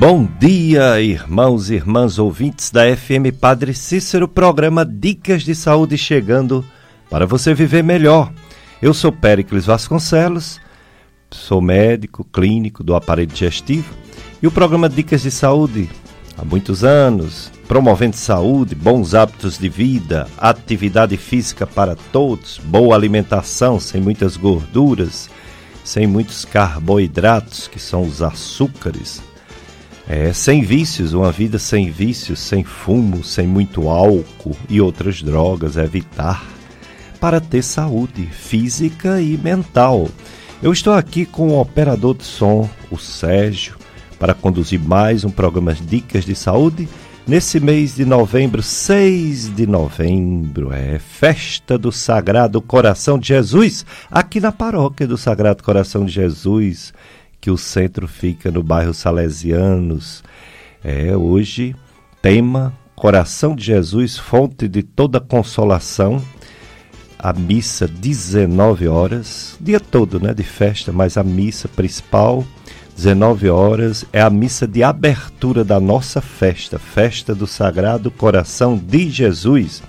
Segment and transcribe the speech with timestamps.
[0.00, 6.64] Bom dia, irmãos e irmãs ouvintes da FM Padre Cícero, programa Dicas de Saúde chegando
[7.10, 8.32] para você viver melhor.
[8.80, 10.58] Eu sou Péricles Vasconcelos,
[11.30, 13.94] sou médico clínico do aparelho digestivo
[14.42, 15.86] e o programa Dicas de Saúde
[16.34, 23.78] há muitos anos, promovendo saúde, bons hábitos de vida, atividade física para todos, boa alimentação
[23.78, 25.28] sem muitas gorduras,
[25.84, 29.28] sem muitos carboidratos, que são os açúcares
[30.12, 35.76] é, sem vícios, uma vida sem vícios, sem fumo, sem muito álcool e outras drogas,
[35.76, 36.44] evitar
[37.20, 40.08] para ter saúde física e mental.
[40.60, 43.76] Eu estou aqui com o operador de som, o Sérgio,
[44.18, 46.88] para conduzir mais um programa Dicas de Saúde
[47.24, 54.40] nesse mês de novembro, 6 de novembro, é festa do Sagrado Coração de Jesus, aqui
[54.40, 56.92] na paróquia do Sagrado Coração de Jesus
[57.40, 60.22] que o centro fica no bairro Salesianos.
[60.84, 61.74] É hoje
[62.20, 66.22] tema Coração de Jesus, fonte de toda consolação.
[67.18, 72.44] A missa 19 horas, dia todo, né, de festa, mas a missa principal
[72.96, 79.08] 19 horas é a missa de abertura da nossa festa, festa do Sagrado Coração de
[79.08, 79.82] Jesus.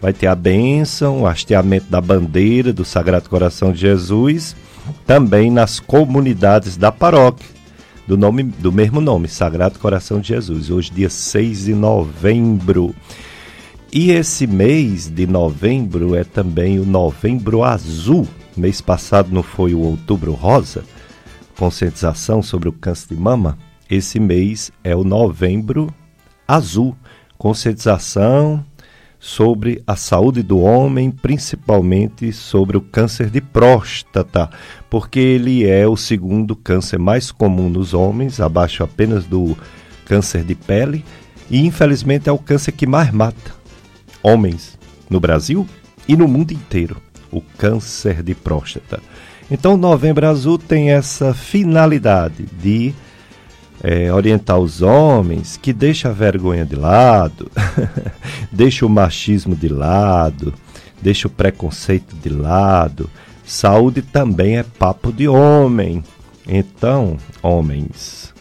[0.00, 4.56] Vai ter a bênção, o hasteamento da bandeira do Sagrado Coração de Jesus
[5.06, 7.56] também nas comunidades da paróquia
[8.06, 12.94] do, nome, do mesmo nome, Sagrado Coração de Jesus, hoje dia 6 de novembro.
[13.92, 18.26] E esse mês de novembro é também o Novembro Azul.
[18.56, 20.84] Mês passado não foi o Outubro Rosa,
[21.58, 23.58] conscientização sobre o câncer de mama.
[23.90, 25.92] Esse mês é o Novembro
[26.46, 26.96] Azul,
[27.38, 28.64] conscientização
[29.18, 34.50] sobre a saúde do homem, principalmente sobre o câncer de próstata,
[34.88, 39.56] porque ele é o segundo câncer mais comum nos homens, abaixo apenas do
[40.04, 41.04] câncer de pele,
[41.50, 43.54] e infelizmente é o câncer que mais mata
[44.22, 44.78] homens
[45.08, 45.66] no Brasil
[46.08, 46.96] e no mundo inteiro,
[47.30, 49.00] o câncer de próstata.
[49.50, 52.92] Então, Novembro Azul tem essa finalidade de
[53.88, 57.48] é, orientar os homens que deixa a vergonha de lado,
[58.50, 60.52] deixa o machismo de lado,
[61.00, 63.08] deixa o preconceito de lado.
[63.44, 66.02] Saúde também é papo de homem.
[66.48, 68.34] Então, homens,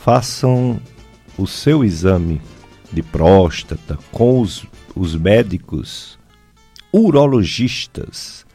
[0.00, 0.80] façam
[1.36, 2.40] o seu exame
[2.90, 4.64] de próstata com os,
[4.96, 6.18] os médicos
[6.90, 8.46] urologistas.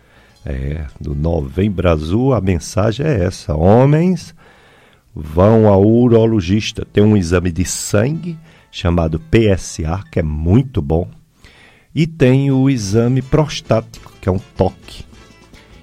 [0.43, 4.33] É, do Novembro Azul, a mensagem é essa: homens
[5.15, 6.85] vão ao urologista.
[6.91, 8.37] Tem um exame de sangue
[8.71, 11.09] chamado PSA, que é muito bom.
[11.93, 15.05] E tem o exame prostático, que é um toque,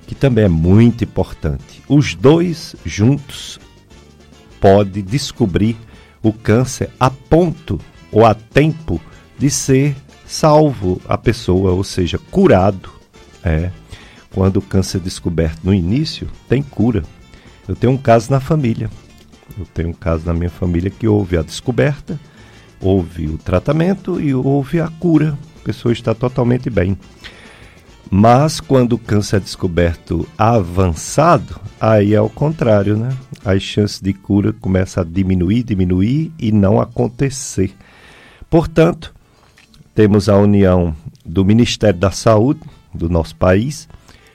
[0.06, 1.82] que também é muito importante.
[1.88, 3.60] Os dois juntos
[4.60, 5.76] pode descobrir
[6.22, 7.80] o câncer a ponto
[8.10, 9.00] ou a tempo
[9.38, 9.94] de ser
[10.26, 12.91] salvo a pessoa, ou seja, curado.
[13.44, 13.70] É.
[14.32, 17.04] Quando o câncer é descoberto no início, tem cura.
[17.66, 18.91] Eu tenho um caso na família.
[19.58, 22.18] Eu tenho um caso na minha família que houve a descoberta,
[22.80, 25.38] houve o tratamento e houve a cura.
[25.60, 26.96] A pessoa está totalmente bem.
[28.10, 33.16] Mas quando o câncer é descoberto avançado, aí é o contrário, né?
[33.44, 37.72] As chances de cura começam a diminuir, diminuir e não acontecer.
[38.48, 39.14] Portanto,
[39.94, 40.94] temos a união
[41.24, 42.60] do Ministério da Saúde
[42.92, 43.88] do nosso país,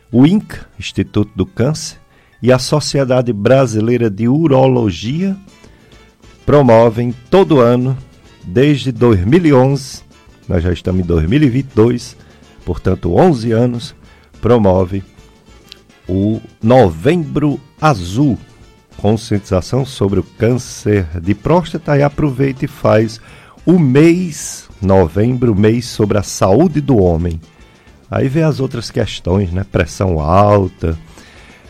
[0.09, 1.97] o INCA, Instituto do Câncer,
[2.45, 5.35] e a Sociedade Brasileira de Urologia
[6.45, 7.97] promovem todo ano,
[8.43, 10.03] desde 2011,
[10.47, 12.15] nós já estamos em 2022,
[12.63, 13.95] portanto 11 anos,
[14.39, 15.03] promove
[16.07, 18.37] o Novembro Azul,
[18.95, 23.19] conscientização sobre o câncer de próstata e aproveita e faz
[23.65, 27.41] o mês novembro, mês sobre a saúde do homem.
[28.11, 29.65] Aí vem as outras questões, né?
[29.71, 30.95] Pressão alta,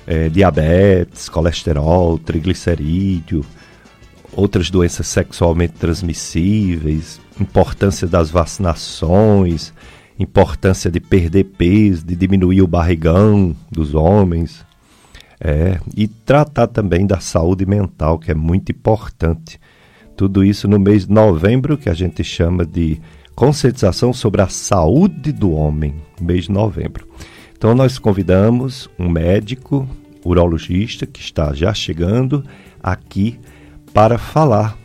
[0.07, 3.45] é, diabetes, colesterol, triglicerídeo,
[4.33, 9.73] outras doenças sexualmente transmissíveis, importância das vacinações,
[10.19, 14.65] importância de perder peso, de diminuir o barrigão dos homens,
[15.39, 19.59] é, e tratar também da saúde mental, que é muito importante.
[20.15, 23.01] Tudo isso no mês de novembro, que a gente chama de
[23.35, 27.05] conscientização sobre a saúde do homem, mês de novembro.
[27.65, 29.89] Então nós convidamos um médico
[30.23, 32.45] urologista que está já chegando
[32.79, 33.39] aqui
[33.91, 34.77] para falar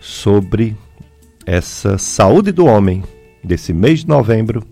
[0.00, 0.74] sobre
[1.44, 3.04] essa saúde do homem
[3.44, 4.64] desse mês de novembro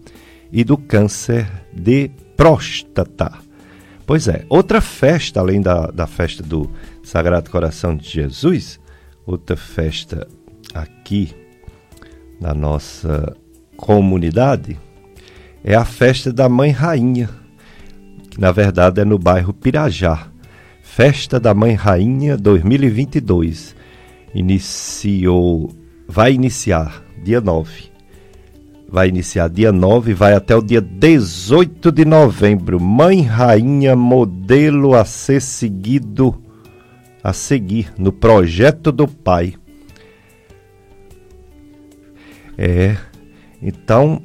[0.51, 3.31] e do câncer de próstata.
[4.07, 6.71] Pois é, outra festa, além da, da festa do
[7.03, 8.81] Sagrado Coração de Jesus,
[9.27, 10.27] outra festa
[10.73, 11.31] aqui
[12.41, 13.37] na nossa
[13.77, 14.79] comunidade
[15.65, 17.31] é a festa da Mãe Rainha,
[18.31, 20.29] que na verdade é no bairro Pirajá.
[20.83, 23.75] Festa da Mãe Rainha 2022.
[24.35, 25.75] Iniciou,
[26.07, 27.95] vai iniciar dia 9
[28.95, 32.79] vai iniciar dia 9 e vai até o dia 18 de novembro.
[32.79, 36.41] Mãe Rainha, modelo a ser seguido,
[37.21, 39.55] a seguir no projeto do Pai.
[42.57, 42.97] É,
[43.61, 44.23] então,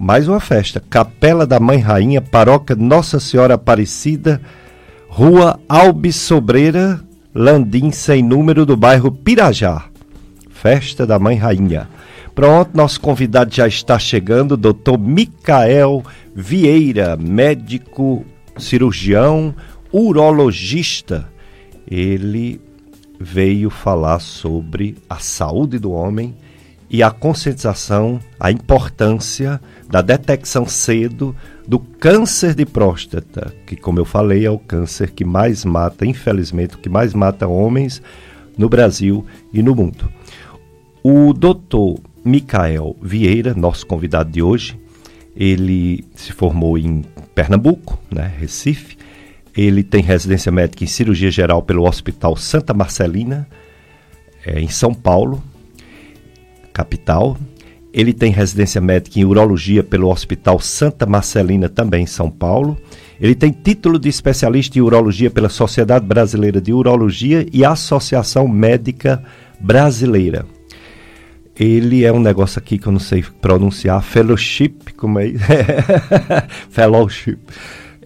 [0.00, 0.82] mais uma festa.
[0.88, 4.40] Capela da Mãe Rainha, paróquia Nossa Senhora Aparecida,
[5.06, 6.98] Rua Alves Sobreira,
[7.34, 9.84] Landim, sem número, do bairro Pirajá.
[10.48, 11.86] Festa da Mãe Rainha.
[12.34, 16.02] Pronto, nosso convidado já está chegando, doutor Micael
[16.34, 18.24] Vieira, médico
[18.56, 19.54] cirurgião,
[19.92, 21.28] urologista.
[21.86, 22.58] Ele
[23.18, 26.34] veio falar sobre a saúde do homem
[26.90, 31.34] e a conscientização, a importância da detecção cedo
[31.66, 36.74] do câncer de próstata, que, como eu falei, é o câncer que mais mata, infelizmente,
[36.74, 38.02] o que mais mata homens
[38.58, 40.10] no Brasil e no mundo.
[41.02, 44.78] O doutor Micael Vieira, nosso convidado de hoje,
[45.36, 47.04] ele se formou em
[47.34, 48.98] Pernambuco, né, Recife.
[49.56, 53.48] Ele tem residência médica em cirurgia geral pelo Hospital Santa Marcelina,
[54.44, 55.42] é, em São Paulo,
[56.72, 57.36] capital.
[57.92, 62.76] Ele tem residência médica em urologia pelo Hospital Santa Marcelina, também em São Paulo.
[63.20, 69.22] Ele tem título de especialista em urologia pela Sociedade Brasileira de Urologia e Associação Médica
[69.60, 70.46] Brasileira
[71.60, 75.26] ele é um negócio aqui que eu não sei pronunciar, fellowship, como é?
[76.70, 77.38] fellowship,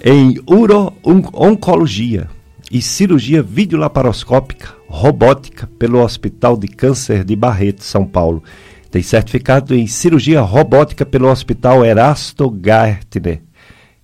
[0.05, 2.28] em uro-oncologia
[2.69, 8.42] e cirurgia videolaparoscópica robótica pelo Hospital de Câncer de Barreto, São Paulo.
[8.90, 13.42] Tem certificado em cirurgia robótica pelo Hospital Erasto Gartner,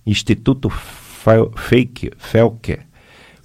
[0.05, 2.85] Instituto Fake Felker,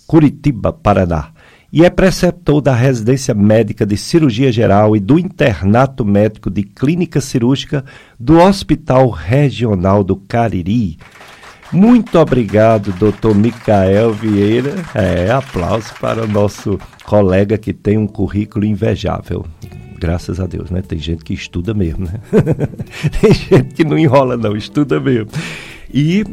[0.06, 1.32] Curitiba, Paraná
[1.72, 7.20] e é preceptor da residência médica de cirurgia geral e do internato médico de clínica
[7.20, 7.84] cirúrgica
[8.18, 10.96] do Hospital Regional do Cariri.
[11.72, 14.74] Muito obrigado, doutor Micael Vieira.
[14.94, 19.44] É, aplauso para o nosso colega que tem um currículo invejável.
[19.98, 20.82] Graças a Deus, né?
[20.82, 22.20] Tem gente que estuda mesmo, né?
[23.20, 25.30] tem gente que não enrola, não, estuda mesmo.
[25.92, 26.24] E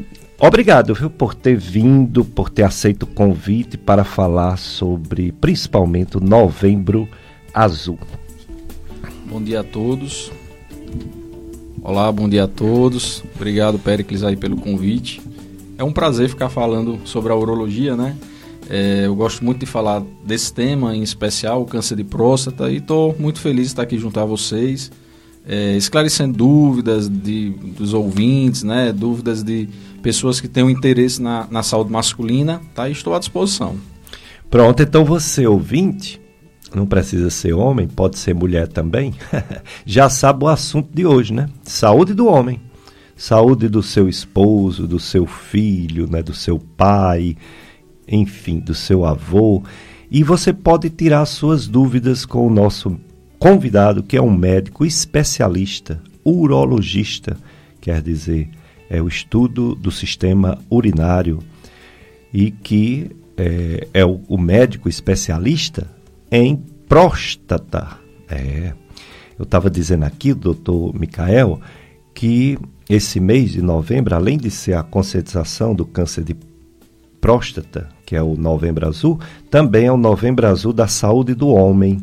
[0.46, 6.20] Obrigado viu, por ter vindo, por ter aceito o convite para falar sobre, principalmente, o
[6.20, 7.08] Novembro
[7.54, 7.98] Azul.
[9.26, 10.34] Bom dia a todos.
[11.86, 13.22] Olá, bom dia a todos.
[13.36, 15.22] Obrigado, Pericles, aí pelo convite.
[15.78, 18.16] É um prazer ficar falando sobre a urologia, né?
[18.70, 22.78] É, eu gosto muito de falar desse tema, em especial o câncer de próstata, e
[22.78, 24.94] estou muito feliz de estar aqui junto a vocês,
[25.46, 28.94] é, esclarecendo dúvidas de, dos ouvintes, né?
[28.94, 29.68] Dúvidas de
[30.02, 32.88] pessoas que tenham interesse na, na saúde masculina, tá?
[32.90, 33.76] estou à disposição.
[34.50, 36.22] Pronto, então você, ouvinte,
[36.76, 39.14] não precisa ser homem, pode ser mulher também,
[39.86, 41.48] já sabe o assunto de hoje, né?
[41.64, 42.60] Saúde do homem.
[43.16, 46.24] Saúde do seu esposo, do seu filho, né?
[46.24, 47.38] do seu pai,
[48.08, 49.64] enfim, do seu avô.
[50.10, 53.00] E você pode tirar suas dúvidas com o nosso
[53.38, 57.38] convidado, que é um médico especialista, urologista,
[57.80, 58.50] quer dizer,
[58.90, 61.40] é o estudo do sistema urinário
[62.34, 65.88] e que é, é o, o, médico especialista
[66.34, 66.56] em
[66.90, 68.00] próstata.
[68.28, 68.74] É.
[69.38, 71.62] Eu estava dizendo aqui, doutor Micael,
[72.14, 72.58] que
[72.90, 76.36] esse mês de novembro, além de ser a conscientização do câncer de
[77.22, 82.02] próstata, que é o Novembro Azul, também é o Novembro Azul da saúde do homem.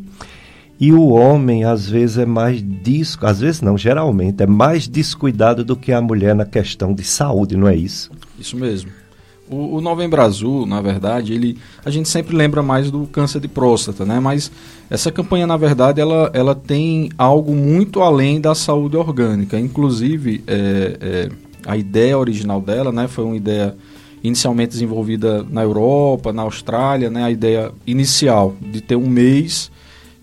[0.79, 5.63] E o homem, às vezes, é mais disco, às vezes não, geralmente, é mais descuidado
[5.63, 8.09] do que a mulher na questão de saúde, não é isso?
[8.39, 8.91] Isso mesmo.
[9.49, 13.47] O, o Novembro Azul, na verdade, ele, a gente sempre lembra mais do câncer de
[13.47, 14.19] próstata, né?
[14.19, 14.51] Mas
[14.89, 19.59] essa campanha, na verdade, ela, ela tem algo muito além da saúde orgânica.
[19.59, 21.29] Inclusive, é, é,
[21.65, 23.75] a ideia original dela, né, foi uma ideia
[24.23, 27.23] inicialmente desenvolvida na Europa, na Austrália, né?
[27.23, 29.71] A ideia inicial de ter um mês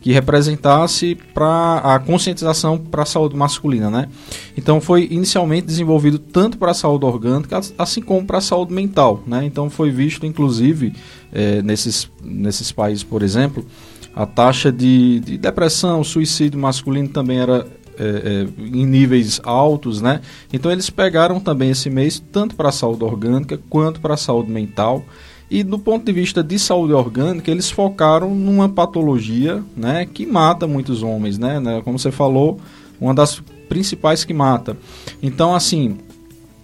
[0.09, 4.09] que representasse para a conscientização para a saúde masculina, né?
[4.57, 9.23] Então foi inicialmente desenvolvido tanto para a saúde orgânica assim como para a saúde mental,
[9.27, 9.45] né?
[9.45, 10.95] Então foi visto inclusive
[11.31, 13.67] é, nesses nesses países, por exemplo,
[14.15, 17.67] a taxa de, de depressão, suicídio masculino também era
[17.99, 20.23] é, é, em níveis altos, né?
[20.51, 24.51] Então eles pegaram também esse mês tanto para a saúde orgânica quanto para a saúde
[24.51, 25.05] mental
[25.51, 30.67] E do ponto de vista de saúde orgânica, eles focaram numa patologia né, que mata
[30.67, 31.81] muitos homens, né, né?
[31.83, 32.61] Como você falou,
[33.01, 34.77] uma das principais que mata.
[35.23, 35.97] Então, assim,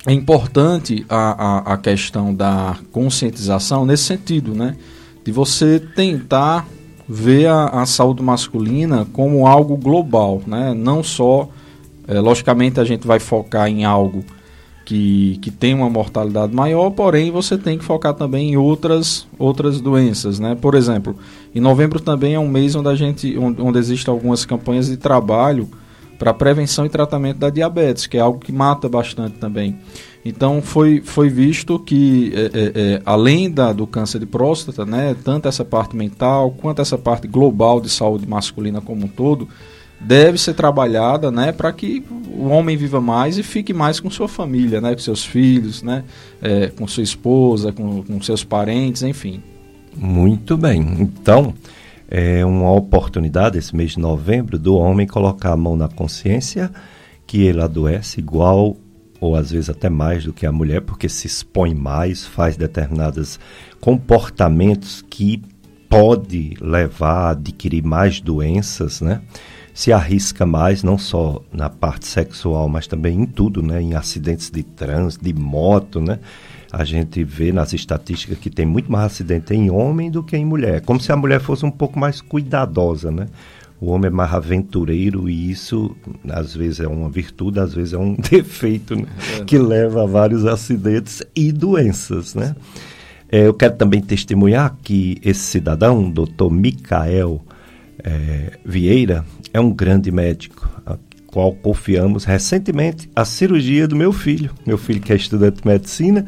[0.07, 4.77] é importante a, a, a questão da conscientização nesse sentido, né?
[5.25, 6.67] De você tentar
[7.09, 10.75] ver a, a saúde masculina como algo global, né?
[10.75, 11.49] Não só,
[12.07, 14.23] é, logicamente, a gente vai focar em algo
[14.85, 19.81] que, que tem uma mortalidade maior, porém você tem que focar também em outras, outras
[19.81, 20.55] doenças, né?
[20.55, 21.17] Por exemplo,
[21.55, 24.97] em novembro também é um mês onde a gente, onde, onde existem algumas campanhas de
[24.97, 25.69] trabalho
[26.19, 29.79] para prevenção e tratamento da diabetes, que é algo que mata bastante também.
[30.25, 35.15] Então foi, foi visto que é, é, é, além da, do câncer de próstata, né,
[35.23, 39.49] tanto essa parte mental quanto essa parte global de saúde masculina como um todo,
[40.05, 44.29] deve ser trabalhada né, para que o homem viva mais e fique mais com sua
[44.29, 46.05] família, né, com seus filhos, né,
[46.43, 49.43] é, com sua esposa, com, com seus parentes, enfim.
[49.97, 50.81] Muito bem.
[51.01, 51.55] Então,
[52.09, 56.71] é uma oportunidade, esse mês de novembro, do homem colocar a mão na consciência
[57.27, 58.77] que ele adoece igual
[59.21, 63.41] ou às vezes até mais do que a mulher, porque se expõe mais, faz determinados
[63.81, 65.41] comportamentos que
[65.89, 69.23] pode levar a adquirir mais doenças, né?
[69.75, 73.83] Se arrisca mais, não só na parte sexual, mas também em tudo, né?
[73.83, 76.21] Em acidentes de trânsito, de moto, né?
[76.71, 80.45] A gente vê nas estatísticas que tem muito mais acidente em homem do que em
[80.45, 80.81] mulher.
[80.83, 83.27] Como se a mulher fosse um pouco mais cuidadosa, né?
[83.81, 85.95] O homem é mais aventureiro e isso
[86.31, 89.07] às vezes é uma virtude, às vezes é um defeito né?
[89.41, 89.45] é.
[89.45, 92.55] que leva a vários acidentes e doenças, né?
[93.29, 97.43] É, eu quero também testemunhar que esse cidadão, doutor Micael
[98.05, 104.53] é, Vieira, é um grande médico, a qual confiamos recentemente a cirurgia do meu filho.
[104.65, 106.27] Meu filho que é estudante de medicina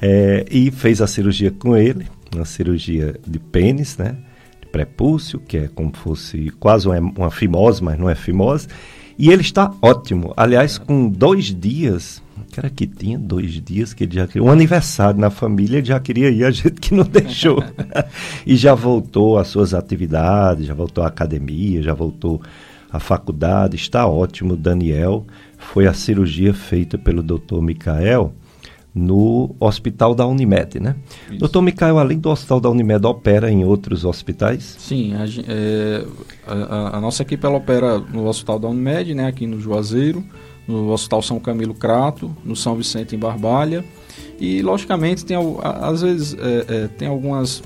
[0.00, 4.16] é, e fez a cirurgia com ele, uma cirurgia de pênis, né?
[4.60, 8.66] De prepúcio, que é como fosse quase uma, uma fimose, mas não é fimose.
[9.16, 10.34] E ele está ótimo.
[10.36, 12.20] Aliás, com dois dias,
[12.60, 14.42] era que tinha dois dias que ele já queria.
[14.42, 17.62] Um aniversário na família, ele já queria ir, a gente que não deixou.
[18.46, 22.40] e já voltou às suas atividades, já voltou à academia, já voltou
[22.90, 23.76] à faculdade.
[23.76, 25.26] Está ótimo, Daniel.
[25.58, 28.34] Foi a cirurgia feita pelo doutor Micael
[28.94, 30.94] no hospital da Unimed, né?
[31.28, 31.38] Isso.
[31.38, 34.76] Doutor Micael, além do hospital da Unimed, opera em outros hospitais?
[34.78, 36.06] Sim, a, é,
[36.46, 40.24] a, a nossa equipe ela opera no hospital da Unimed, né, aqui no Juazeiro,
[40.66, 43.84] no Hospital São Camilo Crato, no São Vicente em Barbalha.
[44.40, 47.62] E, logicamente, tem, às vezes é, é, tem algumas,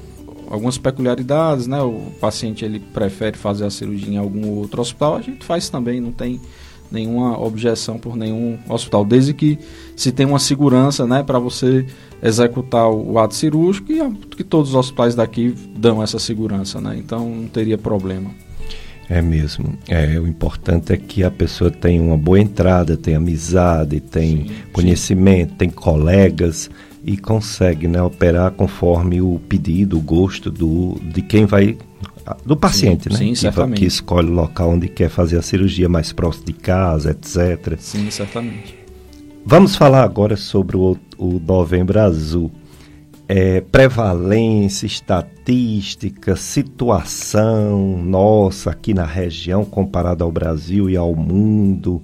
[0.50, 1.80] algumas peculiaridades, né?
[1.82, 6.00] O paciente ele prefere fazer a cirurgia em algum outro hospital, a gente faz também,
[6.00, 6.40] não tem
[6.90, 9.58] nenhuma objeção por nenhum hospital, desde que
[9.94, 11.86] se tenha uma segurança né, para você
[12.22, 16.96] executar o ato cirúrgico e que todos os hospitais daqui dão essa segurança, né?
[16.98, 18.30] então não teria problema.
[19.08, 19.78] É mesmo.
[19.88, 25.54] É, o importante é que a pessoa tenha uma boa entrada, tem amizade, tem conhecimento,
[25.54, 26.70] tem colegas
[27.02, 31.78] e consegue né, operar conforme o pedido, o gosto do, de quem vai.
[32.44, 33.16] do paciente, sim, né?
[33.18, 33.78] Sim, certamente.
[33.78, 37.76] Que escolhe o local onde quer fazer a cirurgia mais próximo de casa, etc.
[37.78, 38.76] Sim, certamente.
[39.46, 42.52] Vamos falar agora sobre o, o Novembro Azul
[43.28, 52.02] é, prevalência, estatística, situação nossa aqui na região comparada ao Brasil e ao mundo.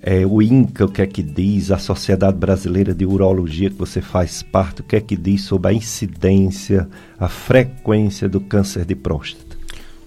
[0.00, 4.00] É, o INCA, o que é que diz, a Sociedade Brasileira de Urologia, que você
[4.00, 6.88] faz parte, o que é que diz sobre a incidência,
[7.18, 9.58] a frequência do câncer de próstata?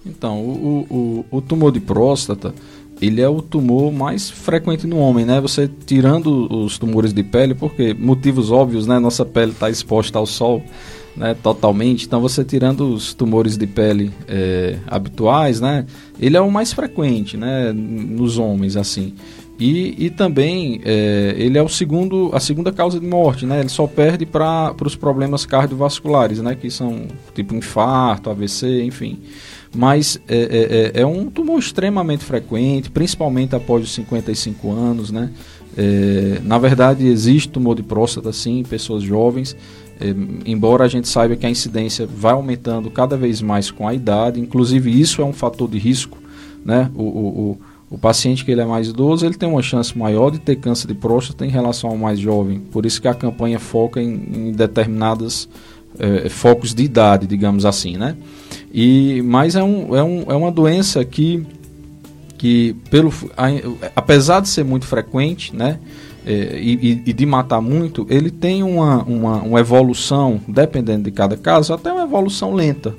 [0.04, 2.56] Então, o, o, o tumor de próstata,
[3.02, 5.42] ele é o tumor mais frequente no homem, né?
[5.42, 9.00] Você tirando os tumores de pele, porque motivos óbvios, né?
[9.00, 10.64] Nossa pele está exposta ao sol,
[11.18, 11.36] né?
[11.42, 12.06] Totalmente.
[12.06, 15.88] Então, você tirando os tumores de pele é, habituais, né?
[16.20, 17.74] Ele é o mais frequente, né?
[17.74, 19.16] Nos homens, assim.
[19.60, 23.62] E, e também é, ele é o segundo, a segunda causa de morte, né?
[23.62, 26.54] Ele só perde para os problemas cardiovasculares, né?
[26.54, 29.20] Que são tipo infarto, AVC, enfim
[29.74, 35.30] mas é, é, é, é, um tumor extremamente frequente, principalmente após os 55 anos, né?
[35.78, 39.56] É, na verdade, existe tumor de próstata, sim, em pessoas jovens,
[40.00, 40.14] é,
[40.46, 44.42] embora a gente saiba que a incidência vai aumentando cada vez mais com a idade,
[44.42, 46.18] inclusive isso é um fator de risco,
[46.66, 46.92] né?
[46.94, 47.58] O, o, o,
[47.92, 50.88] o paciente que ele é mais idoso, ele tem uma chance maior de ter câncer
[50.88, 54.52] de próstata em relação ao mais jovem, por isso que a campanha foca em, em
[54.52, 55.48] determinados
[56.00, 58.18] é, focos de idade, digamos assim, né?
[58.74, 61.46] E, mas é, um, é, um, é uma doença que,
[62.38, 63.48] que pelo, a,
[63.96, 65.80] apesar de ser muito frequente, né,
[66.26, 71.36] é, e, e, de matar muito, ele tem uma, uma, uma, evolução, dependendo de cada
[71.36, 72.96] caso, até uma evolução lenta,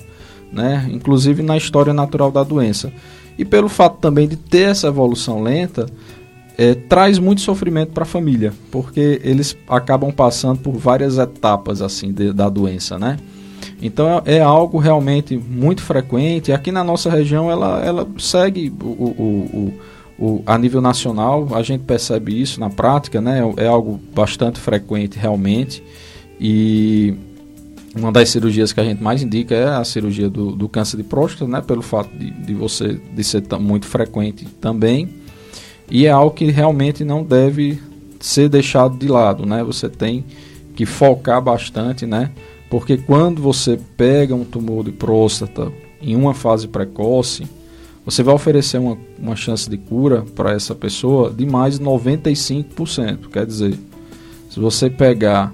[0.53, 0.89] né?
[0.93, 2.93] inclusive na história natural da doença.
[3.39, 5.87] E pelo fato também de ter essa evolução lenta,
[6.59, 12.13] é, traz muito sofrimento para a família, porque eles acabam passando por várias etapas assim
[12.13, 13.17] de, da doença, né?
[13.83, 16.53] Então é, é, algo realmente muito frequente.
[16.53, 19.73] Aqui na nossa região ela, ela segue o, o,
[20.19, 23.41] o, o, a nível nacional, a gente percebe isso na prática, né?
[23.57, 25.83] É algo bastante frequente realmente.
[26.41, 27.15] E
[27.95, 31.03] uma das cirurgias que a gente mais indica é a cirurgia do, do câncer de
[31.03, 31.61] próstata, né?
[31.61, 35.09] Pelo fato de, de você de ser muito frequente também.
[35.91, 37.79] E é algo que realmente não deve
[38.21, 39.65] ser deixado de lado, né?
[39.65, 40.25] Você tem
[40.77, 42.31] que focar bastante, né?
[42.73, 47.47] Porque quando você pega um tumor de próstata em uma fase precoce,
[48.03, 53.29] você vai oferecer uma, uma chance de cura para essa pessoa de mais de 95%.
[53.31, 53.79] Quer dizer,
[54.49, 55.53] se você pegar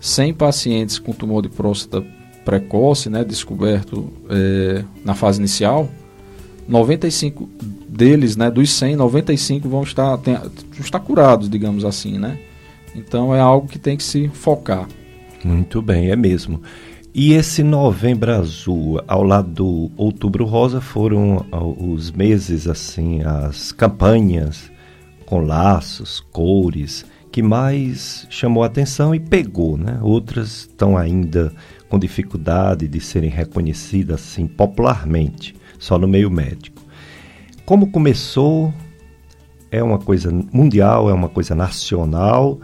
[0.00, 2.04] 100 pacientes com tumor de próstata
[2.44, 5.88] precoce, né, descoberto é, na fase inicial,
[6.66, 7.48] 95
[7.88, 10.36] deles, né, dos 100, 95 vão estar, tem,
[10.80, 12.40] estar curados, digamos assim, né?
[12.92, 14.88] Então é algo que tem que se focar.
[15.46, 16.60] Muito bem, é mesmo.
[17.14, 21.46] E esse novembro azul, ao lado do outubro rosa, foram
[21.78, 24.70] os meses, assim, as campanhas
[25.24, 30.00] com laços, cores, que mais chamou a atenção e pegou, né?
[30.02, 31.52] Outras estão ainda
[31.88, 36.82] com dificuldade de serem reconhecidas, assim, popularmente, só no meio médico.
[37.64, 38.74] Como começou,
[39.70, 42.58] é uma coisa mundial, é uma coisa nacional,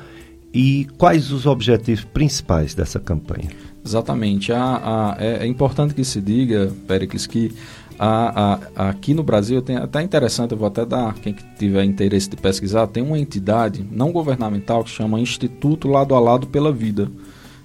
[0.53, 3.51] e quais os objetivos principais dessa campanha?
[3.85, 4.53] Exatamente.
[4.53, 7.53] A, a, é, é, importante que se diga, Pericles, que
[7.99, 12.37] a, aqui no Brasil, tem, até interessante, eu vou até dar, quem tiver interesse de
[12.37, 17.11] pesquisar, tem uma entidade não governamental que chama Instituto Lado a Lado pela Vida.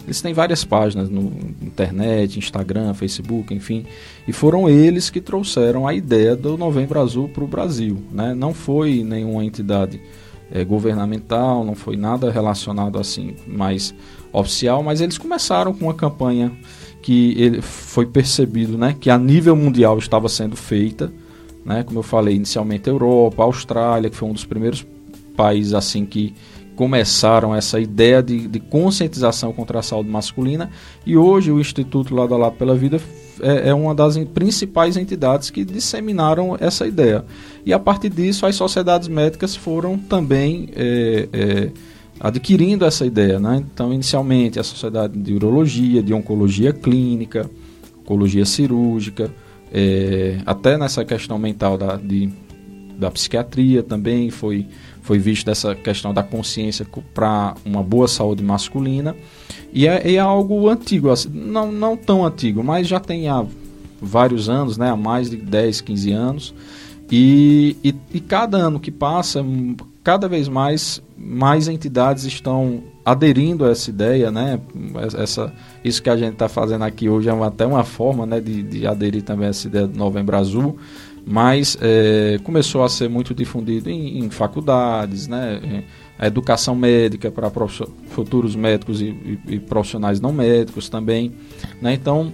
[0.06, 3.86] Eles têm várias páginas no internet, Instagram, Facebook, enfim.
[4.26, 7.98] E foram eles que trouxeram a ideia do Novembro Azul para o Brasil.
[8.10, 8.34] Né?
[8.34, 10.00] Não foi nenhuma entidade
[10.52, 13.94] é, governamental, não foi nada relacionado assim, mais
[14.32, 16.52] oficial, mas eles começaram com uma campanha
[17.02, 21.12] que ele foi percebido, né, que a nível mundial estava sendo feita,
[21.66, 24.86] né, como eu falei inicialmente Europa, Austrália, que foi um dos primeiros
[25.36, 26.34] países assim que
[26.76, 30.70] começaram essa ideia de, de conscientização contra a saúde masculina
[31.06, 33.00] e hoje o Instituto Lado a Lado pela Vida
[33.42, 37.26] é, é uma das principais entidades que disseminaram essa ideia.
[37.66, 41.72] E a partir disso, as sociedades médicas foram também é, é,
[42.20, 43.40] adquirindo essa ideia.
[43.40, 43.64] Né?
[43.74, 47.50] Então, inicialmente, a Sociedade de Urologia, de Oncologia Clínica,
[48.02, 49.32] Oncologia Cirúrgica,
[49.72, 52.30] é, até nessa questão mental da, de,
[52.98, 54.66] da psiquiatria também foi,
[55.02, 59.16] foi visto essa questão da consciência para uma boa saúde masculina.
[59.78, 63.46] E é, é algo antigo, assim, não, não tão antigo, mas já tem há
[64.02, 66.54] vários anos, né, há mais de 10, 15 anos.
[67.12, 69.46] E, e, e, cada ano que passa,
[70.04, 74.60] cada vez mais, mais entidades estão aderindo a essa ideia, né?
[75.16, 78.64] Essa, isso que a gente está fazendo aqui hoje é até uma forma né, de,
[78.64, 80.76] de aderir também a essa ideia do Novembro Azul,
[81.28, 85.84] mas é, começou a ser muito difundido em, em faculdades, né?
[86.18, 87.52] a educação médica para
[88.10, 91.34] futuros médicos e, e, e, profissionais não médicos também.
[91.82, 91.94] Né?
[91.94, 92.32] Então,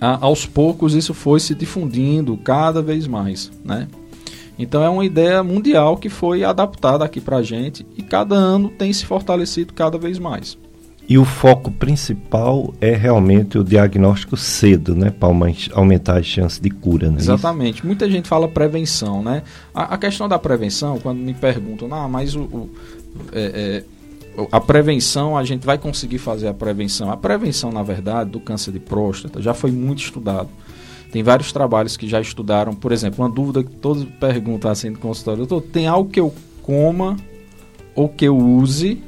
[0.00, 3.52] a, aos poucos isso foi se difundindo cada vez mais.
[3.64, 3.86] Né?
[4.58, 8.68] Então é uma ideia mundial que foi adaptada aqui para a gente e cada ano
[8.68, 10.58] tem se fortalecido cada vez mais.
[11.08, 15.10] E o foco principal é realmente o diagnóstico cedo, né?
[15.10, 15.28] Para
[15.72, 17.16] aumentar as chances de cura, né?
[17.18, 17.84] Exatamente.
[17.84, 19.42] Muita gente fala prevenção, né?
[19.74, 22.70] A, a, questão da prevenção, quando me perguntam, ah, mas o, o
[23.32, 23.82] é,
[24.36, 27.10] é, a prevenção, a gente vai conseguir fazer a prevenção.
[27.10, 30.48] A prevenção, na verdade, do câncer de próstata já foi muito estudado.
[31.10, 34.98] Tem vários trabalhos que já estudaram, por exemplo, uma dúvida que todos perguntam assim no
[34.98, 37.18] consultório, doutor, tem algo que eu coma
[37.94, 39.02] ou que eu use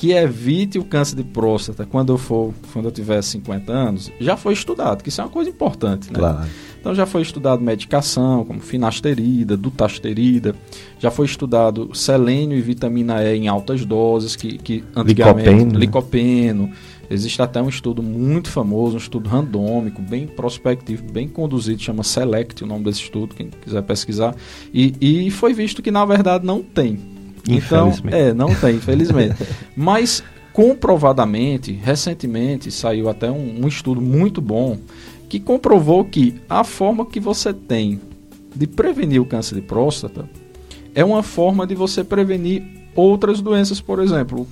[0.00, 4.34] que evite o câncer de próstata quando eu for, quando eu tiver 50 anos, já
[4.34, 6.18] foi estudado, que isso é uma coisa importante, né?
[6.18, 6.48] Claro.
[6.80, 10.54] Então já foi estudado medicação, como finasterida, dutasterida,
[10.98, 15.50] já foi estudado selênio e vitamina E em altas doses, que, que antigamente...
[15.50, 15.72] Licopeno.
[15.72, 15.78] Né?
[15.78, 16.70] Licopeno.
[17.10, 22.64] Existe até um estudo muito famoso, um estudo randômico, bem prospectivo, bem conduzido, chama SELECT,
[22.64, 24.34] o nome desse estudo, quem quiser pesquisar.
[24.72, 24.94] E,
[25.26, 27.09] e foi visto que, na verdade, não tem
[27.54, 29.36] então, é, não tem, infelizmente.
[29.76, 34.78] Mas comprovadamente, recentemente saiu até um, um, estudo muito bom
[35.28, 38.00] que comprovou que a forma que você tem
[38.54, 40.28] de prevenir o câncer de próstata
[40.94, 44.46] é uma forma de você prevenir outras doenças, por exemplo,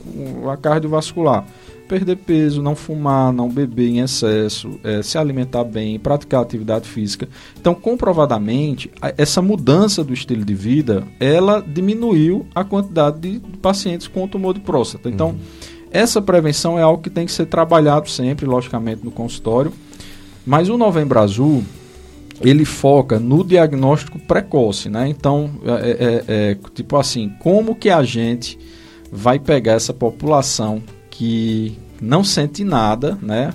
[0.51, 1.45] a cardiovascular.
[1.89, 7.27] Perder peso, não fumar, não beber em excesso, é, se alimentar bem, praticar atividade física.
[7.59, 14.29] Então, comprovadamente, essa mudança do estilo de vida, ela diminuiu a quantidade de pacientes com
[14.29, 15.09] tumor de próstata.
[15.09, 15.39] Então, uhum.
[15.91, 19.73] essa prevenção é algo que tem que ser trabalhado sempre, logicamente, no consultório.
[20.45, 21.65] Mas o Novembro Azul,
[22.40, 25.09] ele foca no diagnóstico precoce, né?
[25.09, 28.59] Então, é, é, é, tipo assim, como que a gente
[29.11, 33.53] vai pegar essa população que não sente nada, né?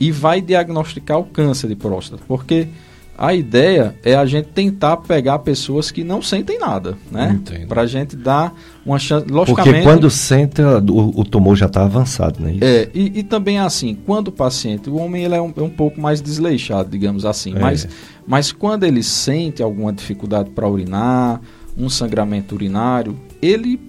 [0.00, 2.68] E vai diagnosticar o câncer de próstata, porque
[3.16, 7.40] a ideia é a gente tentar pegar pessoas que não sentem nada, né?
[7.68, 8.52] Para a gente dar
[8.84, 9.26] uma chance.
[9.26, 12.56] Logicamente, Porque quando sente, o, o tumor já está avançado, né?
[12.60, 15.70] É, e, e, também assim, quando o paciente, o homem ele é, um, é um
[15.70, 17.58] pouco mais desleixado, digamos assim, é.
[17.58, 17.88] mas,
[18.26, 21.40] mas quando ele sente alguma dificuldade para urinar,
[21.76, 23.80] um sangramento urinário, ele,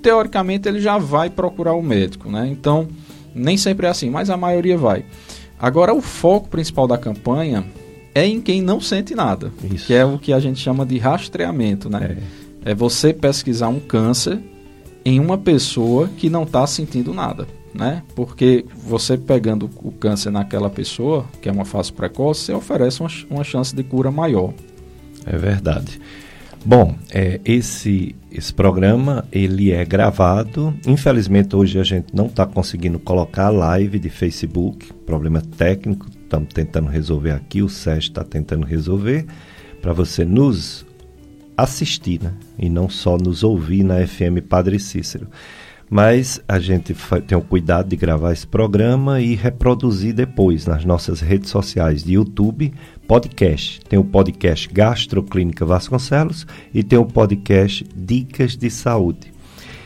[0.00, 2.48] teoricamente, ele já vai procurar o médico, né?
[2.50, 2.88] Então,
[3.34, 5.04] nem sempre é assim, mas a maioria vai.
[5.60, 7.64] Agora, o foco principal da campanha
[8.18, 9.86] é em quem não sente nada, Isso.
[9.86, 12.18] que é o que a gente chama de rastreamento, né?
[12.64, 14.38] É, é você pesquisar um câncer
[15.04, 18.02] em uma pessoa que não está sentindo nada, né?
[18.14, 23.10] Porque você pegando o câncer naquela pessoa, que é uma fase precoce, você oferece uma,
[23.30, 24.52] uma chance de cura maior.
[25.24, 26.00] É verdade.
[26.64, 30.74] Bom, é, esse, esse programa ele é gravado.
[30.86, 36.52] Infelizmente hoje a gente não está conseguindo colocar a live de Facebook, problema técnico estamos
[36.52, 39.26] tentando resolver aqui, o Sérgio está tentando resolver,
[39.80, 40.86] para você nos
[41.56, 42.34] assistir, né?
[42.58, 45.26] E não só nos ouvir na FM Padre Cícero.
[45.90, 46.94] Mas a gente
[47.26, 52.12] tem o cuidado de gravar esse programa e reproduzir depois nas nossas redes sociais de
[52.12, 52.74] YouTube,
[53.06, 53.80] podcast.
[53.88, 59.37] Tem o podcast Gastroclínica Vasconcelos e tem o podcast Dicas de Saúde.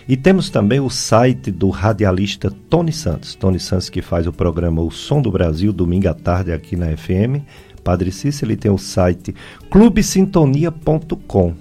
[0.09, 3.35] E temos também o site do radialista Tony Santos.
[3.35, 6.97] Tony Santos que faz o programa O Som do Brasil, domingo à tarde aqui na
[6.97, 7.45] FM.
[7.85, 9.35] Padre Cícero, ele tem o site
[9.71, 11.55] clubesintonia.com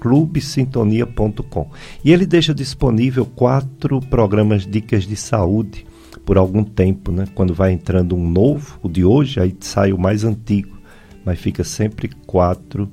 [0.00, 1.70] clubesintonia.com
[2.04, 5.86] e ele deixa disponível quatro programas dicas de saúde
[6.26, 7.26] por algum tempo, né?
[7.34, 10.76] Quando vai entrando um novo, o de hoje, aí sai o mais antigo,
[11.24, 12.88] mas fica sempre quatro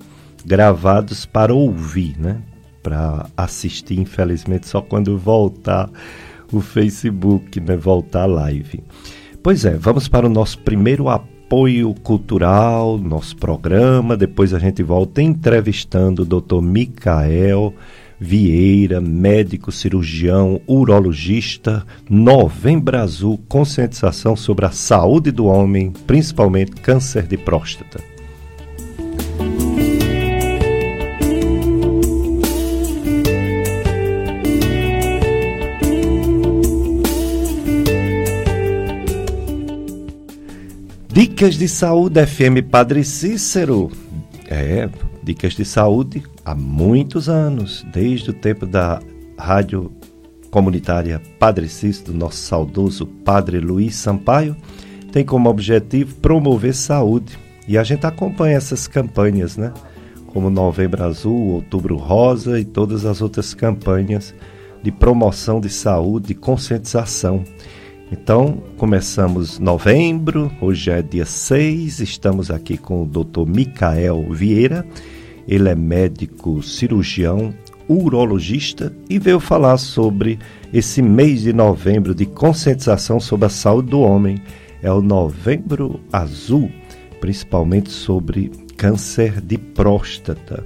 [0.46, 2.42] gravados para ouvir, né?
[2.82, 5.90] Para assistir, infelizmente, só quando voltar
[6.52, 7.76] o Facebook, né?
[7.76, 8.84] Voltar a live.
[9.42, 14.16] Pois é, vamos para o nosso primeiro apoio cultural, nosso programa.
[14.16, 16.62] Depois a gente volta entrevistando o Dr.
[16.62, 17.74] Micael
[18.24, 27.36] Vieira, médico cirurgião, urologista, Novembro Azul, conscientização sobre a saúde do homem, principalmente câncer de
[27.36, 28.11] próstata.
[41.14, 43.92] Dicas de Saúde FM Padre Cícero.
[44.48, 44.90] É,
[45.22, 49.02] dicas de saúde há muitos anos, desde o tempo da
[49.38, 49.92] rádio
[50.50, 54.56] comunitária Padre Cícero, do nosso saudoso Padre Luiz Sampaio,
[55.12, 57.38] tem como objetivo promover saúde.
[57.68, 59.74] E a gente acompanha essas campanhas, né?
[60.28, 64.34] Como Novembro Azul, Outubro Rosa e todas as outras campanhas
[64.82, 67.44] de promoção de saúde, de conscientização.
[68.12, 73.48] Então, começamos novembro, hoje é dia 6, estamos aqui com o Dr.
[73.48, 74.86] Micael Vieira.
[75.48, 77.54] Ele é médico cirurgião,
[77.88, 80.38] urologista e veio falar sobre
[80.74, 84.42] esse mês de novembro de conscientização sobre a saúde do homem.
[84.84, 86.70] É o Novembro Azul,
[87.22, 90.66] principalmente sobre câncer de próstata.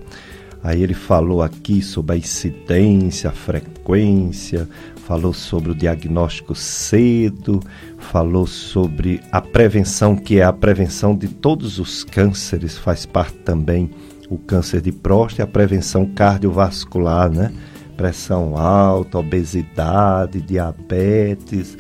[0.64, 4.68] Aí ele falou aqui sobre a incidência, a frequência,
[5.06, 7.60] falou sobre o diagnóstico cedo,
[8.00, 13.92] falou sobre a prevenção, que é a prevenção de todos os cânceres, faz parte também
[14.30, 17.54] o câncer de próstata a prevenção cardiovascular, né?
[17.96, 21.78] Pressão alta, obesidade, diabetes,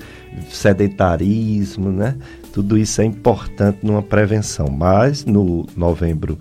[0.49, 2.15] sedentarismo, né?
[2.53, 4.67] Tudo isso é importante numa prevenção.
[4.67, 6.37] Mas no novembro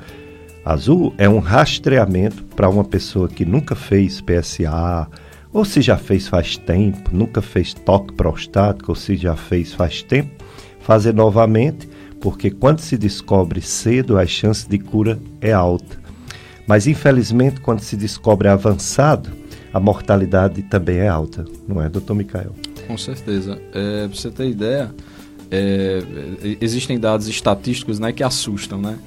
[0.62, 5.09] azul é um rastreamento para uma pessoa que nunca fez PSA,
[5.55, 10.03] ou se já fez faz tempo, nunca fez toque prostático, ou se já fez faz
[10.03, 10.45] tempo,
[10.81, 11.88] fazer novamente,
[12.21, 15.97] porque quando se descobre cedo, a chance de cura é alta.
[16.67, 19.31] Mas infelizmente, quando se descobre avançado,
[19.73, 22.55] a mortalidade também é alta, não é, doutor Micael?
[22.88, 23.61] Com certeza.
[23.73, 24.93] É, para você ter ideia,
[25.51, 26.03] é,
[26.61, 28.99] existem dados estatísticos né, que assustam, né?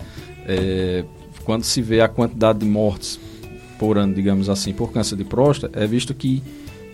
[0.47, 1.03] É,
[1.43, 3.19] quando se vê a quantidade de mortes
[3.77, 6.41] por ano, digamos assim, por câncer de próstata, é visto que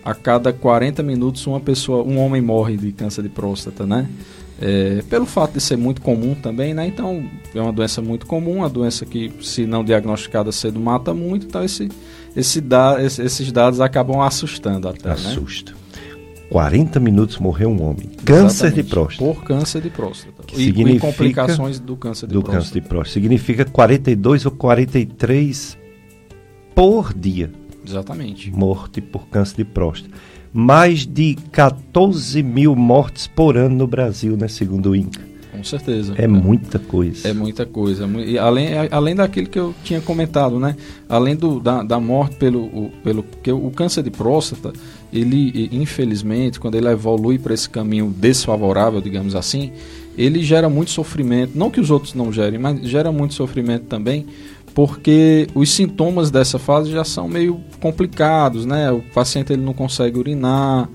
[0.04, 4.08] a cada 40 minutos uma pessoa, um homem morre de câncer de próstata, né?
[4.60, 6.86] É, pelo fato de ser muito comum também, né?
[6.86, 11.46] Então é uma doença muito comum, uma doença que, se não diagnosticada cedo, mata muito.
[11.46, 11.88] Então esse,
[12.36, 15.08] esse da, esses dados acabam assustando até.
[15.08, 15.14] Né?
[15.14, 15.72] Assusta.
[15.72, 15.78] Né?
[16.50, 18.10] 40 minutos morreu um homem.
[18.24, 19.24] Câncer Exatamente, de próstata.
[19.24, 20.42] Por câncer de próstata.
[20.46, 22.64] Que e, significa, e complicações do câncer de do próstata.
[22.64, 23.12] Câncer de próstata.
[23.12, 25.83] Significa 42 ou 43
[26.74, 27.50] por dia.
[27.86, 28.50] Exatamente.
[28.50, 30.14] Morte por câncer de próstata.
[30.52, 34.48] Mais de 14 mil mortes por ano no Brasil, né?
[34.48, 35.34] Segundo o INCA.
[35.54, 36.14] Com certeza.
[36.18, 37.28] É, é, muita coisa.
[37.28, 38.06] É muita coisa.
[38.26, 40.74] E além, além daquilo que eu tinha comentado, né?
[41.08, 44.72] Além do, da, da morte pelo, o, pelo que o câncer de próstata,
[45.12, 49.70] ele, infelizmente, quando ele evolui para esse caminho desfavorável, digamos assim,
[50.18, 51.56] ele gera muito sofrimento.
[51.56, 54.26] Não que os outros não gerem, mas gera muito sofrimento também,
[54.74, 58.90] porque os sintomas dessa fase já são meio complicados, né?
[58.90, 60.88] O paciente ele não consegue urinar,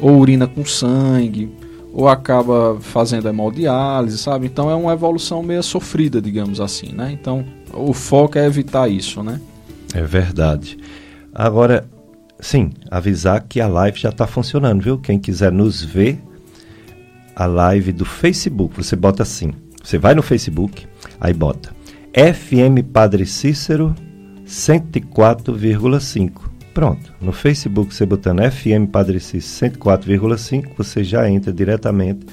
[0.00, 1.50] ou urina com sangue,
[1.92, 4.46] ou acaba fazendo hemodiálise, sabe?
[4.46, 7.10] Então é uma evolução meio sofrida, digamos assim, né?
[7.12, 9.40] Então o foco é evitar isso, né?
[9.92, 10.78] É verdade.
[11.34, 11.88] Agora,
[12.38, 14.98] sim, avisar que a live já está funcionando, viu?
[14.98, 16.20] Quem quiser nos ver,
[17.34, 20.86] a live do Facebook, você bota assim, você vai no Facebook,
[21.20, 21.73] aí bota
[22.14, 23.92] FM Padre Cícero
[24.46, 26.42] 104,5.
[26.72, 27.12] Pronto.
[27.20, 32.24] No Facebook, você botando FM Padre Cícero 104,5, você já entra diretamente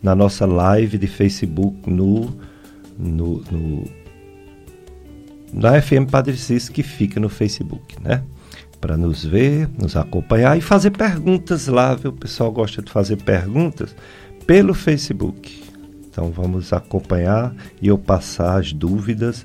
[0.00, 2.32] na nossa live de Facebook no,
[2.96, 3.84] no, no
[5.52, 8.22] na FM Padre Cícero que fica no Facebook, né?
[8.80, 12.12] Para nos ver, nos acompanhar e fazer perguntas lá, viu?
[12.12, 13.92] O pessoal gosta de fazer perguntas
[14.46, 15.65] pelo Facebook.
[16.16, 19.44] Então vamos acompanhar e eu passar as dúvidas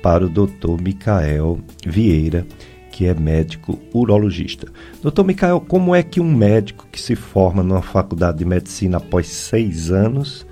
[0.00, 0.80] para o Dr.
[0.80, 2.46] Micael Vieira,
[2.92, 4.68] que é médico urologista.
[5.02, 9.26] Doutor Micael, como é que um médico que se forma numa faculdade de medicina após
[9.26, 10.46] seis anos,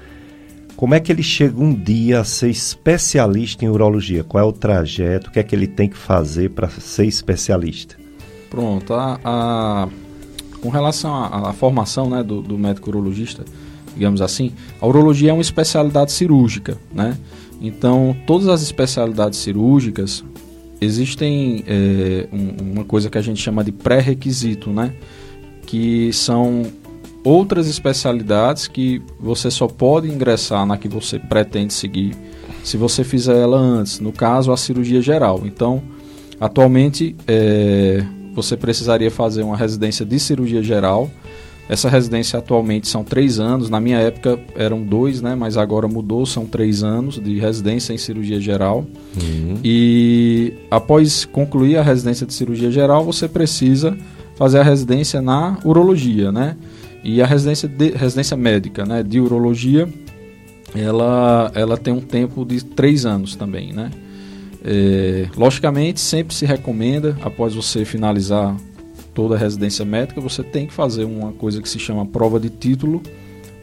[0.74, 4.24] como é que ele chega um dia a ser especialista em urologia?
[4.24, 5.30] Qual é o trajeto?
[5.30, 7.94] O que é que ele tem que fazer para ser especialista?
[8.50, 9.88] Pronto, a, a,
[10.60, 13.44] com relação à, à formação né, do, do médico urologista,
[13.94, 17.16] digamos assim, a urologia é uma especialidade cirúrgica, né?
[17.60, 20.24] Então, todas as especialidades cirúrgicas
[20.80, 24.92] existem é, um, uma coisa que a gente chama de pré-requisito, né?
[25.64, 26.64] Que são
[27.24, 32.16] outras especialidades que você só pode ingressar na que você pretende seguir
[32.64, 34.00] se você fizer ela antes.
[34.00, 35.42] No caso, a cirurgia geral.
[35.44, 35.82] Então,
[36.40, 41.10] atualmente, é, você precisaria fazer uma residência de cirurgia geral
[41.72, 43.70] essa residência atualmente são três anos.
[43.70, 45.34] Na minha época eram dois, né?
[45.34, 48.84] Mas agora mudou, são três anos de residência em cirurgia geral.
[49.16, 49.56] Uhum.
[49.64, 53.96] E após concluir a residência de cirurgia geral, você precisa
[54.36, 56.58] fazer a residência na urologia, né?
[57.02, 59.02] E a residência, de, residência médica, né?
[59.02, 59.88] De urologia,
[60.74, 63.90] ela, ela tem um tempo de três anos também, né?
[64.62, 68.54] É, logicamente, sempre se recomenda, após você finalizar
[69.14, 73.02] toda residência médica, você tem que fazer uma coisa que se chama prova de título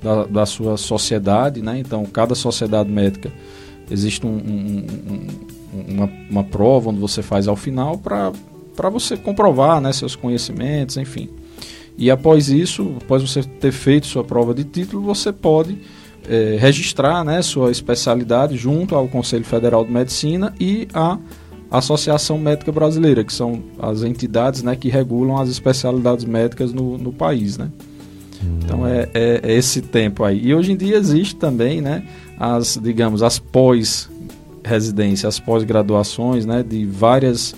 [0.02, 1.80] da, da sua sociedade, né?
[1.80, 3.32] Então, cada sociedade médica
[3.90, 9.82] existe um, um, um, uma, uma prova onde você faz ao final para você comprovar
[9.82, 11.30] né, seus conhecimentos, enfim.
[11.98, 15.78] E após isso, após você ter feito sua prova de título, você pode
[16.30, 21.18] é, registrar né, sua especialidade junto ao Conselho Federal de Medicina e a
[21.72, 27.14] Associação Médica Brasileira, que são as entidades né, que regulam as especialidades médicas no, no
[27.14, 27.58] país.
[27.58, 27.70] Né?
[28.58, 30.48] Então é, é, é, esse tempo aí.
[30.48, 32.04] E hoje em dia existe também né,
[32.40, 37.54] as, digamos, as pós-residências, as pós-graduações né, de várias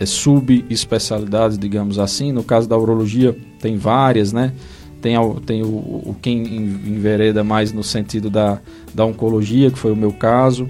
[0.00, 2.32] é, subespecialidades, digamos assim.
[2.32, 4.52] No caso da urologia, tem várias, né?
[5.00, 5.14] Tem,
[5.46, 8.60] tem o, o quem envereda mais no sentido da,
[8.94, 10.68] da oncologia, que foi o meu caso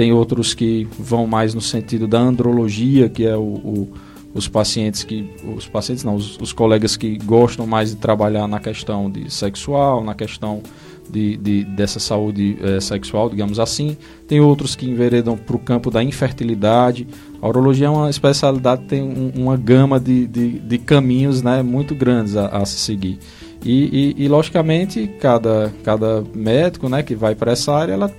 [0.00, 3.88] tem outros que vão mais no sentido da andrologia, que é o, o
[4.32, 8.60] os pacientes que os pacientes não os, os, colegas que gostam mais de trabalhar na
[8.60, 10.62] questão de sexual na questão
[11.10, 13.94] de, de dessa saúde é, sexual digamos assim.
[14.26, 17.06] Tem outros que enveredam para o campo da infertilidade.
[17.42, 21.94] A urologia é uma especialidade tem um, uma gama de, de, de, caminhos né muito
[21.94, 23.18] grandes a, a se seguir.
[23.62, 28.10] E, e, e, logicamente cada cada médico né que vai para essa área ela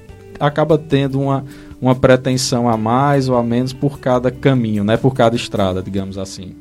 [0.42, 1.46] acaba tendo uma
[1.82, 4.96] uma pretensão a mais ou a menos por cada caminho, né?
[4.96, 6.54] por cada estrada, digamos assim.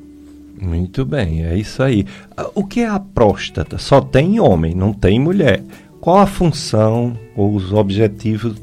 [0.61, 2.07] Muito bem, é isso aí.
[2.37, 3.79] Ah, o que é a próstata?
[3.79, 5.63] Só tem homem, não tem mulher.
[6.01, 8.57] Qual a função ou os objetivos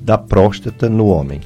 [0.00, 1.40] da próstata no homem?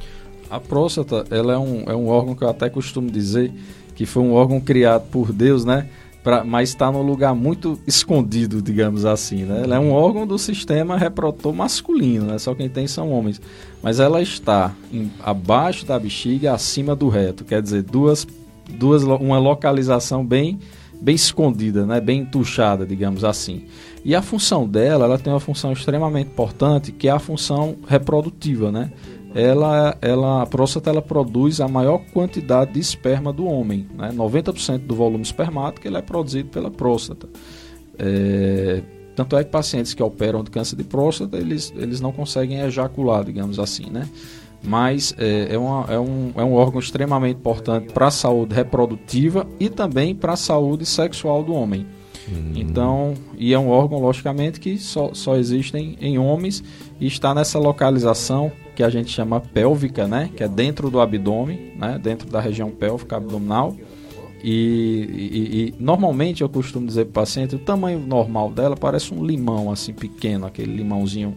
[0.49, 3.51] A, A próstata, ela é um, é um órgão que eu até costumo dizer
[3.95, 5.87] que foi um órgão criado por Deus, né?
[6.25, 9.61] Pra, mas está num lugar muito escondido, digamos assim, né?
[9.63, 12.39] Ela é um órgão do sistema reprodutor masculino, né?
[12.39, 13.39] Só quem tem são homens.
[13.83, 17.45] Mas ela está em, abaixo da bexiga, acima do reto.
[17.45, 18.25] Quer dizer, duas,
[18.67, 20.57] duas, uma localização bem,
[20.99, 22.01] bem escondida, né?
[22.01, 23.65] Bem entuchada, digamos assim.
[24.03, 28.71] E a função dela, ela tem uma função extremamente importante, que é a função reprodutiva,
[28.71, 28.91] né?
[29.35, 33.85] Ela, ela, a próstata ela produz a maior quantidade de esperma do homem.
[33.93, 34.09] Né?
[34.13, 37.27] 90% do volume espermático ele é produzido pela próstata.
[37.99, 38.81] É,
[39.13, 43.25] tanto é que pacientes que operam de câncer de próstata, eles, eles não conseguem ejacular,
[43.25, 44.07] digamos assim, né?
[44.63, 49.45] Mas é, é, uma, é, um, é um órgão extremamente importante para a saúde reprodutiva
[49.59, 51.85] e também para a saúde sexual do homem.
[52.27, 52.53] Hum.
[52.55, 56.63] Então, e é um órgão, logicamente, que só, só existe em, em homens
[56.99, 60.29] e está nessa localização que a gente chama pélvica, né?
[60.35, 61.99] Que é dentro do abdômen, né?
[62.01, 63.75] Dentro da região pélvica abdominal.
[64.43, 69.11] E, e, e, normalmente eu costumo dizer para o paciente, o tamanho normal dela parece
[69.13, 71.35] um limão assim pequeno, aquele limãozinho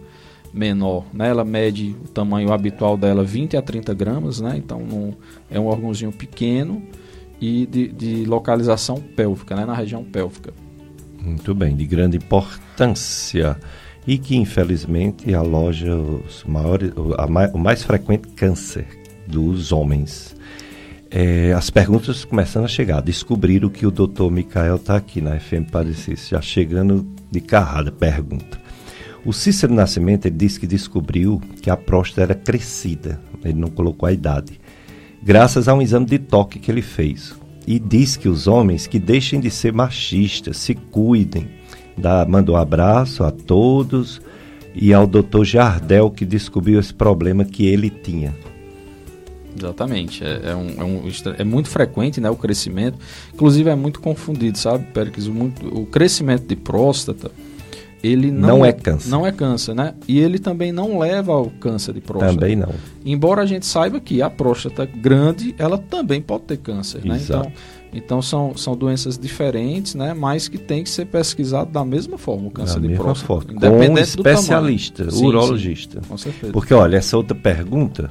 [0.53, 1.29] menor, né?
[1.29, 4.57] Ela mede o tamanho habitual dela 20 a 30 gramas, né?
[4.57, 5.14] Então não,
[5.51, 6.83] é um órgãozinho pequeno
[7.40, 9.64] e de, de localização pélvica, né?
[9.64, 10.53] Na região pélvica.
[11.21, 13.57] Muito bem, de grande importância
[14.09, 16.92] e que infelizmente aloja os maiores,
[17.53, 18.87] o mais frequente câncer
[19.27, 20.35] dos homens.
[21.11, 23.03] É, as perguntas começando a chegar.
[23.03, 27.92] Descobriram que o doutor Micael está aqui na FM Parecis, já chegando de carrada.
[27.92, 28.59] Pergunta.
[29.27, 34.07] O Cícero Nascimento ele disse que descobriu que a próstata era crescida, ele não colocou
[34.09, 34.59] a idade,
[35.23, 37.35] graças a um exame de toque que ele fez
[37.66, 41.58] e diz que os homens que deixem de ser machistas, se cuidem.
[41.98, 44.20] Dá, manda um abraço a todos
[44.74, 48.34] e ao doutor Jardel que descobriu esse problema que ele tinha.
[49.56, 50.24] Exatamente.
[50.24, 52.98] É, é, um, é, um, é, muito frequente né, o crescimento.
[53.34, 55.26] Inclusive é muito confundido, sabe, Péricles?
[55.26, 55.32] O,
[55.80, 57.30] o crescimento de próstata
[58.02, 59.11] ele não, não é câncer.
[59.11, 59.94] Não é câncer, né?
[60.06, 62.34] E ele também não leva ao câncer de próstata.
[62.34, 62.72] Também não.
[63.04, 67.18] Embora a gente saiba que a próstata grande, ela também pode ter câncer, né?
[67.20, 67.50] Então,
[67.92, 70.14] então são, são doenças diferentes, né?
[70.14, 73.27] Mas que tem que ser pesquisado da mesma forma, o câncer da de próstata.
[73.27, 73.53] Forma.
[73.53, 76.01] Independente com um especialista, sim, urologista.
[76.03, 76.53] Sim, com certeza.
[76.53, 78.11] Porque, olha, essa outra pergunta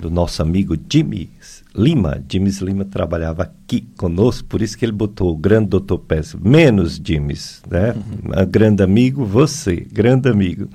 [0.00, 1.30] do nosso amigo Jimmy
[1.74, 2.22] Lima.
[2.30, 7.00] James Lima trabalhava aqui conosco, por isso que ele botou o grande doutor Pérez, menos
[7.04, 7.92] James, né?
[7.92, 8.46] Uhum.
[8.48, 10.68] Grande amigo, você, grande amigo.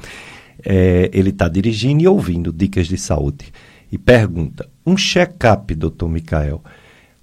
[0.65, 3.45] É, ele está dirigindo e ouvindo dicas de saúde.
[3.89, 6.62] E pergunta: um check-up, doutor Micael.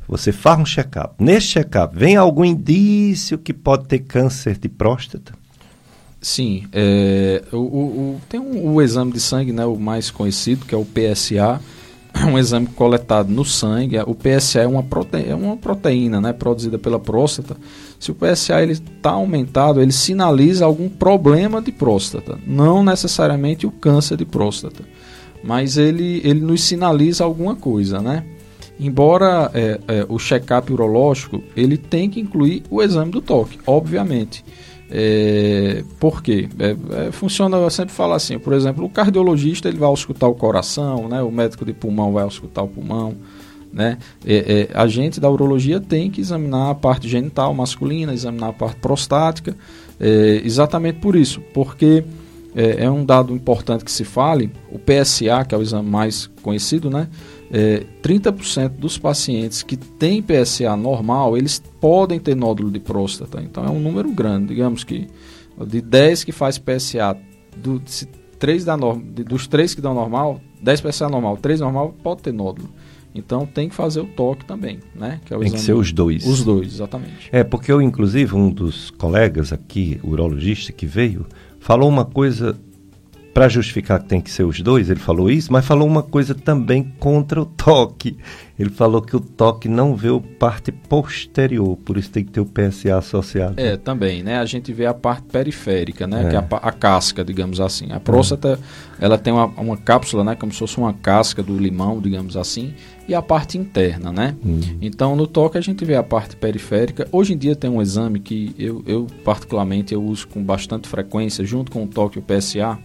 [0.09, 1.15] Você faz um check-up.
[1.19, 5.35] Nesse check-up, vem algum indício que pode ter câncer de próstata?
[6.21, 6.67] Sim.
[6.73, 10.79] É, o, o, tem um, o exame de sangue, né, o mais conhecido, que é
[10.79, 11.61] o PSA
[12.25, 15.29] um exame coletado no sangue, o PSA é uma, prote...
[15.29, 17.57] é uma proteína né, produzida pela próstata.
[17.99, 24.17] Se o PSA está aumentado, ele sinaliza algum problema de próstata, não necessariamente o câncer
[24.17, 24.85] de próstata,
[25.43, 28.25] mas ele, ele nos sinaliza alguma coisa, né?
[28.79, 34.45] Embora é, é, o check-up urológico, ele tem que incluir o exame do toque, obviamente.
[34.91, 36.49] É, por quê?
[36.59, 40.35] É, é, funciona, eu sempre falo assim, por exemplo, o cardiologista ele vai auscultar o
[40.35, 41.23] coração, né?
[41.23, 43.17] o médico de pulmão vai auscultar o pulmão.
[43.73, 43.99] Né?
[44.25, 48.53] É, é, a gente da urologia tem que examinar a parte genital masculina, examinar a
[48.53, 49.57] parte prostática,
[49.99, 52.05] é, exatamente por isso, porque
[52.55, 56.31] é, é, um dado importante que se fale, o PSA, que é o exame mais
[56.43, 57.09] conhecido, né?
[57.51, 63.41] É, 30% dos pacientes que têm PSA normal, eles podem ter nódulo de próstata.
[63.41, 64.49] Então é um número grande.
[64.49, 65.07] Digamos que
[65.67, 67.17] de 10 que faz PSA,
[67.57, 68.07] do, se
[68.39, 72.69] 3 dá dos 3 que dão normal, 10 PSA normal, 3 normal, pode ter nódulo.
[73.15, 75.21] Então tem que fazer o toque também, né?
[75.25, 76.27] Que é tem que ser os dois.
[76.27, 77.31] Os dois, exatamente.
[77.33, 81.25] É, porque eu, inclusive, um dos colegas aqui, urologista que veio,
[81.59, 82.59] falou uma coisa
[83.37, 86.35] para justificar que tem que ser os dois, ele falou isso, mas falou uma coisa
[86.35, 88.17] também contra o toque.
[88.59, 92.41] Ele falou que o toque não vê a parte posterior, por isso tem que ter
[92.41, 93.61] o PSA associado.
[93.61, 94.39] É, também, né?
[94.39, 96.25] A gente vê a parte periférica, né?
[96.25, 96.29] É.
[96.31, 97.93] Que é a, a, casca, digamos assim.
[97.93, 98.59] A próstata,
[98.99, 99.05] é.
[99.05, 100.35] ela tem uma, uma cápsula, né?
[100.35, 102.73] Como se fosse uma casca do limão, digamos assim,
[103.07, 104.35] e a parte interna, né?
[104.43, 104.79] Uhum.
[104.81, 107.07] Então, no toque a gente vê a parte periférica.
[107.13, 111.45] Hoje em dia tem um exame que eu, eu particularmente, eu uso com bastante frequência,
[111.45, 112.79] junto com o toque e o PSA,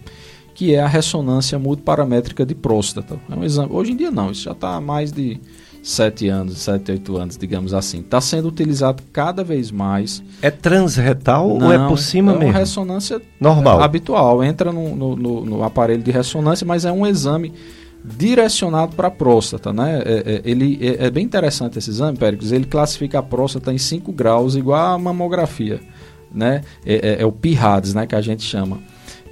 [0.61, 3.19] que é a ressonância multiparamétrica de próstata.
[3.31, 3.73] É um exame.
[3.73, 5.41] Hoje em dia não, isso já está há mais de
[5.81, 8.01] 7 anos, 7, 8 anos, digamos assim.
[8.01, 10.21] Está sendo utilizado cada vez mais.
[10.39, 12.49] É transretal não, ou é por cima é mesmo?
[12.49, 14.43] É uma ressonância normal, habitual.
[14.43, 17.51] Entra no, no, no, no, aparelho de ressonância, mas é um exame
[18.05, 20.03] direcionado para a próstata, né?
[20.05, 22.51] É, é, ele é, é, bem interessante esse exame, Péricles.
[22.51, 25.79] Ele classifica a próstata em 5 graus, igual a mamografia,
[26.31, 26.61] né?
[26.85, 28.05] É, é, é o PIRADS, né?
[28.05, 28.77] Que a gente chama.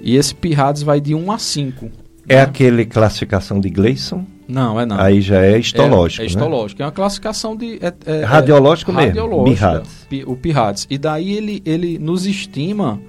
[0.00, 1.90] E esse PIRADS vai de 1 a 5.
[2.28, 2.42] É né?
[2.42, 4.24] aquele classificação de Gleason?
[4.48, 4.98] Não, é não.
[4.98, 6.22] Aí já é histológico.
[6.22, 6.80] É, é histológico.
[6.80, 6.84] Né?
[6.84, 7.78] É uma classificação de.
[7.80, 9.08] É, é, radiológico mesmo.
[9.08, 9.86] Radiológico.
[10.26, 10.86] O PIRADS.
[10.90, 13.00] E daí ele, ele nos estima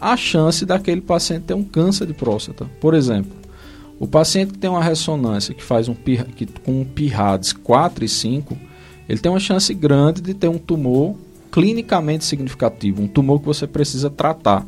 [0.00, 2.66] a chance daquele paciente ter um câncer de próstata.
[2.80, 3.32] Por exemplo,
[3.98, 8.08] o paciente que tem uma ressonância que faz um que, com um PIRADS 4 e
[8.08, 8.56] 5,
[9.08, 11.16] ele tem uma chance grande de ter um tumor
[11.50, 14.66] clinicamente significativo, um tumor que você precisa tratar,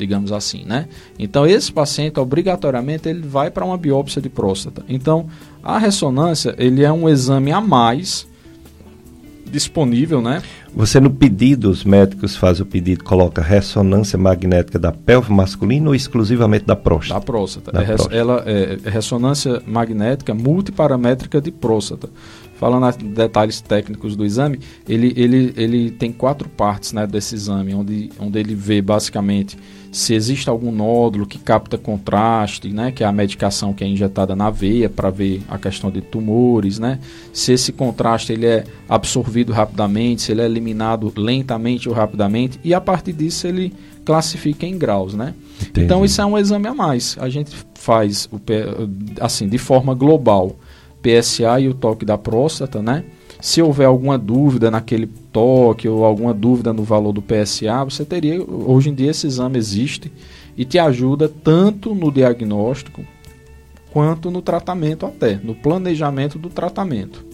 [0.00, 0.88] digamos assim, né?
[1.18, 4.82] Então esse paciente obrigatoriamente ele vai para uma biópsia de próstata.
[4.88, 5.26] Então
[5.62, 8.26] a ressonância ele é um exame a mais
[9.50, 10.42] disponível, né?
[10.74, 15.94] Você no pedido, os médicos fazem o pedido, coloca ressonância magnética da pelve masculina ou
[15.94, 17.20] exclusivamente da próstata?
[17.20, 17.72] Da próstata.
[17.72, 18.14] Da é, próstata.
[18.14, 22.08] Ela é, é ressonância magnética multiparamétrica de próstata.
[22.60, 27.74] Falando em detalhes técnicos do exame, ele, ele, ele tem quatro partes né, desse exame,
[27.74, 29.56] onde, onde ele vê basicamente
[29.92, 34.36] se existe algum nódulo que capta contraste, né, que é a medicação que é injetada
[34.36, 37.00] na veia para ver a questão de tumores, né,
[37.32, 42.72] se esse contraste ele é absorvido rapidamente, se ele é eliminado lentamente ou rapidamente, e
[42.72, 43.72] a partir disso ele
[44.04, 45.34] classifica em graus, né?
[45.76, 47.16] Então isso é um exame a mais.
[47.20, 48.40] A gente faz o
[49.20, 50.56] assim de forma global,
[51.02, 53.04] PSA e o toque da próstata, né?
[53.40, 58.42] Se houver alguma dúvida naquele toque ou alguma dúvida no valor do PSA, você teria.
[58.42, 60.12] Hoje em dia esse exame existe
[60.56, 63.02] e te ajuda tanto no diagnóstico
[63.92, 67.24] quanto no tratamento até, no planejamento do tratamento.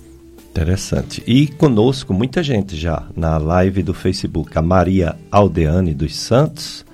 [0.51, 1.23] Interessante.
[1.27, 4.57] E conosco muita gente já na live do Facebook.
[4.57, 6.87] A Maria Aldeane dos Santos,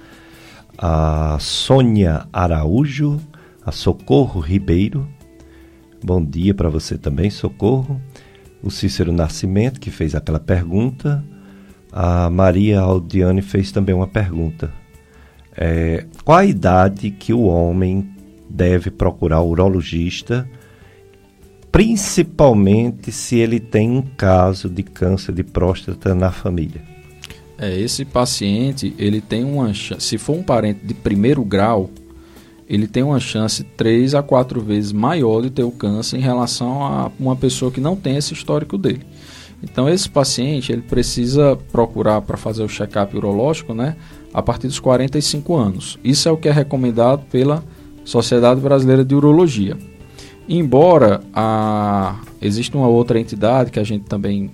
[0.77, 3.21] a Sônia Araújo,
[3.65, 5.07] a Socorro Ribeiro.
[6.03, 8.01] Bom dia para você também, Socorro
[8.63, 11.25] o Cícero Nascimento, que fez aquela pergunta.
[11.91, 14.73] A Maria Aldiane fez também uma pergunta.
[15.57, 18.09] É, qual a idade que o homem
[18.49, 20.49] deve procurar o urologista,
[21.71, 26.81] principalmente se ele tem um caso de câncer de próstata na família?
[27.59, 31.91] É, esse paciente, ele tem uma se for um parente de primeiro grau,
[32.73, 36.83] ele tem uma chance três a quatro vezes maior de ter o câncer em relação
[36.83, 39.03] a uma pessoa que não tem esse histórico dele.
[39.63, 43.95] Então esse paciente ele precisa procurar para fazer o check-up urológico, né,
[44.33, 45.99] a partir dos 45 anos.
[46.03, 47.63] Isso é o que é recomendado pela
[48.07, 49.77] Sociedade Brasileira de Urologia.
[50.49, 54.51] Embora a, exista uma outra entidade que a gente também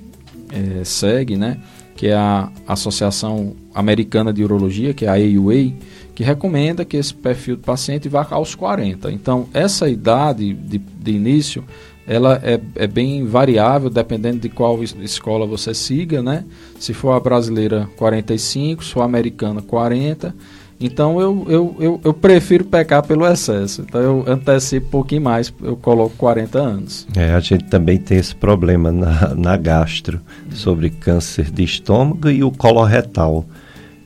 [0.50, 1.58] é, segue, né,
[1.94, 5.72] que é a Associação Americana de Urologia, que é a AUA,
[6.18, 9.12] que recomenda que esse perfil do paciente vá aos 40.
[9.12, 11.62] Então, essa idade de, de início,
[12.08, 16.44] ela é, é, bem variável, dependendo de qual escola você siga, né?
[16.76, 20.34] Se for a brasileira, 45, se for a americana, 40.
[20.80, 23.82] Então, eu, eu, eu, eu prefiro pecar pelo excesso.
[23.82, 27.06] Então, eu antecipo um pouquinho mais, eu coloco 40 anos.
[27.14, 32.42] É, a gente também tem esse problema na, na gastro, sobre câncer de estômago e
[32.42, 33.44] o coloretal,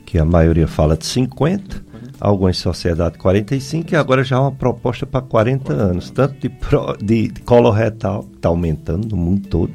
[0.05, 1.82] que a maioria fala de 50
[2.23, 6.95] algumas sociedades 45 e agora já há uma proposta para 40 anos, tanto de, pro,
[6.97, 9.73] de, de coloretal, que está aumentando no mundo todo,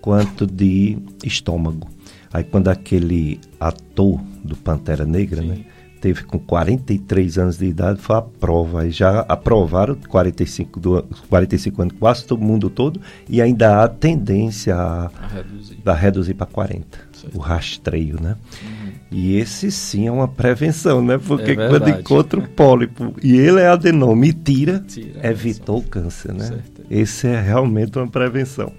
[0.00, 1.88] quanto de estômago.
[2.32, 5.64] Aí quando aquele ator do Pantera Negra, né,
[6.00, 8.82] teve com 43 anos de idade, foi a prova.
[8.82, 14.74] Aí já aprovaram 45, do, 45 anos quase todo mundo todo e ainda há tendência
[14.74, 16.98] a, a reduzir, reduzir para 40.
[17.32, 18.36] O rastreio, né?
[18.60, 18.75] Uhum.
[19.10, 21.16] E esse sim é uma prevenção, né?
[21.16, 25.82] Porque é quando encontra o pólipo e ele é adenoma e tira, tira evitou o
[25.82, 26.58] câncer, né?
[26.90, 28.72] Esse é realmente uma prevenção.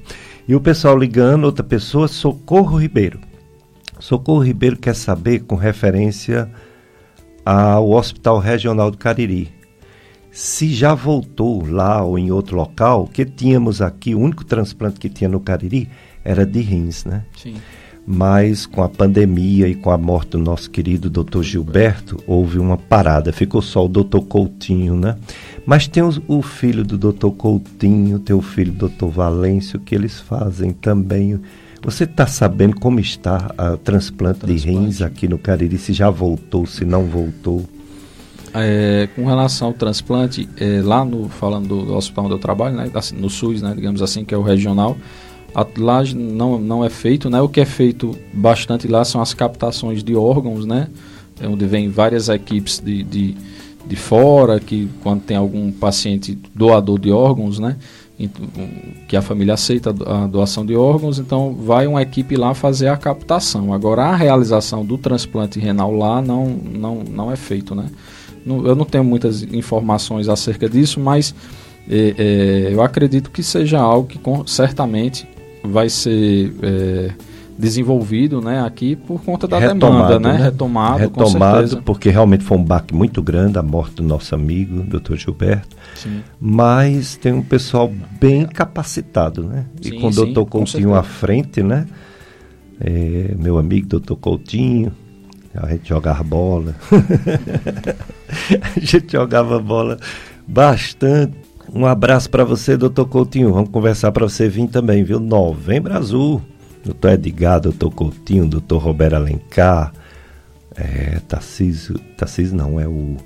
[0.47, 3.19] E o pessoal ligando, outra pessoa, Socorro Ribeiro.
[3.99, 6.49] Socorro Ribeiro quer saber com referência
[7.45, 9.49] ao Hospital Regional do Cariri.
[10.29, 15.09] Se já voltou lá ou em outro local, que tínhamos aqui, o único transplante que
[15.09, 15.89] tinha no Cariri
[16.23, 17.23] era de rins, né?
[17.35, 17.55] Sim
[18.09, 22.77] mas com a pandemia e com a morte do nosso querido doutor Gilberto, houve uma
[22.77, 25.17] parada, ficou só o doutor Coutinho, né?
[25.65, 29.93] Mas tem o, o filho do doutor Coutinho, tem o filho do doutor Valêncio, que
[29.93, 31.37] eles fazem também.
[31.83, 35.77] Você está sabendo como está o transplante, transplante, de rins aqui no Cariri?
[35.77, 37.65] Se já voltou, se não voltou?
[38.53, 42.75] É, com relação ao transplante, é, lá no falando do, do, hospital onde eu trabalho,
[42.75, 44.97] né, no SUS, né, digamos assim, que é o regional,
[45.77, 47.41] lá não, não é feito, né?
[47.41, 50.87] O que é feito bastante lá são as captações de órgãos, né?
[51.39, 53.35] É onde vem várias equipes de, de,
[53.85, 57.77] de fora, que quando tem algum paciente doador de órgãos, né?
[59.07, 62.97] que a família aceita a doação de órgãos, então vai uma equipe lá fazer a
[62.97, 63.71] captação.
[63.71, 67.85] Agora a realização do transplante renal lá não, não, não é feito, né?
[68.47, 71.35] eu não tenho muitas informações acerca disso, mas
[71.89, 75.27] é, é, eu acredito que seja algo que com, certamente
[75.63, 77.11] vai ser é,
[77.57, 80.37] desenvolvido né, aqui por conta da Retomado, demanda, né?
[80.37, 80.43] né?
[80.45, 85.15] Retomado, Retomado porque realmente foi um baque muito grande a morte do nosso amigo, Dr.
[85.15, 85.75] Gilberto.
[85.95, 86.21] Sim.
[86.39, 89.65] Mas tem um pessoal bem capacitado, né?
[89.81, 90.47] Sim, e com o Dr.
[90.47, 91.87] Coutinho à frente, né?
[92.79, 94.13] É, meu amigo Dr.
[94.13, 94.91] Coutinho,
[95.55, 96.75] a gente jogava bola.
[98.75, 99.97] a gente jogava bola
[100.47, 101.46] bastante.
[101.73, 103.53] Um abraço para você, doutor Coutinho.
[103.53, 105.19] Vamos conversar para você vir também, viu?
[105.19, 106.41] Novembro Azul.
[106.83, 109.91] Doutor Edgar, doutor Coutinho, doutor Roberto Alencar,
[110.73, 113.17] é, Tarcísio, Tarcísio não, é o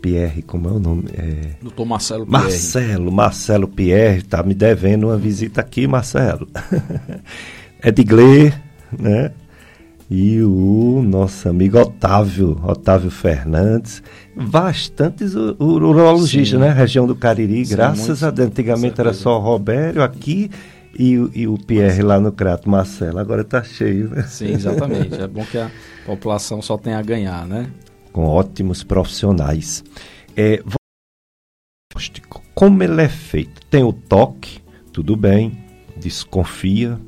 [0.00, 1.04] Pierre, como é o nome?
[1.14, 1.50] É...
[1.62, 2.42] Doutor Marcelo Pierre.
[2.42, 6.48] Marcelo, Marcelo Pierre, tá me devendo uma visita aqui, Marcelo.
[7.82, 8.52] Edgley,
[8.98, 9.30] né?
[10.16, 14.00] E o nosso amigo Otávio, Otávio Fernandes,
[14.36, 16.70] bastantes urologistas, né?
[16.70, 18.46] Região do Cariri, Sim, graças a Deus.
[18.46, 20.52] Antigamente era só o Robério aqui
[20.96, 23.18] e, e o Pierre lá no Crato, Marcelo.
[23.18, 24.22] Agora está cheio, né?
[24.22, 25.20] Sim, exatamente.
[25.20, 25.68] é bom que a
[26.06, 27.66] população só tenha a ganhar, né?
[28.12, 29.82] Com ótimos profissionais.
[30.36, 30.62] É,
[32.54, 33.60] como ele é feito?
[33.66, 34.60] Tem o toque,
[34.92, 35.58] tudo bem,
[35.96, 37.00] desconfia,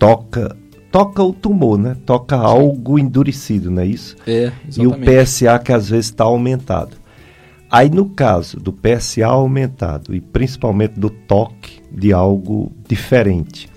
[0.00, 0.56] toca
[0.94, 1.96] toca o tumor, né?
[2.06, 4.14] Toca algo endurecido, não é isso?
[4.24, 4.78] É, exatamente.
[4.78, 6.96] E o PSA que às vezes está aumentado.
[7.68, 13.68] Aí no caso do PSA aumentado e principalmente do toque de algo diferente,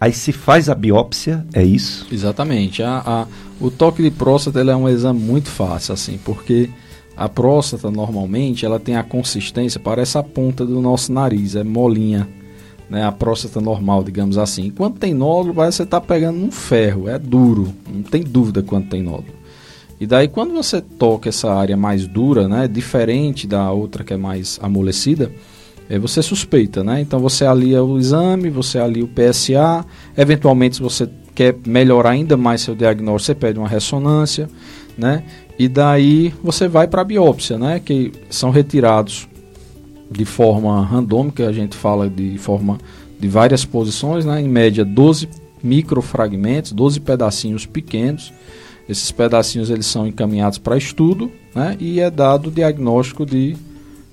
[0.00, 2.06] aí se faz a biópsia, é isso?
[2.10, 2.82] Exatamente.
[2.82, 3.26] A, a,
[3.60, 6.70] o toque de próstata é um exame muito fácil, assim, porque
[7.14, 12.26] a próstata normalmente ela tem a consistência, parece a ponta do nosso nariz, é molinha
[12.88, 14.66] né, a próstata normal, digamos assim.
[14.66, 18.88] Enquanto tem nódulo, você estar tá pegando um ferro, é duro, não tem dúvida quando
[18.88, 19.36] tem nódulo.
[20.00, 24.16] E daí quando você toca essa área mais dura, né, diferente da outra que é
[24.16, 25.30] mais amolecida,
[25.88, 27.00] é, você suspeita, né?
[27.00, 29.84] Então você alia o exame, você alia o PSA,
[30.16, 34.50] eventualmente se você quer melhorar ainda mais seu diagnóstico, você pede uma ressonância,
[34.96, 35.24] né?
[35.58, 37.80] E daí você vai para a biópsia, né?
[37.80, 39.26] Que são retirados
[40.10, 42.78] de forma randômica, a gente fala de forma
[43.18, 44.40] de várias posições, né?
[44.40, 45.28] em média 12
[45.62, 48.32] microfragmentos, 12 pedacinhos pequenos.
[48.88, 51.76] Esses pedacinhos eles são encaminhados para estudo né?
[51.78, 53.56] e é dado o diagnóstico de,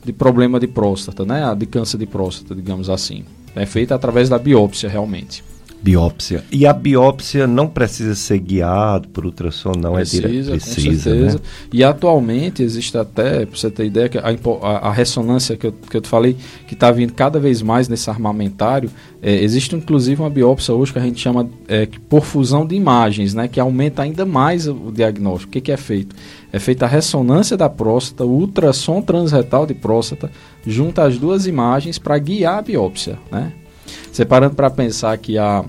[0.03, 1.43] de problema de próstata, né?
[1.55, 3.23] de câncer de próstata, digamos assim.
[3.55, 5.43] É feita através da biópsia realmente.
[5.85, 6.43] Biópsia.
[6.51, 10.49] E a biópsia não precisa ser guiado por ultrassom, não precisa, é direto.
[10.49, 11.37] Precisa, com certeza.
[11.37, 11.43] Né?
[11.71, 15.71] E atualmente existe até, para você ter ideia, que a, a, a, ressonância que eu,
[15.71, 16.35] que eu te falei,
[16.67, 18.89] que está vindo cada vez mais nesse armamentário,
[19.21, 23.35] é, existe inclusive uma biópsia hoje que a gente chama é, por fusão de imagens,
[23.35, 25.49] né, que aumenta ainda mais o, diagnóstico.
[25.49, 26.15] O que, que é feito?
[26.51, 30.31] É feita a ressonância da próstata, o ultrassom transretal de próstata,
[30.65, 33.53] junta as duas imagens para guiar a biópsia, né?
[34.15, 35.61] Você parando para pensar que há,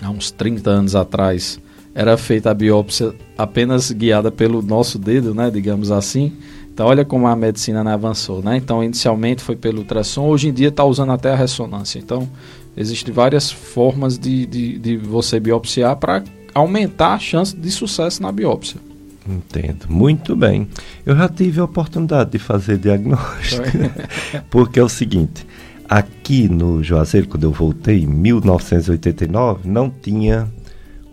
[0.00, 1.60] há uns 30 anos atrás
[1.94, 6.32] era feita a biópsia apenas guiada pelo nosso dedo, né, digamos assim.
[6.72, 8.56] Então olha como a medicina avançou, né?
[8.56, 11.98] Então inicialmente foi pelo ultrassom, hoje em dia está usando até a ressonância.
[11.98, 12.26] Então
[12.74, 18.32] existem várias formas de, de, de você biopsiar para aumentar a chance de sucesso na
[18.32, 18.80] biópsia.
[19.28, 19.84] Entendo.
[19.86, 20.66] Muito bem.
[21.04, 23.66] Eu já tive a oportunidade de fazer diagnóstico.
[24.48, 25.44] porque é o seguinte,
[25.90, 30.48] Aqui no Juazeiro, quando eu voltei, em 1989, não tinha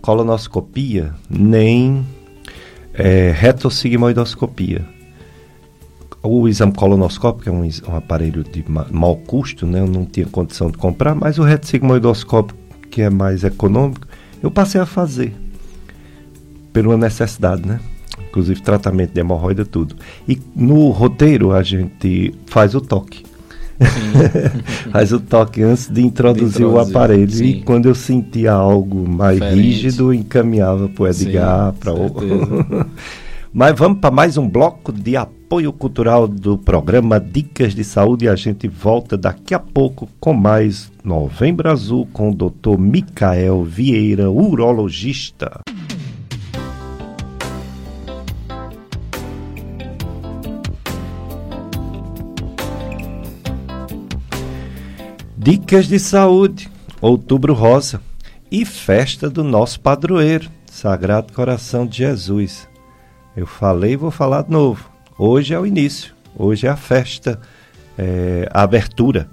[0.03, 2.05] colonoscopia nem
[2.93, 4.87] é, retossigmoidoscopia.
[6.21, 9.79] O exame colonoscópico é um, um aparelho de ma mau custo, né?
[9.79, 12.59] eu não tinha condição de comprar, mas o retossigmoidoscópico,
[12.91, 14.07] que é mais econômico,
[14.43, 15.33] eu passei a fazer.
[16.75, 17.79] Uma necessidade, né?
[18.29, 19.95] Inclusive tratamento de hemorroida, tudo.
[20.27, 23.25] E no roteiro a gente faz o toque.
[24.91, 27.31] Faz o toque antes de introduzir, de introduzir o aparelho.
[27.31, 27.45] Sim.
[27.45, 29.61] E quando eu sentia algo mais Diferente.
[29.61, 32.85] rígido, encaminhava para o Edgar, para o.
[33.53, 38.29] Mas vamos para mais um bloco de apoio cultural do programa Dicas de Saúde e
[38.29, 42.77] a gente volta daqui a pouco com mais Novembro Azul com o Dr.
[42.77, 45.61] Micael Vieira, urologista.
[55.49, 56.69] Dicas de saúde,
[56.99, 58.01] Outubro Rosa
[58.51, 62.67] e festa do nosso padroeiro, Sagrado Coração de Jesus.
[63.33, 64.91] Eu falei e vou falar de novo.
[65.17, 67.39] Hoje é o início, hoje é a festa,
[67.97, 69.29] é, a abertura.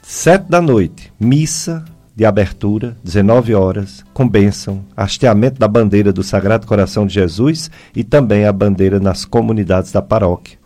[0.00, 1.84] Sete da noite, missa
[2.16, 8.02] de abertura, 19 horas, com bênção, hasteamento da bandeira do Sagrado Coração de Jesus e
[8.02, 10.63] também a bandeira nas comunidades da paróquia.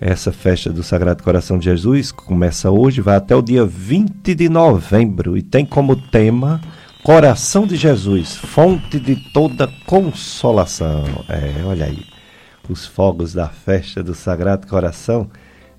[0.00, 4.48] Essa festa do Sagrado Coração de Jesus começa hoje, vai até o dia 20 de
[4.48, 6.60] novembro e tem como tema
[7.02, 11.02] Coração de Jesus, fonte de toda consolação.
[11.28, 12.04] É, olha aí,
[12.68, 15.28] os fogos da festa do Sagrado Coração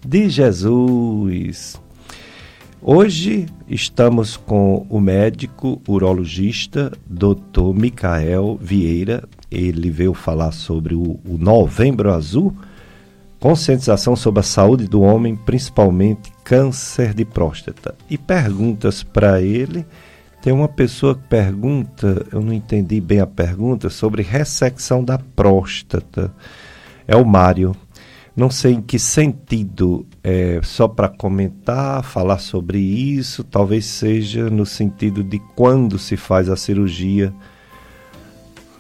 [0.06, 1.80] de Jesus.
[2.82, 7.74] Hoje estamos com o médico urologista Dr.
[7.74, 9.24] Micael Vieira.
[9.50, 12.54] Ele veio falar sobre o, o Novembro Azul,
[13.40, 17.96] conscientização sobre a saúde do homem, principalmente câncer de próstata.
[18.10, 19.86] E perguntas para ele.
[20.42, 26.34] Tem uma pessoa que pergunta, eu não entendi bem a pergunta, sobre ressecção da próstata.
[27.08, 27.76] É o Mário.
[28.36, 34.66] Não sei em que sentido, é, só para comentar, falar sobre isso, talvez seja no
[34.66, 37.34] sentido de quando se faz a cirurgia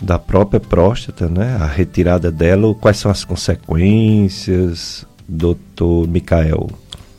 [0.01, 1.57] da própria próstata, né?
[1.59, 6.69] A retirada dela, quais são as consequências, doutor Micael?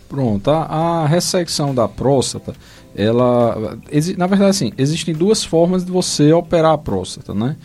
[0.08, 2.54] Pronto, a, a ressecção da próstata,
[2.96, 3.78] ela,
[4.16, 7.56] na verdade, assim, existem duas formas de você operar a próstata, né?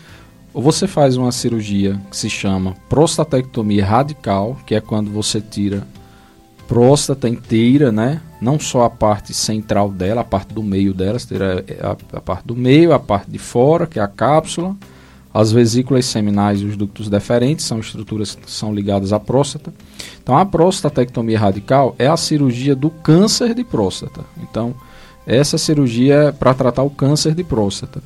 [0.54, 5.86] Ou você faz uma cirurgia que se chama prostatectomia radical, que é quando você tira
[6.68, 8.22] próstata inteira, né?
[8.40, 12.22] Não só a parte central dela, a parte do meio dela, você tira a, a
[12.22, 14.76] parte do meio, a parte de fora, que é a cápsula,
[15.36, 19.74] as vesículas seminais e os ductos deferentes, são estruturas que são ligadas à próstata.
[20.24, 24.22] Então, a prostatectomia radical é a cirurgia do câncer de próstata.
[24.42, 24.74] Então,
[25.28, 28.02] essa cirurgia é para tratar o câncer de próstata.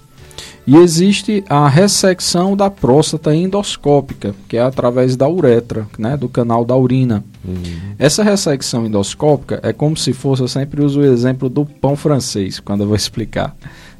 [0.66, 6.66] E existe a ressecção da próstata endoscópica, que é através da uretra, né, do canal
[6.66, 7.24] da urina.
[7.48, 7.94] Uhum.
[8.00, 12.60] Essa ressecção endoscópica é como se fosse, eu sempre uso o exemplo do pão francês,
[12.60, 13.56] quando eu vou explicar.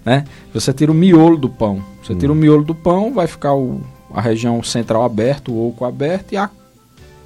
[0.10, 0.24] Né?
[0.52, 1.84] Você tira o miolo do pão.
[2.02, 2.42] Você tira o uhum.
[2.42, 3.80] miolo do pão, vai ficar o,
[4.12, 6.50] a região central aberta, o oco aberto e a,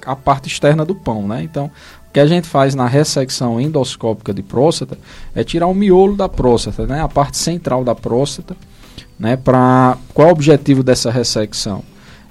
[0.04, 1.26] a parte externa do pão.
[1.26, 1.42] Né?
[1.42, 1.70] Então,
[2.06, 4.98] o que a gente faz na ressecção endoscópica de próstata
[5.34, 7.00] é tirar o miolo da próstata, né?
[7.00, 8.54] a parte central da próstata
[9.18, 11.82] né, pra, qual é o objetivo dessa ressecção?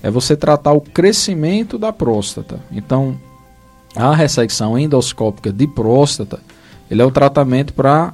[0.04, 2.60] É você tratar o crescimento da próstata.
[2.72, 3.18] Então,
[3.96, 6.40] a ressecção endoscópica de próstata,
[6.92, 8.14] ele é o tratamento para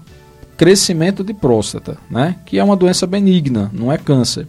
[0.60, 2.36] crescimento de próstata, né?
[2.45, 4.45] Que é uma doença benigna, não é câncer.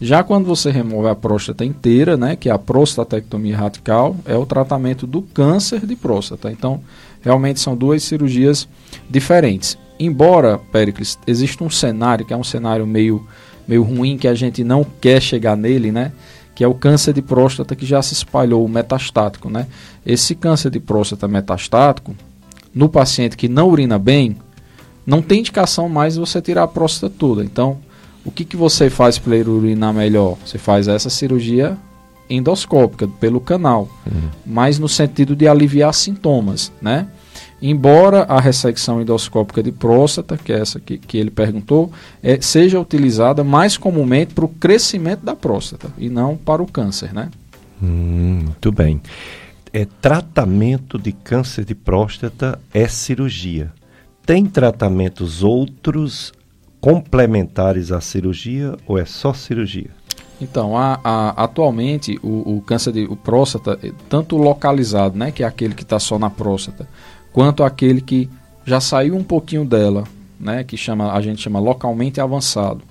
[0.00, 4.46] Já quando você remove a próstata inteira, né, que é a prostatectomia radical, é o
[4.46, 6.50] tratamento do câncer de próstata.
[6.52, 6.80] Então,
[7.20, 8.68] realmente são duas cirurgias
[9.10, 13.26] diferentes embora, Pericles, exista um cenário que é um cenário meio,
[13.68, 16.10] meio ruim, que a gente não quer chegar nele, né?
[16.54, 19.66] Que é o câncer de próstata que já se espalhou, o metastático, né?
[20.04, 22.16] Esse câncer de próstata metastático,
[22.74, 24.36] no paciente que não urina bem,
[25.06, 27.44] não tem indicação mais de você tirar a próstata toda.
[27.44, 27.78] Então,
[28.24, 30.36] o que, que você faz para ele urinar melhor?
[30.44, 31.76] Você faz essa cirurgia
[32.28, 34.28] endoscópica pelo canal, uhum.
[34.46, 37.08] mas no sentido de aliviar sintomas, né?
[37.62, 41.92] Embora a ressecção endoscópica de próstata, que é essa que, que ele perguntou,
[42.22, 47.12] é, seja utilizada mais comumente para o crescimento da próstata e não para o câncer,
[47.12, 47.28] né?
[47.82, 49.02] Hum, muito bem.
[49.72, 53.72] É, tratamento de câncer de próstata é cirurgia.
[54.30, 56.32] Tem tratamentos outros
[56.80, 59.90] complementares à cirurgia ou é só cirurgia?
[60.40, 63.76] Então, a, a, atualmente o, o, câncer de o próstata,
[64.08, 66.88] tanto localizado, né, que é aquele que está só na próstata,
[67.32, 68.30] quanto aquele que
[68.64, 70.04] já saiu um pouquinho dela,
[70.38, 72.82] né, que chama, a gente chama localmente avançado.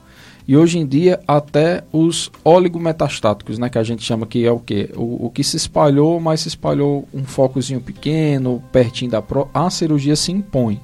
[0.46, 4.60] E hoje em dia até os oligometastáticos, né, que a gente chama que é o
[4.60, 9.58] que o, o, que se espalhou, mas se espalhou um focozinho pequeno, pertinho da próstata,
[9.58, 10.82] a cirurgia se impõe.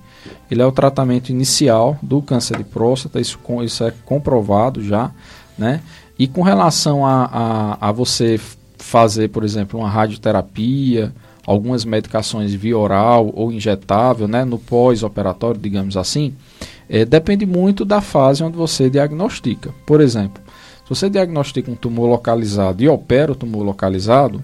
[0.49, 5.11] Ele é o tratamento inicial do câncer de próstata, isso, isso é comprovado já,
[5.57, 5.81] né?
[6.17, 7.25] E com relação a,
[7.79, 8.39] a, a você
[8.77, 11.13] fazer, por exemplo, uma radioterapia,
[11.45, 16.33] algumas medicações via oral ou injetável, né, no pós-operatório, digamos assim,
[16.89, 19.73] é, depende muito da fase onde você diagnostica.
[19.85, 20.41] Por exemplo,
[20.83, 24.43] se você diagnostica um tumor localizado e opera o tumor localizado,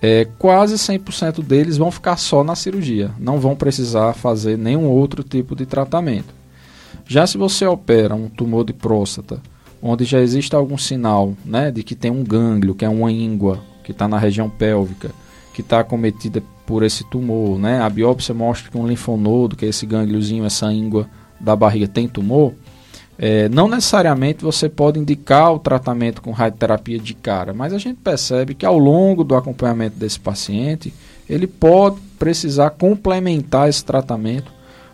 [0.00, 5.22] é, quase 100% deles vão ficar só na cirurgia, não vão precisar fazer nenhum outro
[5.22, 6.34] tipo de tratamento.
[7.06, 9.40] Já se você opera um tumor de próstata,
[9.82, 13.60] onde já existe algum sinal né, de que tem um gânglio, que é uma íngua,
[13.82, 15.10] que está na região pélvica,
[15.54, 17.80] que está acometida por esse tumor, né?
[17.80, 21.08] A biópsia mostra que um linfonodo, que é esse gângliozinho, essa íngua
[21.40, 22.52] da barriga, tem tumor.
[23.18, 27.96] É, não necessariamente você pode indicar o tratamento com radioterapia de cara, mas a gente
[27.96, 30.94] percebe que ao longo do acompanhamento desse paciente,
[31.28, 34.52] ele pode precisar complementar esse tratamento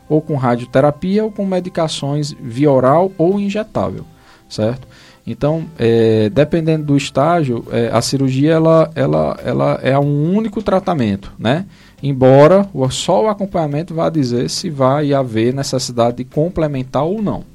[0.08, 4.06] ou com radioterapia ou com medicações via oral ou injetável,
[4.48, 4.88] certo?
[5.26, 11.32] Então, é, dependendo do estágio, é, a cirurgia ela, ela, ela é um único tratamento,
[11.38, 11.64] né?
[12.02, 17.53] Embora só o acompanhamento vá dizer se vai haver necessidade de complementar ou não.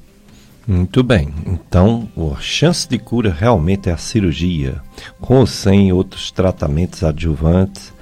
[0.70, 1.34] Muito bem.
[1.48, 4.80] Então, a chance de cura realmente é a cirurgia,
[5.20, 7.92] com ou sem outros tratamentos adjuvantes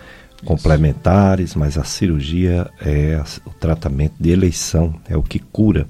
[0.45, 5.87] complementares, mas a cirurgia é o tratamento de eleição, é o que cura.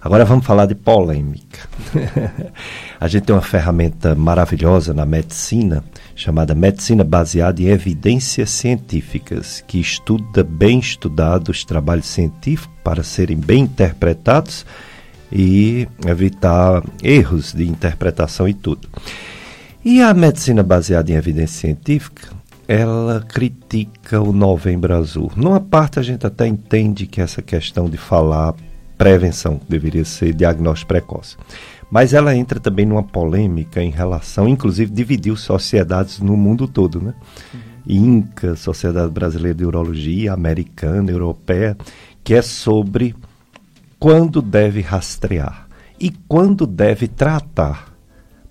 [0.00, 1.68] Agora vamos falar de polêmica.
[2.98, 5.84] a gente tem uma ferramenta maravilhosa na medicina,
[6.16, 13.36] chamada medicina baseada em evidências científicas, que estuda bem estudados os trabalhos científicos para serem
[13.36, 14.64] bem interpretados
[15.32, 18.88] e evitar erros de interpretação e tudo.
[19.84, 22.30] E a medicina baseada em evidência científica,
[22.68, 25.32] ela critica o Novembro Azul.
[25.34, 28.54] Numa parte a gente até entende que essa questão de falar
[28.96, 31.36] prevenção deveria ser diagnóstico precoce.
[31.90, 37.12] Mas ela entra também numa polêmica em relação, inclusive dividiu sociedades no mundo todo, né?
[37.52, 37.60] Uhum.
[37.84, 41.76] INCA, Sociedade Brasileira de Urologia, americana, europeia,
[42.22, 43.14] que é sobre
[44.02, 45.68] quando deve rastrear
[46.00, 47.94] e quando deve tratar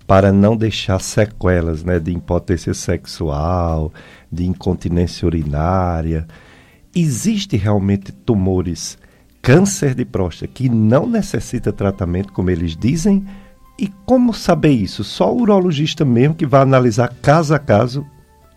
[0.06, 3.92] para não deixar sequelas né, de impotência sexual,
[4.32, 6.26] de incontinência urinária.
[6.96, 8.96] Existe realmente tumores,
[9.42, 13.22] câncer de próstata, que não necessita tratamento, como eles dizem?
[13.78, 15.04] E como saber isso?
[15.04, 18.06] Só o urologista mesmo que vai analisar caso a caso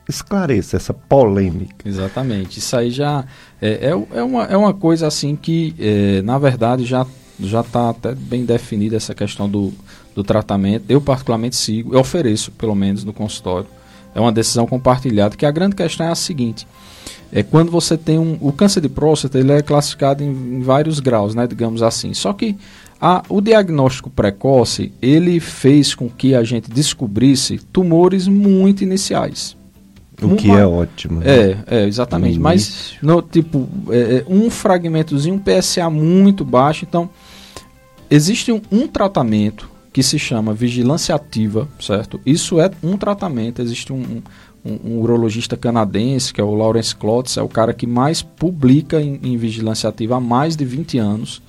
[0.07, 1.87] esclareça essa polêmica.
[1.87, 2.59] Exatamente.
[2.59, 3.25] Isso aí já
[3.61, 7.05] é, é, é, uma, é uma coisa assim que, é, na verdade, já
[7.39, 9.73] já está até bem definida essa questão do,
[10.13, 10.85] do tratamento.
[10.87, 13.67] Eu particularmente sigo, eu ofereço, pelo menos no consultório.
[14.13, 16.65] É uma decisão compartilhada, que a grande questão é a seguinte.
[17.31, 18.37] É quando você tem um.
[18.39, 22.13] O câncer de próstata ele é classificado em, em vários graus, né, digamos assim.
[22.13, 22.55] Só que
[23.01, 29.57] a, o diagnóstico precoce ele fez com que a gente descobrisse tumores muito iniciais.
[30.21, 31.19] O uma, que é ótimo.
[31.19, 31.25] Né?
[31.27, 32.39] É, é, exatamente.
[32.39, 36.85] Mas, no, tipo, é, é, um fragmentozinho, um PSA muito baixo.
[36.87, 37.09] Então,
[38.09, 42.19] existe um, um, tratamento que se chama vigilância ativa, certo?
[42.25, 43.61] Isso é um tratamento.
[43.61, 44.21] Existe um,
[44.65, 49.01] um, um urologista canadense, que é o Lawrence Klotz, é o cara que mais publica
[49.01, 51.41] em, em vigilância ativa há mais de 20 anos.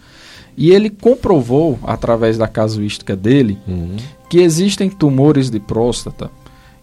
[0.57, 3.97] E ele comprovou, através da casuística dele, uhum.
[4.31, 6.31] que existem tumores de próstata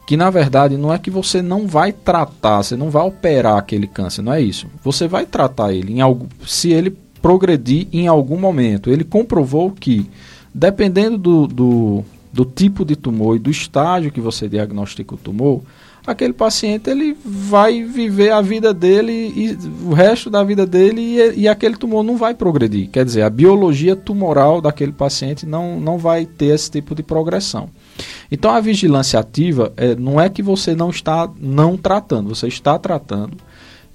[0.05, 3.87] que na verdade não é que você não vai tratar, você não vai operar aquele
[3.87, 4.67] câncer, não é isso.
[4.83, 8.89] Você vai tratar ele em algo, se ele progredir em algum momento.
[8.89, 10.09] Ele comprovou que,
[10.53, 15.61] dependendo do, do, do tipo de tumor e do estágio que você diagnostica o tumor,
[16.05, 21.41] aquele paciente ele vai viver a vida dele e o resto da vida dele e,
[21.43, 22.89] e, aquele tumor não vai progredir.
[22.89, 27.69] Quer dizer, a biologia tumoral daquele paciente não, não vai ter esse tipo de progressão.
[28.31, 32.77] Então a vigilância ativa é, não é que você não está não tratando, você está
[32.79, 33.37] tratando.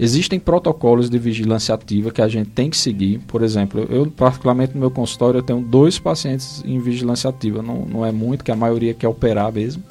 [0.00, 3.18] Existem protocolos de vigilância ativa que a gente tem que seguir.
[3.26, 7.62] Por exemplo, eu particularmente no meu consultório eu tenho dois pacientes em vigilância ativa.
[7.62, 9.82] Não, não é muito, que a maioria quer operar mesmo.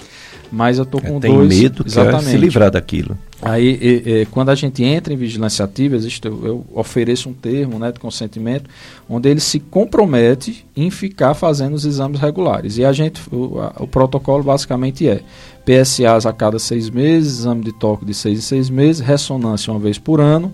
[0.52, 1.50] Mas eu tô com é, tem dois.
[1.50, 2.26] Tem medo, exatamente.
[2.26, 3.18] quer se livrar daquilo.
[3.42, 7.34] Aí, e, e, quando a gente entra em vigilância ativa, existe, eu, eu, ofereço um
[7.34, 8.70] termo né, de consentimento,
[9.08, 12.78] onde ele se compromete em ficar fazendo os exames regulares.
[12.78, 15.22] E a gente, o, a, o protocolo basicamente é
[15.66, 19.80] PSAs a cada seis meses, exame de toque de seis em seis meses, ressonância uma
[19.80, 20.52] vez por ano,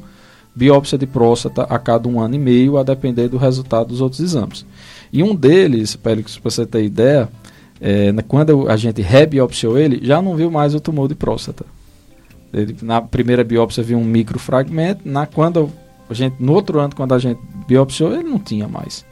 [0.56, 4.20] biópsia de próstata a cada um ano e meio, a depender do resultado dos outros
[4.20, 4.66] exames.
[5.12, 7.30] E um deles, para você ter ideia,
[7.86, 11.66] é, quando a gente rebiopsiou ele, já não viu mais o tumor de próstata.
[12.54, 15.70] Ele, na primeira biópsia viu um microfragmento, na quando
[16.10, 19.04] a gente no outro ano quando a gente biopsiou ele não tinha mais,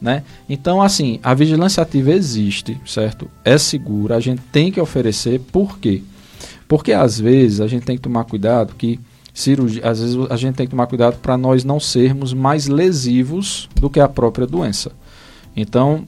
[0.00, 0.22] né?
[0.48, 3.28] Então assim, a vigilância ativa existe, certo?
[3.44, 6.00] É segura, a gente tem que oferecer, por quê?
[6.68, 9.00] Porque às vezes a gente tem que tomar cuidado que
[9.34, 13.68] cirurgia, às vezes a gente tem que tomar cuidado para nós não sermos mais lesivos
[13.74, 14.92] do que a própria doença.
[15.56, 16.04] Então,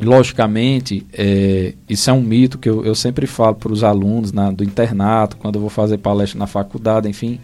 [0.00, 4.50] Logicamente, é, isso é um mito que eu, eu sempre falo para os alunos na,
[4.50, 7.38] do internato, quando eu vou fazer palestra na faculdade, enfim.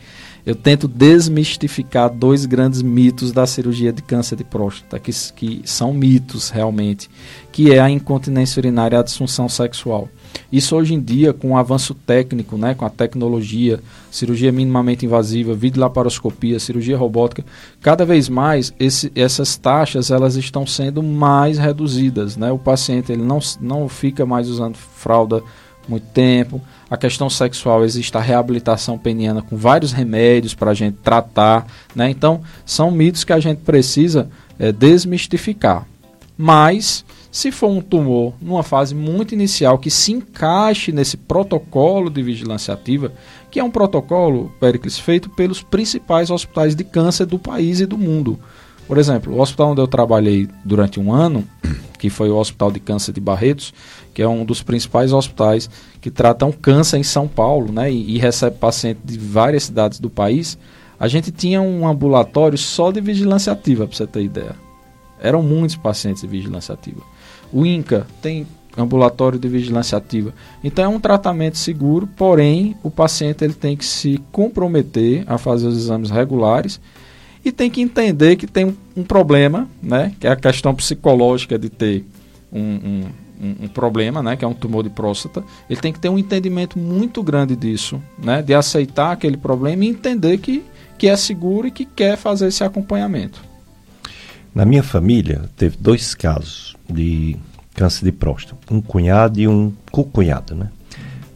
[0.44, 5.92] Eu tento desmistificar dois grandes mitos da cirurgia de câncer de próstata, que, que são
[5.92, 7.10] mitos realmente,
[7.52, 10.08] que é a incontinência urinária e a disfunção sexual.
[10.50, 13.80] Isso hoje em dia, com o avanço técnico, né, com a tecnologia,
[14.10, 17.44] cirurgia minimamente invasiva, videolaparoscopia, cirurgia robótica,
[17.80, 22.36] cada vez mais esse, essas taxas elas estão sendo mais reduzidas.
[22.36, 22.50] Né?
[22.50, 25.42] O paciente ele não, não fica mais usando fralda
[25.88, 26.60] muito tempo.
[26.90, 31.66] A questão sexual existe a reabilitação peniana com vários remédios para a gente tratar.
[31.94, 32.10] Né?
[32.10, 34.28] Então, são mitos que a gente precisa
[34.58, 35.86] é, desmistificar.
[36.36, 37.04] Mas,
[37.36, 42.72] se for um tumor numa fase muito inicial que se encaixe nesse protocolo de vigilância
[42.72, 43.12] ativa,
[43.50, 47.98] que é um protocolo, Pericles, feito pelos principais hospitais de câncer do país e do
[47.98, 48.38] mundo.
[48.88, 51.44] Por exemplo, o hospital onde eu trabalhei durante um ano,
[52.00, 53.74] que foi o Hospital de Câncer de Barretos,
[54.14, 55.68] que é um dos principais hospitais
[56.00, 60.08] que tratam câncer em São Paulo, né, e, e recebe pacientes de várias cidades do
[60.08, 60.56] país,
[60.98, 64.56] a gente tinha um ambulatório só de vigilância ativa, para você ter ideia.
[65.20, 67.02] Eram muitos pacientes de vigilância ativa.
[67.52, 70.34] O INCA tem ambulatório de vigilância ativa.
[70.62, 75.66] Então é um tratamento seguro, porém o paciente ele tem que se comprometer a fazer
[75.66, 76.80] os exames regulares
[77.44, 81.70] e tem que entender que tem um, problema, né, que é a questão psicológica de
[81.70, 82.04] ter
[82.52, 83.04] um, um,
[83.62, 85.42] um, problema, né, que é um tumor de próstata.
[85.70, 89.88] Ele tem que ter um entendimento muito grande disso, né, de aceitar aquele problema e
[89.88, 90.64] entender que,
[90.98, 93.40] que é seguro e que quer fazer esse acompanhamento.
[94.52, 97.36] Na minha família, teve dois casos de
[97.74, 98.56] câncer de próstata.
[98.70, 100.70] Um cunhado e um co-cunhado, né?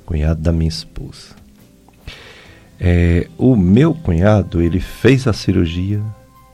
[0.04, 1.40] Cunhado da minha esposa.
[2.78, 6.00] É, o meu cunhado, ele fez a cirurgia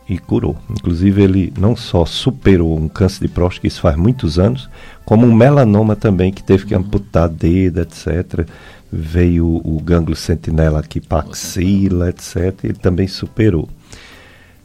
[0.09, 0.57] e curou.
[0.68, 4.68] Inclusive, ele não só superou um câncer de próstata, que isso faz muitos anos,
[5.05, 6.80] como um melanoma também, que teve que uhum.
[6.80, 8.47] amputar dedo, etc.
[8.90, 12.64] Veio o, o gânglio sentinela aqui para axila, etc.
[12.64, 13.68] Ele também superou.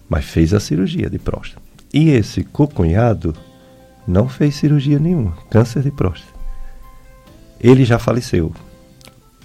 [0.10, 1.62] Mas fez a cirurgia de próstata.
[1.94, 3.36] E esse cocunhado
[4.12, 6.32] não fez cirurgia nenhuma, câncer de próstata.
[7.60, 8.52] Ele já faleceu.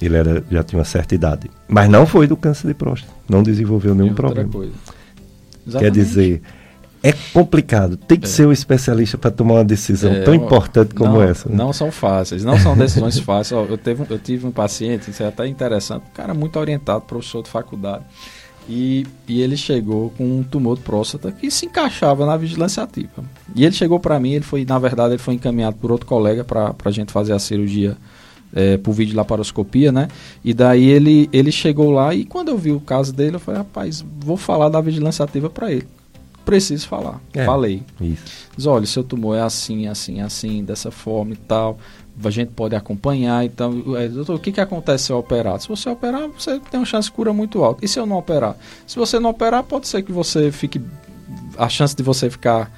[0.00, 1.50] Ele era, já tinha uma certa idade.
[1.68, 3.12] Mas não foi do câncer de próstata.
[3.28, 4.50] Não desenvolveu nenhum problema.
[5.78, 6.42] Quer dizer,
[7.02, 7.96] é complicado.
[7.96, 8.28] Tem que é.
[8.28, 11.48] ser um especialista para tomar uma decisão é, tão importante como não, essa.
[11.48, 11.54] Né?
[11.56, 13.70] Não são fáceis, não são decisões fáceis.
[13.70, 17.42] Eu, teve, eu tive um paciente, isso é até interessante, um cara muito orientado, professor
[17.42, 18.04] de faculdade.
[18.68, 23.24] E, e ele chegou com um tumor de próstata que se encaixava na vigilância ativa.
[23.54, 26.42] E ele chegou para mim, ele foi, na verdade, ele foi encaminhado por outro colega
[26.42, 27.96] para a gente fazer a cirurgia
[28.52, 30.08] é, por vídeo laparoscopia, né?
[30.44, 33.58] E daí ele, ele chegou lá e quando eu vi o caso dele, eu falei,
[33.58, 35.86] rapaz, vou falar da vigilância ativa para ele.
[36.44, 37.20] Preciso falar.
[37.34, 37.82] É, Falei.
[38.00, 38.48] Isso.
[38.56, 41.78] Diz, olha, seu tumor é assim, assim, assim, dessa forma e tal
[42.24, 43.44] a gente pode acompanhar.
[43.44, 45.60] Então, é, doutor, o que, que acontece se eu operar?
[45.60, 47.84] Se você operar, você tem uma chance de cura muito alta.
[47.84, 48.56] E se eu não operar?
[48.86, 50.80] Se você não operar, pode ser que você fique.
[51.58, 52.70] A chance de você ficar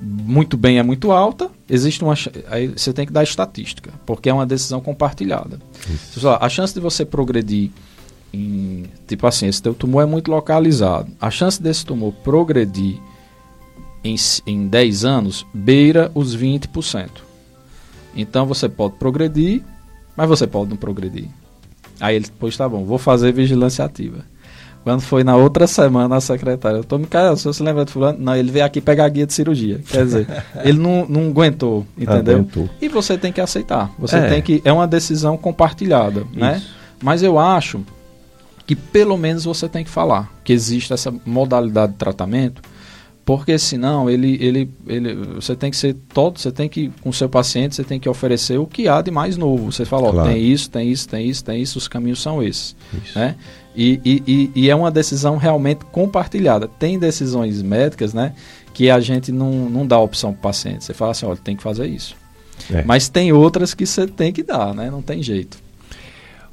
[0.00, 1.50] muito bem é muito alta.
[1.68, 2.14] Existe uma.
[2.48, 5.58] Aí você tem que dar estatística, porque é uma decisão compartilhada.
[6.40, 7.70] A chance de você progredir.
[8.32, 11.10] Em, tipo assim, esse teu tumor é muito localizado.
[11.20, 13.00] A chance desse tumor progredir
[14.04, 14.16] em,
[14.46, 17.25] em 10 anos beira os 20%.
[18.16, 19.62] Então você pode progredir,
[20.16, 21.28] mas você pode não progredir.
[22.00, 24.24] Aí ele, pois tá bom, vou fazer vigilância ativa.
[24.82, 28.20] Quando foi na outra semana, a secretária, eu tô me se você lembra de fulano?
[28.20, 29.80] Não, ele veio aqui pegar a guia de cirurgia.
[29.88, 30.28] Quer dizer,
[30.62, 32.36] ele não, não aguentou, entendeu?
[32.36, 32.70] Aguentou.
[32.80, 33.92] E você tem que aceitar.
[33.98, 34.28] Você é.
[34.28, 34.62] tem que.
[34.64, 36.58] É uma decisão compartilhada, né?
[36.58, 36.68] Isso.
[36.68, 36.74] né?
[37.02, 37.84] Mas eu acho
[38.64, 42.62] que pelo menos você tem que falar que existe essa modalidade de tratamento
[43.26, 47.12] porque senão ele, ele, ele, você tem que ser todo, você tem que com o
[47.12, 49.72] seu paciente você tem que oferecer o que há de mais novo.
[49.72, 50.28] Você fala, claro.
[50.28, 53.18] ó, tem isso, tem isso, tem isso, tem isso, os caminhos são esses, isso.
[53.18, 53.34] né?
[53.74, 56.68] E, e, e, e, é uma decisão realmente compartilhada.
[56.68, 58.32] Tem decisões médicas, né,
[58.72, 60.84] que a gente não, não dá opção para o paciente.
[60.84, 62.14] Você fala assim, olha, tem que fazer isso.
[62.72, 62.84] É.
[62.84, 64.88] Mas tem outras que você tem que dar, né?
[64.88, 65.58] Não tem jeito.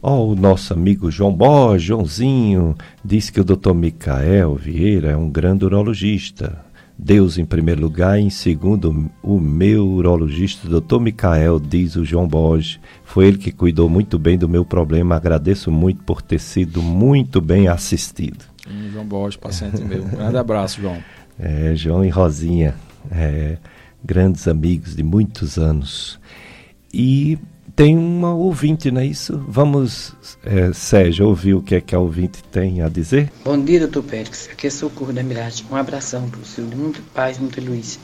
[0.05, 2.75] Oh, o nosso amigo João Borges, Joãozinho,
[3.05, 3.73] diz que o Dr.
[3.73, 6.59] Micael Vieira é um grande urologista.
[6.99, 10.99] Deus em primeiro lugar, e em segundo, o meu urologista, Dr.
[10.99, 12.81] Micael, diz o João Borges.
[13.05, 15.15] Foi ele que cuidou muito bem do meu problema.
[15.15, 18.43] Agradeço muito por ter sido muito bem assistido.
[18.69, 20.03] Hum, João Borges, paciente meu.
[20.03, 20.97] Um grande abraço, João.
[21.39, 22.75] É, João e Rosinha,
[23.09, 23.55] é,
[24.03, 26.19] grandes amigos de muitos anos.
[26.93, 27.39] E
[27.76, 29.43] tem uma ouvinte, não é isso?
[29.47, 30.13] Vamos,
[30.43, 33.32] é, Sérgio, ouvir o que é que a ouvinte tem a dizer?
[33.43, 34.49] Bom dia, doutor Pérez.
[34.51, 35.65] Aqui é Socorro da Miragem.
[35.71, 37.99] Um abração para o senhor, de muita paz, muita luz.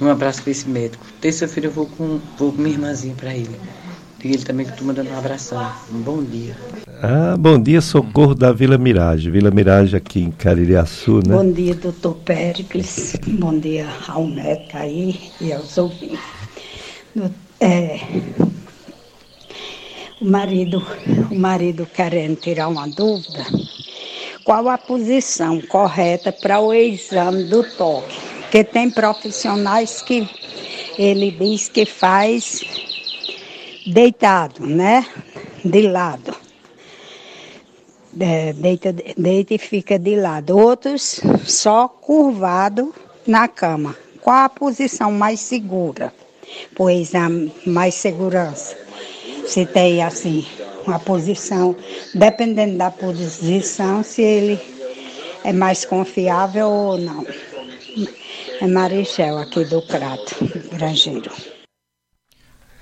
[0.00, 1.04] E um abraço para esse médico.
[1.20, 3.56] Terça-feira eu vou com, vou com minha irmãzinha para ele.
[4.22, 5.72] E ele também que estou mandando um abração.
[5.92, 6.54] Um bom dia.
[7.02, 9.32] Ah, bom dia, Socorro da Vila Miragem.
[9.32, 11.34] Vila Miragem aqui em Caririaçu, né?
[11.34, 13.16] Bom dia, doutor Péricles.
[13.26, 16.20] Bom dia ao neto aí e aos ouvintes.
[17.58, 18.00] É,
[20.20, 20.86] O marido,
[21.30, 23.42] o marido querendo tirar uma dúvida,
[24.44, 28.20] qual a posição correta para o exame do toque?
[28.42, 30.28] Porque tem profissionais que
[30.98, 32.60] ele diz que faz
[33.86, 35.06] deitado, né?
[35.64, 36.34] De lado.
[38.20, 40.58] É, deita, deita e fica de lado.
[40.58, 42.94] Outros só curvado
[43.26, 43.96] na cama.
[44.20, 46.12] Qual a posição mais segura?
[46.76, 47.26] Pois há
[47.64, 48.89] mais segurança.
[49.50, 50.46] Se tem assim,
[50.86, 51.74] uma posição,
[52.14, 54.60] dependendo da posição, se ele
[55.42, 57.26] é mais confiável ou não.
[58.60, 60.36] É Marichel aqui do Crato,
[60.72, 61.32] Grangeiro.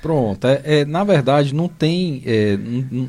[0.02, 2.58] Pronto, é, é, na verdade não tem, é,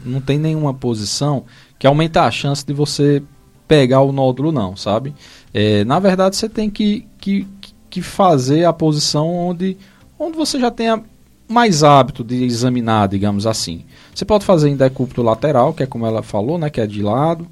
[0.05, 1.43] não, tem nenhuma posição
[1.77, 3.21] que aumenta a chance de você
[3.67, 5.13] pegar o nódulo não, sabe?
[5.53, 7.45] É, na verdade você tem que, que,
[7.89, 9.77] que fazer a posição onde,
[10.17, 11.03] onde você já tenha
[11.49, 13.83] mais hábito de examinar, digamos assim.
[14.13, 17.01] Você pode fazer em decúbito lateral, que é como ela falou, né, que é de
[17.01, 17.47] lado,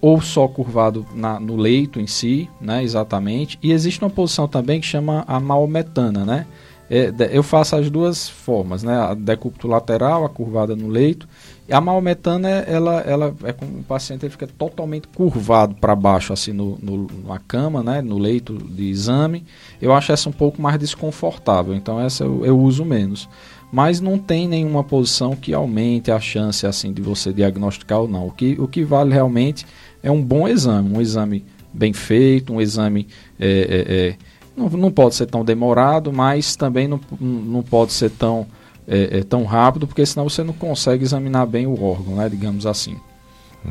[0.00, 3.58] ou só curvado na, no leito em si, né, exatamente.
[3.62, 6.46] E existe uma posição também que chama a maometana, né?
[6.90, 8.94] É, eu faço as duas formas, né?
[8.94, 11.26] A decúbito lateral, a curvada no leito.
[11.66, 16.32] E a maometana, ela, ela é como o paciente ele fica totalmente curvado para baixo,
[16.32, 18.02] assim, no, no, na cama, né?
[18.02, 19.44] No leito de exame.
[19.80, 23.28] Eu acho essa um pouco mais desconfortável, então essa eu, eu uso menos.
[23.72, 28.26] Mas não tem nenhuma posição que aumente a chance, assim, de você diagnosticar ou não.
[28.26, 29.66] O que, o que vale realmente
[30.02, 33.08] é um bom exame, um exame bem feito, um exame...
[33.40, 38.10] É, é, é não, não pode ser tão demorado, mas também não, não pode ser
[38.10, 38.46] tão,
[38.86, 42.66] é, é, tão rápido, porque senão você não consegue examinar bem o órgão, né, digamos
[42.66, 42.96] assim.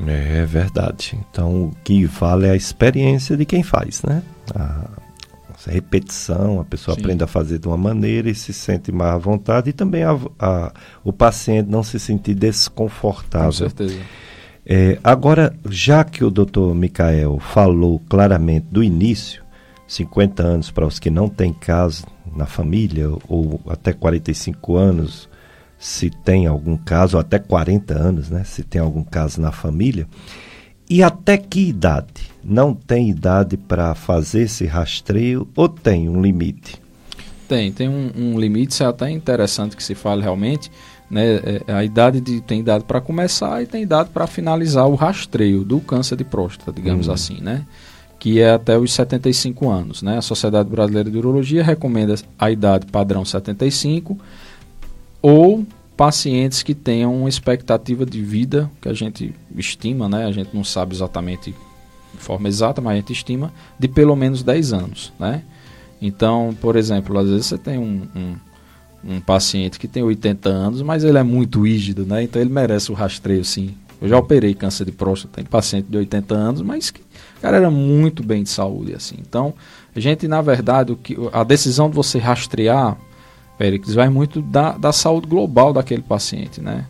[0.07, 1.17] É, é verdade.
[1.29, 4.23] Então, o que vale é a experiência de quem faz, né?
[4.53, 4.89] A,
[5.49, 7.01] a repetição, a pessoa Sim.
[7.01, 10.17] aprende a fazer de uma maneira e se sente mais à vontade e também a,
[10.39, 10.73] a,
[11.03, 13.47] o paciente não se sentir desconfortável.
[13.47, 13.99] Com certeza.
[14.65, 19.42] É, agora, já que o doutor Micael falou claramente do início,
[19.87, 22.05] 50 anos para os que não têm caso
[22.35, 25.29] na família, ou até 45 anos,
[25.77, 30.07] se tem algum caso, ou até 40 anos, né, se tem algum caso na família.
[30.89, 32.31] E até que idade?
[32.43, 36.81] Não tem idade para fazer esse rastreio ou tem um limite?
[37.47, 40.71] Tem, tem um, um limite, isso é até interessante que se fale realmente.
[41.09, 41.35] Né,
[41.67, 45.63] é, a idade de, tem idade para começar e tem idade para finalizar o rastreio
[45.63, 47.13] do câncer de próstata, digamos uhum.
[47.13, 47.65] assim, né?
[48.23, 50.01] Que é até os 75 anos.
[50.01, 50.17] Né?
[50.17, 54.17] A Sociedade Brasileira de Urologia recomenda a idade padrão 75
[55.21, 55.65] ou
[55.97, 60.23] pacientes que tenham uma expectativa de vida que a gente estima, né?
[60.25, 61.53] a gente não sabe exatamente
[62.13, 65.11] de forma exata, mas a gente estima de pelo menos 10 anos.
[65.19, 65.43] Né?
[66.01, 70.81] Então, por exemplo, às vezes você tem um, um, um paciente que tem 80 anos,
[70.81, 72.23] mas ele é muito rígido, né?
[72.23, 73.75] então ele merece o rastreio sim.
[74.01, 77.01] Eu já operei câncer de próstata em paciente de 80 anos, mas que
[77.43, 79.17] cara era muito bem de saúde, assim.
[79.19, 79.53] Então,
[79.93, 82.97] a gente, na verdade, o que, a decisão de você rastrear,
[83.57, 86.85] Péricles, vai muito da, da saúde global daquele paciente, né?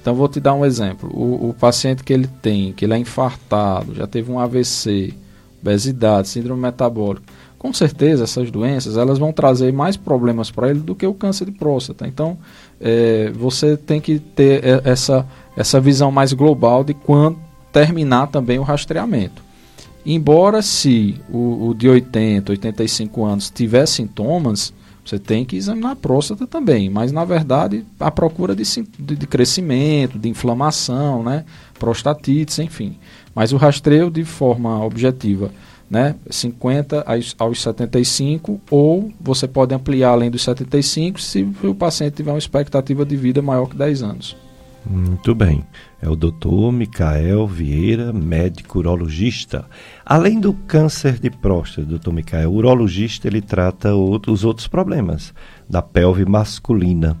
[0.00, 1.08] Então, vou te dar um exemplo.
[1.14, 5.14] O, o paciente que ele tem, que ele é infartado, já teve um AVC,
[5.60, 7.22] obesidade, síndrome metabólica,
[7.56, 11.44] com certeza essas doenças elas vão trazer mais problemas para ele do que o câncer
[11.44, 12.08] de próstata.
[12.08, 12.36] Então,
[12.80, 15.24] é, você tem que ter essa,
[15.56, 17.38] essa visão mais global de quando
[17.70, 19.41] terminar também o rastreamento.
[20.04, 24.74] Embora se o, o de 80, 85 anos tiver sintomas,
[25.04, 28.62] você tem que examinar a próstata também, mas na verdade a procura de,
[28.98, 31.44] de, de crescimento, de inflamação, né,
[31.78, 32.96] prostatites, enfim.
[33.34, 35.50] Mas o rastreio de forma objetiva,
[35.90, 42.14] né, 50 aos, aos 75, ou você pode ampliar além dos 75 se o paciente
[42.14, 44.36] tiver uma expectativa de vida maior que 10 anos.
[44.84, 45.64] Muito bem.
[46.02, 49.64] É o doutor Micael Vieira, médico urologista.
[50.04, 55.32] Além do câncer de próstata, doutor Micael, o urologista ele trata outros, outros problemas
[55.70, 57.16] da pelve masculina.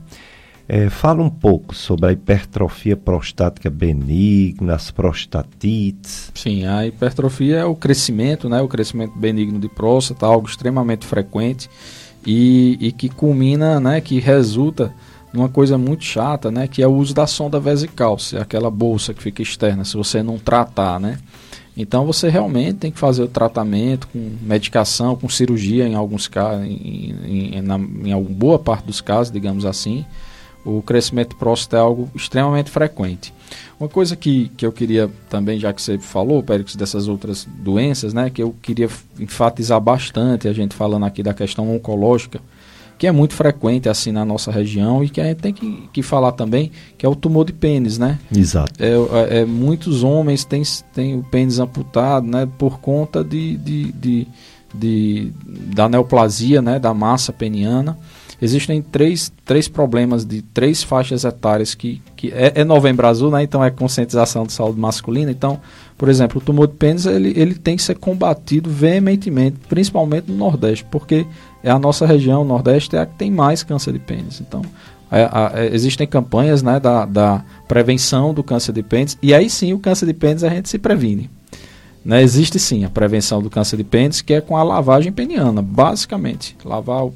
[0.68, 6.32] É, fala um pouco sobre a hipertrofia prostática benigna, as prostatites.
[6.34, 11.70] Sim, a hipertrofia é o crescimento, né, o crescimento benigno de próstata, algo extremamente frequente
[12.26, 14.92] e, e que culmina, né, que resulta
[15.32, 18.70] numa coisa muito chata, né, que é o uso da sonda vesical, se é aquela
[18.70, 21.18] bolsa que fica externa, se você não tratar, né?
[21.76, 26.66] Então você realmente tem que fazer o tratamento com medicação, com cirurgia em alguns casos,
[26.66, 27.64] em, em,
[28.04, 30.04] em alguma boa parte dos casos, digamos assim.
[30.64, 33.32] O crescimento próstata é algo extremamente frequente.
[33.80, 38.14] Uma coisa que, que eu queria também, já que você falou, Périx, dessas outras doenças,
[38.14, 42.40] né, que eu queria enfatizar bastante, a gente falando aqui da questão oncológica,
[43.02, 46.02] que é muito frequente assim na nossa região e que a gente tem que, que
[46.04, 48.16] falar também, que é o tumor de pênis, né?
[48.32, 48.74] Exato.
[48.78, 50.62] É, é, é muitos homens têm,
[50.94, 52.48] têm o pênis amputado, né?
[52.56, 54.28] Por conta de, de, de,
[54.72, 55.32] de
[55.74, 56.78] da neoplasia, né?
[56.78, 57.98] Da massa peniana.
[58.40, 63.42] Existem três, três problemas de três faixas etárias que, que é, é novembro azul, né?
[63.42, 65.32] Então é conscientização de saúde masculina.
[65.32, 65.60] Então,
[65.98, 70.36] por exemplo, o tumor de pênis ele, ele tem que ser combatido veementemente, principalmente no
[70.36, 71.26] Nordeste, porque
[71.62, 74.40] é a nossa região, o Nordeste, é a que tem mais câncer de pênis.
[74.40, 74.62] Então,
[75.10, 79.72] é, é, existem campanhas né, da, da prevenção do câncer de pênis, e aí sim
[79.72, 81.30] o câncer de pênis a gente se previne.
[82.04, 85.62] Né, existe sim a prevenção do câncer de pênis, que é com a lavagem peniana,
[85.62, 86.56] basicamente.
[86.64, 87.14] Lavar o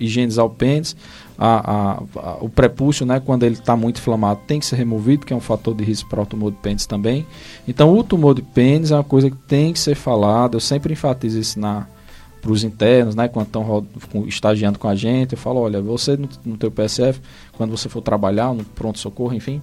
[0.00, 0.96] higienizar o pênis.
[1.38, 2.02] A,
[2.40, 5.40] o prepúcio, né, quando ele está muito inflamado, tem que ser removido, que é um
[5.40, 7.26] fator de risco para o tumor de pênis também.
[7.68, 10.56] Então, o tumor de pênis é uma coisa que tem que ser falada.
[10.56, 11.86] Eu sempre enfatizo isso na
[12.40, 13.86] para os internos, né, quando estão
[14.26, 17.20] estagiando com a gente, eu falo, olha, você no, no teu PSF,
[17.56, 19.60] quando você for trabalhar no pronto-socorro, enfim,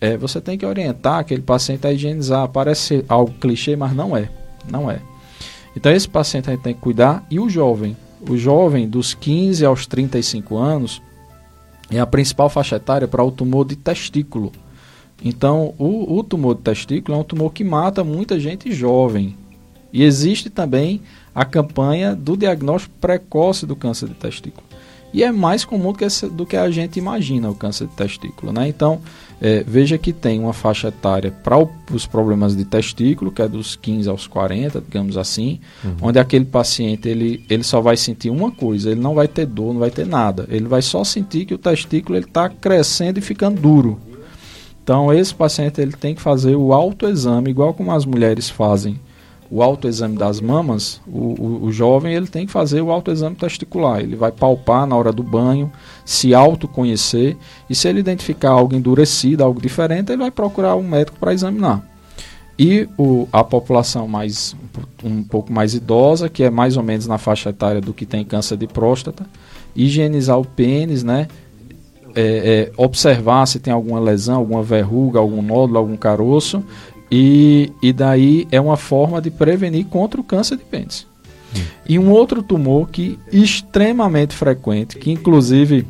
[0.00, 2.48] é, você tem que orientar aquele paciente a higienizar.
[2.48, 4.30] Parece algo clichê, mas não é.
[4.70, 5.00] Não é.
[5.74, 7.96] Então esse paciente a gente tem que cuidar e o jovem
[8.28, 11.02] o jovem dos 15 aos 35 anos
[11.90, 14.52] é a principal faixa etária para o tumor de testículo.
[15.24, 19.36] Então, o, o, tumor de testículo é um tumor que mata muita gente jovem.
[19.92, 21.00] E existe também
[21.36, 24.66] a campanha do diagnóstico precoce do câncer de testículo.
[25.12, 28.52] E é mais comum do que, do que a gente imagina o câncer de testículo.
[28.52, 28.68] Né?
[28.68, 29.02] Então,
[29.40, 31.56] é, veja que tem uma faixa etária para
[31.92, 35.96] os problemas de testículo, que é dos 15 aos 40, digamos assim, uhum.
[36.00, 39.74] onde aquele paciente ele, ele só vai sentir uma coisa, ele não vai ter dor,
[39.74, 40.46] não vai ter nada.
[40.48, 44.00] Ele vai só sentir que o testículo está crescendo e ficando duro.
[44.82, 48.98] Então, esse paciente ele tem que fazer o autoexame, igual como as mulheres fazem
[49.50, 54.00] o autoexame das mamas, o, o, o, jovem ele tem que fazer o autoexame testicular.
[54.00, 55.70] Ele vai palpar na hora do banho,
[56.04, 57.36] se autoconhecer
[57.70, 61.82] e se ele identificar algo endurecido, algo diferente, ele vai procurar um médico para examinar.
[62.58, 64.56] E o, a população mais
[65.04, 68.24] um pouco mais idosa, que é mais ou menos na faixa etária do que tem
[68.24, 69.26] câncer de próstata,
[69.74, 71.28] higienizar o pênis, né?
[72.14, 76.64] É, é, observar se tem alguma lesão, alguma verruga, algum nódulo, algum caroço
[77.10, 81.06] e, e daí é uma forma de prevenir contra o câncer de pênis.
[81.54, 81.60] Hum.
[81.88, 85.86] E um outro tumor que extremamente frequente, que inclusive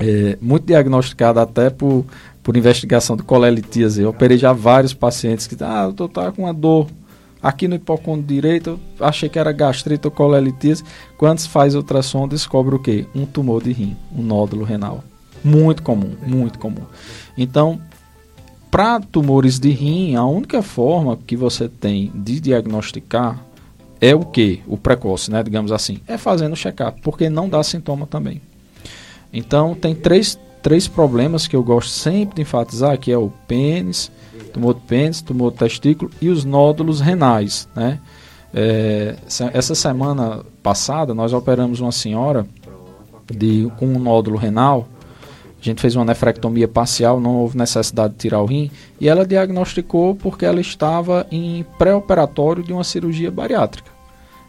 [0.00, 2.04] é muito diagnosticado até por,
[2.42, 4.02] por investigação de colelitíase.
[4.02, 6.88] Eu operei já vários pacientes que, ah, eu tô com uma dor
[7.42, 10.82] aqui no hipocôndrio direito, eu achei que era gastrite ou colelitíase.
[11.16, 13.06] Quando se faz ultrassom, descobre o quê?
[13.14, 15.04] Um tumor de rim, um nódulo renal.
[15.44, 16.82] Muito comum, muito comum.
[17.36, 17.80] Então,
[18.74, 23.40] para tumores de rim, a única forma que você tem de diagnosticar
[24.00, 24.64] é o que?
[24.66, 25.44] O precoce, né?
[25.44, 26.00] Digamos assim.
[26.08, 28.42] É fazendo check-up, porque não dá sintoma também.
[29.32, 34.10] Então, tem três, três problemas que eu gosto sempre de enfatizar, que é o pênis,
[34.52, 38.00] tumor de pênis, tumor de testículo e os nódulos renais, né?
[38.52, 39.14] É,
[39.52, 42.44] essa semana passada, nós operamos uma senhora
[43.32, 44.88] de, com um nódulo renal
[45.70, 49.26] a gente fez uma nefrectomia parcial, não houve necessidade de tirar o rim, e ela
[49.26, 53.94] diagnosticou porque ela estava em pré-operatório de uma cirurgia bariátrica.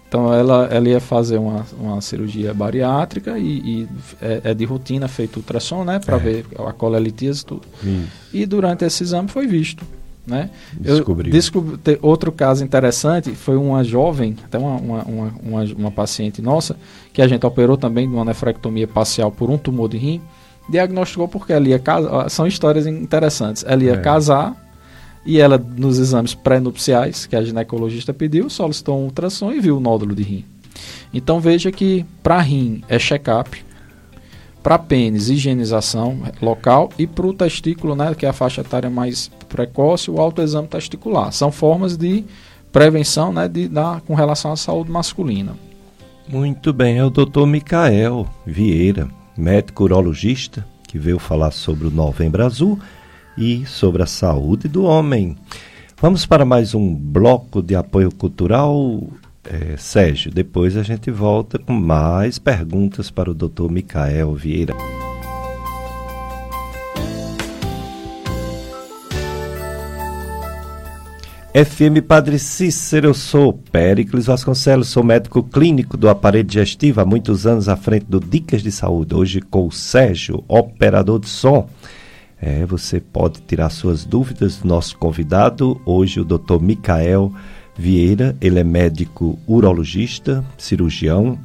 [0.07, 3.87] Então ela, ela ia fazer uma, uma cirurgia bariátrica e, e
[4.21, 6.19] é, é, de rotina feito ultrassom, né, para é.
[6.19, 7.67] ver a colelitíase e tudo.
[8.33, 9.83] E durante esse exame foi visto.
[10.27, 10.49] Né?
[10.73, 11.29] Descobriu.
[11.29, 16.41] Eu descobri, outro caso interessante foi uma jovem, até uma, uma, uma, uma, uma paciente
[16.41, 16.75] nossa,
[17.13, 20.21] que a gente operou também de uma nefrectomia parcial por um tumor de rim
[20.69, 22.29] diagnosticou porque ela ia casar.
[22.29, 23.63] São histórias interessantes.
[23.67, 23.97] Ela ia é.
[23.97, 24.55] casar
[25.25, 29.79] e ela, nos exames pré-nupciais que a ginecologista pediu, solicitou um ultrassom e viu o
[29.79, 30.45] nódulo de rim.
[31.13, 33.65] Então veja que para rim é check-up,
[34.61, 39.29] para pênis, higienização local e para o testículo, né, que é a faixa etária mais
[39.47, 41.31] precoce, o autoexame testicular.
[41.31, 42.25] São formas de
[42.71, 45.53] prevenção né, de, da, com relação à saúde masculina.
[46.27, 49.07] Muito bem, é o doutor Micael Vieira,
[49.37, 52.79] médico urologista, que veio falar sobre o Novembro Azul
[53.37, 55.35] e sobre a saúde do homem.
[56.01, 59.07] Vamos para mais um bloco de apoio cultural,
[59.43, 60.31] é, Sérgio.
[60.31, 63.69] Depois a gente volta com mais perguntas para o Dr.
[63.69, 64.75] Micael Vieira.
[71.55, 77.47] FM Padre Cícero, eu sou Péricles Vasconcelos, sou médico clínico do aparelho digestivo há muitos
[77.47, 81.69] anos à frente do Dicas de Saúde, hoje com o Sérgio, operador de som.
[82.41, 86.59] É, você pode tirar suas dúvidas do nosso convidado, hoje o Dr.
[86.59, 87.31] Micael
[87.77, 91.39] Vieira, ele é médico urologista, cirurgião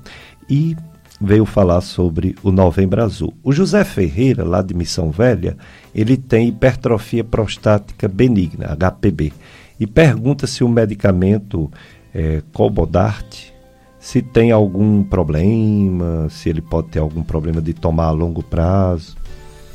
[0.49, 0.77] e
[1.21, 3.33] veio falar sobre o Novembro Azul.
[3.45, 5.57] O José Ferreira, lá de Missão Velha,
[5.95, 9.33] ele tem hipertrofia prostática benigna, HPB,
[9.81, 11.71] e pergunta se o medicamento
[12.15, 13.51] é, Cobodart,
[13.99, 19.17] se tem algum problema, se ele pode ter algum problema de tomar a longo prazo.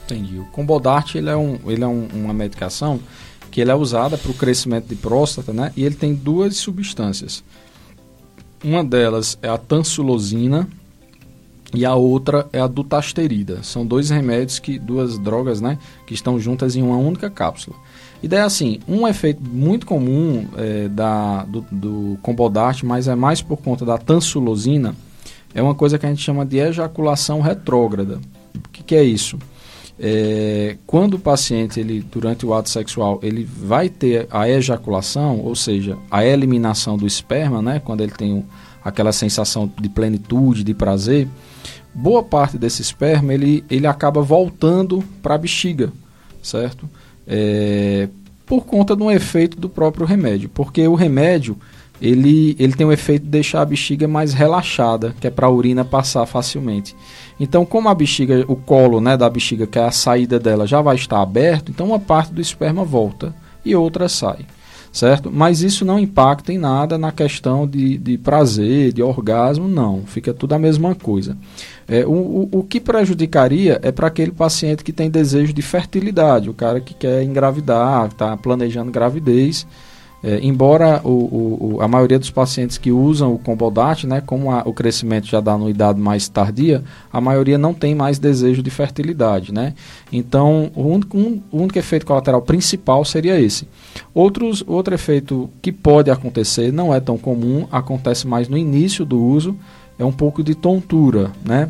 [0.06, 0.38] Entendi.
[0.38, 3.00] O Combodart ele é, um, ele é um, uma medicação
[3.50, 5.72] que ele é usada para o crescimento de próstata, né?
[5.76, 7.44] E ele tem duas substâncias.
[8.64, 10.68] Uma delas é a tansulosina
[11.74, 13.64] e a outra é a dutasterida.
[13.64, 17.76] São dois remédios que duas drogas, né, que estão juntas em uma única cápsula.
[18.24, 23.42] E daí assim, um efeito muito comum é, da, do, do Combodart, mas é mais
[23.42, 24.96] por conta da tansulosina,
[25.54, 28.20] é uma coisa que a gente chama de ejaculação retrógrada.
[28.56, 29.38] O que, que é isso?
[29.98, 35.56] É, quando o paciente, ele, durante o ato sexual, ele vai ter a ejaculação, ou
[35.56, 38.46] seja, a eliminação do esperma, né, quando ele tem
[38.84, 41.28] aquela sensação de plenitude, de prazer,
[41.94, 45.92] boa parte desse esperma ele, ele acaba voltando para a bexiga,
[46.44, 46.90] certo?
[47.28, 48.08] É,
[48.46, 51.58] por conta de um efeito do próprio remédio, porque o remédio
[52.02, 55.50] ele, ele tem o efeito de deixar a bexiga mais relaxada, que é para a
[55.50, 56.96] urina passar facilmente.
[57.40, 60.82] Então, como a bexiga, o colo né, da bexiga, que é a saída dela, já
[60.82, 63.34] vai estar aberto, então uma parte do esperma volta
[63.64, 64.46] e outra sai,
[64.96, 65.30] certo?
[65.30, 70.04] Mas isso não impacta em nada na questão de, de prazer, de orgasmo, não.
[70.06, 71.38] Fica tudo a mesma coisa.
[71.86, 76.50] É, o, o, o que prejudicaria é para aquele paciente que tem desejo de fertilidade,
[76.50, 79.68] o cara que quer engravidar, está planejando gravidez
[80.26, 84.64] é, embora o, o, a maioria dos pacientes que usam o Combodart, né, como a,
[84.66, 86.84] o crescimento já dá no idade mais tardia,
[87.14, 89.54] a maioria não tem mais desejo de fertilidade.
[89.54, 89.76] Né?
[90.12, 93.68] Então, o único, um, o único efeito colateral principal seria esse.
[94.16, 99.24] Outros, outro efeito que pode acontecer, não é tão comum, acontece mais no início do
[99.24, 99.56] uso,
[100.00, 101.70] é um pouco de tontura, né?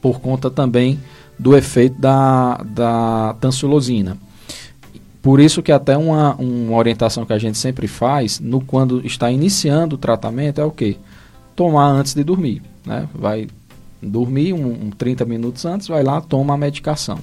[0.00, 0.98] por conta também
[1.38, 4.16] do efeito da, da tansulosina.
[5.20, 9.30] Por isso que até uma, uma orientação que a gente sempre faz, no quando está
[9.30, 10.96] iniciando o tratamento, é o quê?
[11.56, 12.62] Tomar antes de dormir.
[12.86, 13.08] Né?
[13.14, 13.48] Vai
[14.00, 17.18] dormir um, um 30 minutos antes, vai lá, toma a medicação.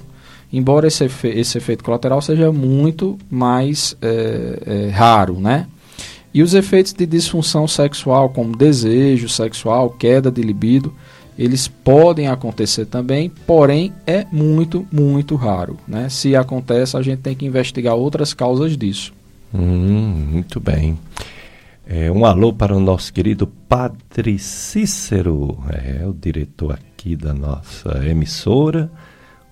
[0.52, 5.66] Embora esse, efe, esse efeito colateral seja muito mais é, é, raro, né?
[6.32, 10.92] E os efeitos de disfunção sexual, como desejo sexual, queda de libido,
[11.38, 15.76] eles podem acontecer também, porém é muito, muito raro.
[15.86, 16.08] Né?
[16.08, 19.12] Se acontece, a gente tem que investigar outras causas disso.
[19.54, 20.98] Hum, muito bem.
[21.86, 28.04] É, um alô para o nosso querido Padre Cícero, é o diretor aqui da nossa
[28.04, 28.90] emissora,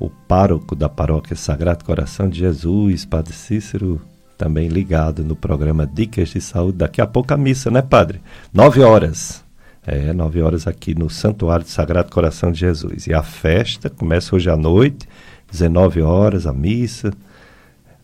[0.00, 4.00] o pároco da paróquia Sagrado Coração de Jesus, Padre Cícero,
[4.36, 6.78] também ligado no programa Dicas de Saúde.
[6.78, 8.20] Daqui a pouco a missa, né, Padre?
[8.52, 9.43] Nove horas.
[9.86, 13.06] É, nove horas aqui no Santuário do Sagrado Coração de Jesus.
[13.06, 15.06] E a festa começa hoje à noite,
[15.50, 17.12] 19 horas, a missa,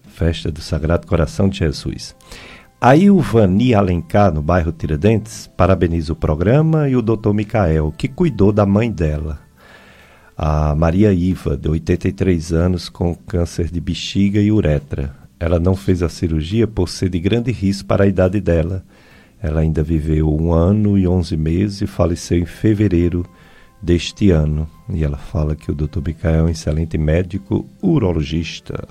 [0.09, 2.15] festa do Sagrado Coração de Jesus.
[2.79, 8.09] Aí o Vani Alencar, no bairro Tiradentes, parabeniza o programa e o doutor Micael, que
[8.09, 9.39] cuidou da mãe dela,
[10.37, 15.17] a Maria Iva, de 83 anos, com câncer de bexiga e uretra.
[15.39, 18.85] Ela não fez a cirurgia por ser de grande risco para a idade dela
[19.43, 23.27] ela ainda viveu um ano e onze meses e faleceu em fevereiro
[23.81, 24.69] deste ano.
[24.89, 26.01] E ela fala que o Dr.
[26.05, 28.89] Micael é um excelente médico urologista.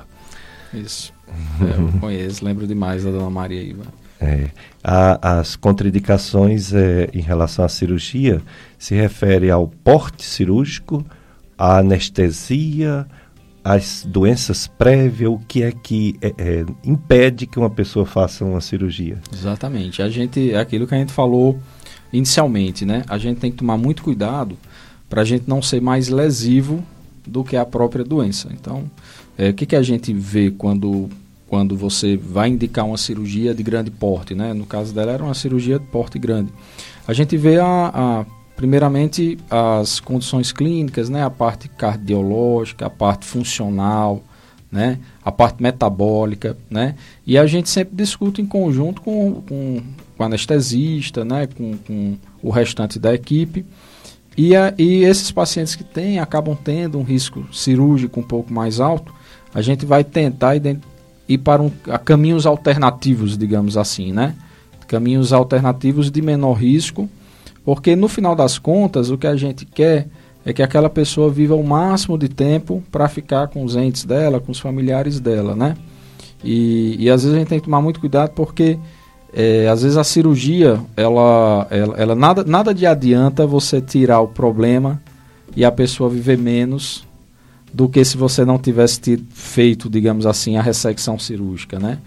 [0.73, 1.13] Isso.
[1.61, 3.83] É, eu conheço, lembro demais da Dona Maria Iva.
[4.19, 4.49] É,
[4.83, 8.41] a, as contraindicações é, em relação à cirurgia
[8.77, 11.05] se refere ao porte cirúrgico,
[11.57, 13.07] à anestesia,
[13.69, 18.59] as doenças prévias, o que é que é, é, impede que uma pessoa faça uma
[18.59, 19.19] cirurgia?
[19.31, 20.01] Exatamente.
[20.01, 21.59] A gente, é aquilo que a gente falou
[22.11, 23.03] inicialmente, né?
[23.07, 24.57] A gente tem que tomar muito cuidado
[25.07, 26.83] para a gente não ser mais lesivo
[27.23, 28.49] do que a própria doença.
[28.51, 28.89] Então,
[29.37, 31.07] é, o que, que a gente vê quando,
[31.47, 34.51] quando você vai indicar uma cirurgia de grande porte, né?
[34.51, 36.51] No caso dela era uma cirurgia de porte grande.
[37.07, 38.25] A gente vê a, a
[38.59, 44.21] primeiramente as condições clínicas, né, a parte cardiológica, a parte funcional,
[44.69, 46.95] né, a parte metabólica, né,
[47.25, 49.81] e a gente sempre discute em conjunto com, com,
[50.17, 53.65] com o anestesista, né, com, com o restante da equipe,
[54.37, 58.81] e, a, e esses pacientes que têm, acabam tendo um risco cirúrgico um pouco mais
[58.81, 59.13] alto,
[59.53, 60.57] a gente vai tentar
[61.29, 61.71] ir para um,
[62.03, 64.35] caminhos alternativos, digamos assim, né,
[64.85, 67.09] caminhos alternativos de menor risco,
[67.63, 70.07] porque no final das contas, o que a gente quer
[70.45, 74.39] é que aquela pessoa viva o máximo de tempo para ficar com os entes dela,
[74.39, 75.75] com os familiares dela, né?
[76.43, 78.79] E, e às vezes a gente tem que tomar muito cuidado porque
[79.33, 84.27] é, às vezes a cirurgia, ela, ela, ela, nada, nada de adianta você tirar o
[84.27, 85.01] problema
[85.55, 87.05] e a pessoa viver menos
[87.71, 91.99] do que se você não tivesse tido, feito, digamos assim, a ressecção cirúrgica, né?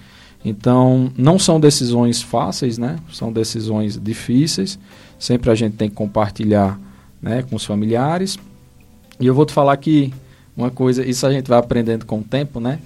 [0.44, 2.98] Então, não são decisões fáceis, né?
[3.12, 4.78] São decisões difíceis.
[5.19, 6.78] Sempre a gente tem que compartilhar
[7.20, 8.39] né, com os familiares.
[9.20, 10.12] E eu vou te falar que
[10.56, 12.81] uma coisa, isso a gente vai aprendendo com o tempo, né?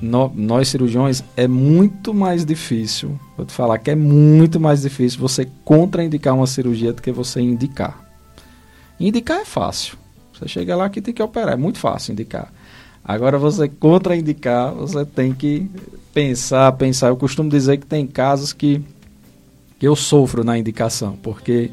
[0.00, 5.20] No, nós cirurgiões é muito mais difícil, vou te falar que é muito mais difícil
[5.20, 8.02] você contraindicar uma cirurgia do que você indicar.
[8.98, 9.96] Indicar é fácil.
[10.32, 12.52] Você chega lá que tem que operar, é muito fácil indicar.
[13.04, 15.68] Agora você contraindicar, você tem que
[16.14, 17.08] pensar, pensar.
[17.08, 18.80] Eu costumo dizer que tem casos que,
[19.78, 21.70] que eu sofro na indicação, porque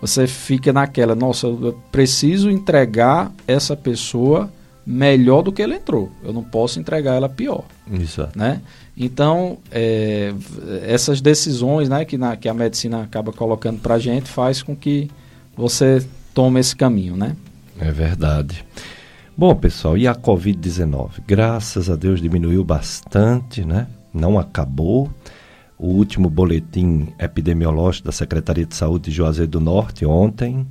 [0.00, 4.50] você fica naquela, nossa, eu preciso entregar essa pessoa
[4.86, 6.10] melhor do que ela entrou.
[6.22, 7.64] Eu não posso entregar ela pior.
[7.92, 8.38] Exato.
[8.38, 8.60] Né?
[8.96, 10.32] Então, é,
[10.82, 14.76] essas decisões né, que, na, que a medicina acaba colocando para a gente faz com
[14.76, 15.10] que
[15.56, 17.34] você tome esse caminho, né?
[17.80, 18.64] É verdade.
[19.38, 21.20] Bom, pessoal, e a Covid-19?
[21.26, 23.86] Graças a Deus diminuiu bastante, né?
[24.10, 25.10] Não acabou.
[25.78, 30.66] O último boletim epidemiológico da Secretaria de Saúde de Juazeiro do Norte ontem,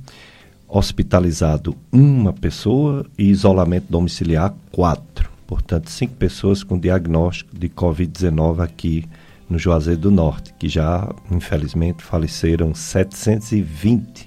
[0.66, 5.30] hospitalizado uma pessoa e isolamento domiciliar quatro.
[5.46, 9.04] Portanto, cinco pessoas com diagnóstico de Covid-19 aqui
[9.48, 14.26] no Juazeiro do Norte, que já, infelizmente, faleceram 720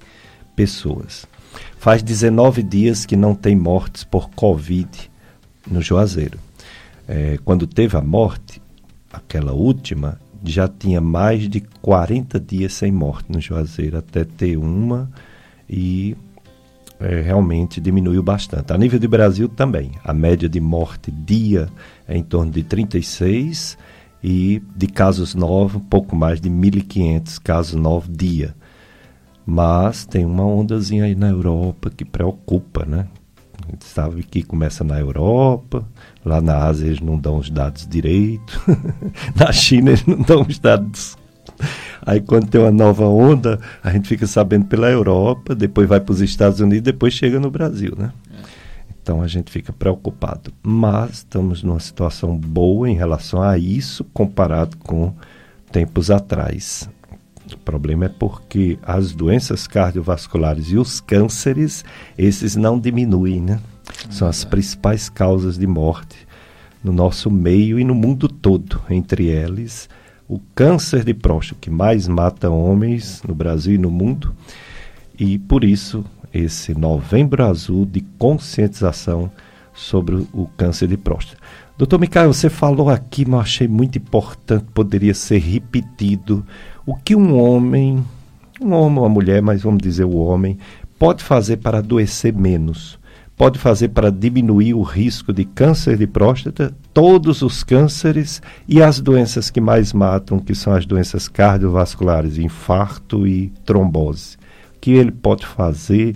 [0.56, 1.28] pessoas.
[1.78, 4.90] Faz 19 dias que não tem mortes por Covid
[5.70, 6.38] no Juazeiro.
[7.08, 8.62] É, quando teve a morte,
[9.12, 15.10] aquela última, já tinha mais de 40 dias sem morte no Juazeiro, até ter uma
[15.70, 16.16] e
[17.00, 18.74] é, realmente diminuiu bastante.
[18.74, 21.70] A nível de Brasil também, a média de morte dia
[22.08, 23.78] é em torno de 36
[24.24, 28.54] e de casos novos, pouco mais de 1.500 casos novos dia.
[29.50, 33.08] Mas tem uma ondazinha aí na Europa que preocupa, né?
[33.66, 35.84] A gente sabe que começa na Europa,
[36.24, 38.62] lá na Ásia eles não dão os dados direito,
[39.36, 41.18] na China eles não dão os dados.
[42.06, 46.14] Aí quando tem uma nova onda, a gente fica sabendo pela Europa, depois vai para
[46.14, 48.14] os Estados Unidos, depois chega no Brasil, né?
[49.02, 50.54] Então a gente fica preocupado.
[50.62, 55.12] Mas estamos numa situação boa em relação a isso comparado com
[55.72, 56.88] tempos atrás.
[57.56, 61.84] O problema é porque as doenças cardiovasculares e os cânceres,
[62.18, 63.60] esses não diminuem, né?
[64.10, 66.28] São as principais causas de morte
[66.84, 68.82] no nosso meio e no mundo todo.
[68.90, 69.90] Entre eles,
[70.28, 74.34] o câncer de próstata, que mais mata homens no Brasil e no mundo.
[75.18, 79.32] E por isso, esse novembro azul de conscientização
[79.74, 81.42] sobre o câncer de próstata.
[81.78, 86.46] Doutor Micael, você falou aqui, mas achei muito importante, poderia ser repetido
[86.90, 88.04] o que um homem,
[88.60, 90.58] um homem ou uma mulher, mas vamos dizer o homem,
[90.98, 92.98] pode fazer para adoecer menos?
[93.38, 99.00] Pode fazer para diminuir o risco de câncer de próstata, todos os cânceres e as
[99.00, 104.36] doenças que mais matam, que são as doenças cardiovasculares, infarto e trombose.
[104.76, 106.16] O que ele pode fazer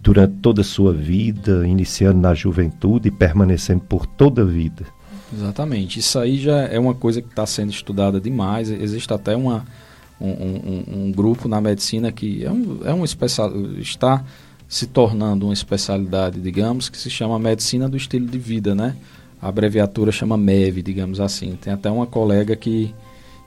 [0.00, 4.84] durante toda a sua vida, iniciando na juventude e permanecendo por toda a vida?
[5.32, 5.98] Exatamente.
[5.98, 8.70] Isso aí já é uma coisa que está sendo estudada demais.
[8.70, 9.64] Existe até uma,
[10.20, 14.24] um, um, um, grupo na medicina que é um, é um especial, está
[14.68, 18.96] se tornando uma especialidade, digamos, que se chama medicina do estilo de vida, né?
[19.40, 21.56] A abreviatura chama MEV, digamos assim.
[21.60, 22.94] Tem até uma colega que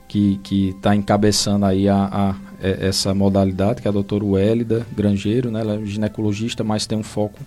[0.08, 0.40] que
[0.70, 2.34] está encabeçando aí a, a,
[2.66, 5.60] essa modalidade, que é a doutora Wélida Grangeiro, né?
[5.60, 7.38] Ela é ginecologista, mas tem um foco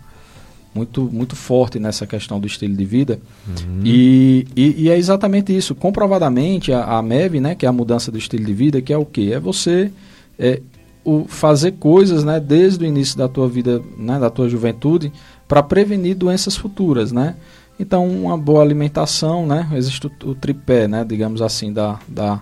[0.73, 3.19] muito, muito forte nessa questão do estilo de vida.
[3.47, 3.81] Uhum.
[3.83, 5.75] E, e, e, é exatamente isso.
[5.75, 8.97] Comprovadamente, a, a MEV, né, que é a mudança do estilo de vida, que é
[8.97, 9.31] o quê?
[9.33, 9.91] É você
[10.39, 10.61] é,
[11.03, 15.11] o, fazer coisas né, desde o início da tua vida, né, da tua juventude,
[15.47, 17.35] para prevenir doenças futuras, né?
[17.79, 19.67] Então, uma boa alimentação, né?
[19.73, 22.41] Existe o, o tripé, né, digamos assim, da, da,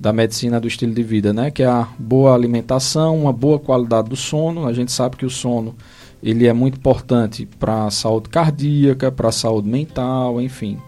[0.00, 1.50] da medicina do estilo de vida, né?
[1.50, 4.66] Que é a boa alimentação, uma boa qualidade do sono.
[4.66, 5.76] A gente sabe que o sono
[6.22, 10.78] ele é muito importante para a saúde cardíaca, para a saúde mental, enfim.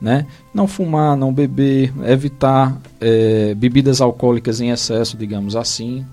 [0.00, 0.26] Né?
[0.54, 6.06] Não fumar, não beber, evitar é, bebidas alcoólicas em excesso, digamos assim.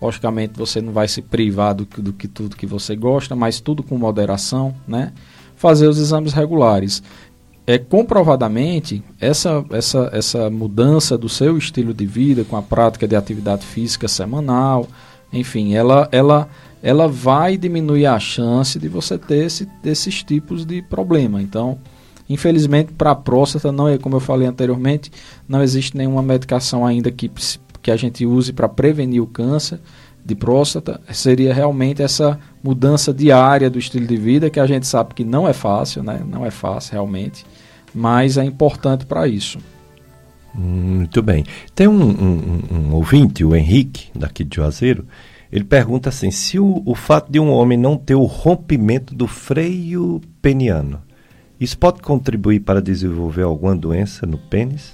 [0.00, 3.82] Logicamente você não vai se privar do, do que tudo que você gosta, mas tudo
[3.82, 5.12] com moderação, né?
[5.56, 7.02] Fazer os exames regulares.
[7.64, 13.14] É comprovadamente essa, essa, essa mudança do seu estilo de vida com a prática de
[13.14, 14.88] atividade física semanal,
[15.32, 16.48] enfim, ela, ela
[16.82, 21.40] ela vai diminuir a chance de você ter esse, esses tipos de problema.
[21.40, 21.78] Então,
[22.28, 25.10] infelizmente, para a próstata, não é como eu falei anteriormente,
[25.48, 27.30] não existe nenhuma medicação ainda que,
[27.80, 29.78] que a gente use para prevenir o câncer.
[30.24, 35.14] de próstata seria realmente essa mudança diária do estilo de vida, que a gente sabe
[35.14, 36.20] que não é fácil, né?
[36.26, 37.44] Não é fácil realmente,
[37.94, 39.58] mas é importante para isso.
[40.54, 41.44] Muito bem.
[41.74, 45.06] Tem um, um, um, ouvinte, o Henrique, daqui de Juazeiro,
[45.52, 49.26] ele pergunta assim: se o, o fato de um homem não ter o rompimento do
[49.26, 51.00] freio peniano,
[51.60, 54.92] isso pode contribuir para desenvolver alguma doença no pênis?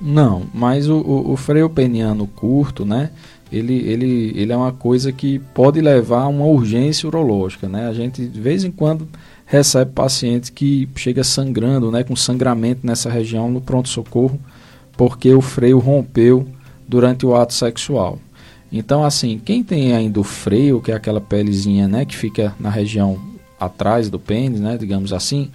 [0.00, 3.10] Não, mas o, o, o freio peniano curto, né?
[3.50, 7.86] Ele, ele, ele é uma coisa que pode levar a uma urgência urológica, né?
[7.88, 9.08] A gente de vez em quando
[9.46, 14.38] recebe pacientes que chega sangrando, né, com sangramento nessa região no pronto socorro
[14.98, 16.44] porque o freio rompeu
[16.86, 18.18] durante o ato sexual.
[18.70, 22.70] Então, assim, quem tem ainda o freio, que é aquela pelezinha, né, que fica na
[22.70, 23.18] região
[23.58, 25.50] atrás do pênis, né, digamos assim,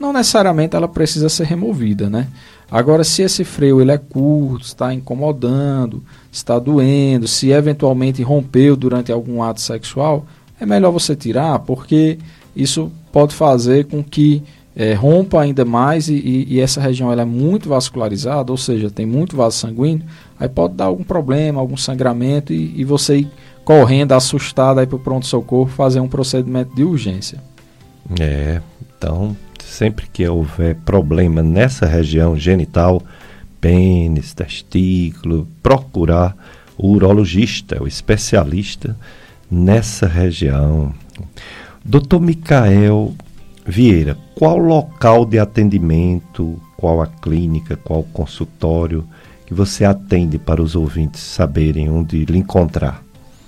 [0.00, 2.28] não necessariamente ela precisa ser removida, né?
[2.70, 6.02] Agora, se esse freio ele é curto, está incomodando,
[6.32, 10.26] está doendo, se eventualmente rompeu durante algum ato sexual,
[10.60, 12.18] é melhor você tirar, porque
[12.54, 14.42] isso pode fazer com que
[14.74, 19.06] é, rompa ainda mais e, e, essa região ela é muito vascularizada, ou seja, tem
[19.06, 20.04] muito vaso sanguíneo,
[20.38, 23.30] aí pode dar algum problema, algum sangramento e, e você ir
[23.64, 27.42] correndo, assustado aí para o pronto-socorro fazer um procedimento de urgência.
[28.20, 28.60] É,
[28.96, 29.36] então
[29.66, 33.02] sempre que houver problema nessa região genital,
[33.60, 36.36] pênis, testículo, procurar
[36.78, 38.96] o urologista, o especialista
[39.50, 40.94] nessa região.
[41.84, 43.14] Doutor Micael,
[43.66, 49.06] Vieira, qual local de atendimento, qual a clínica, qual consultório
[49.46, 53.02] que você atende para os ouvintes saberem onde lhe encontrar?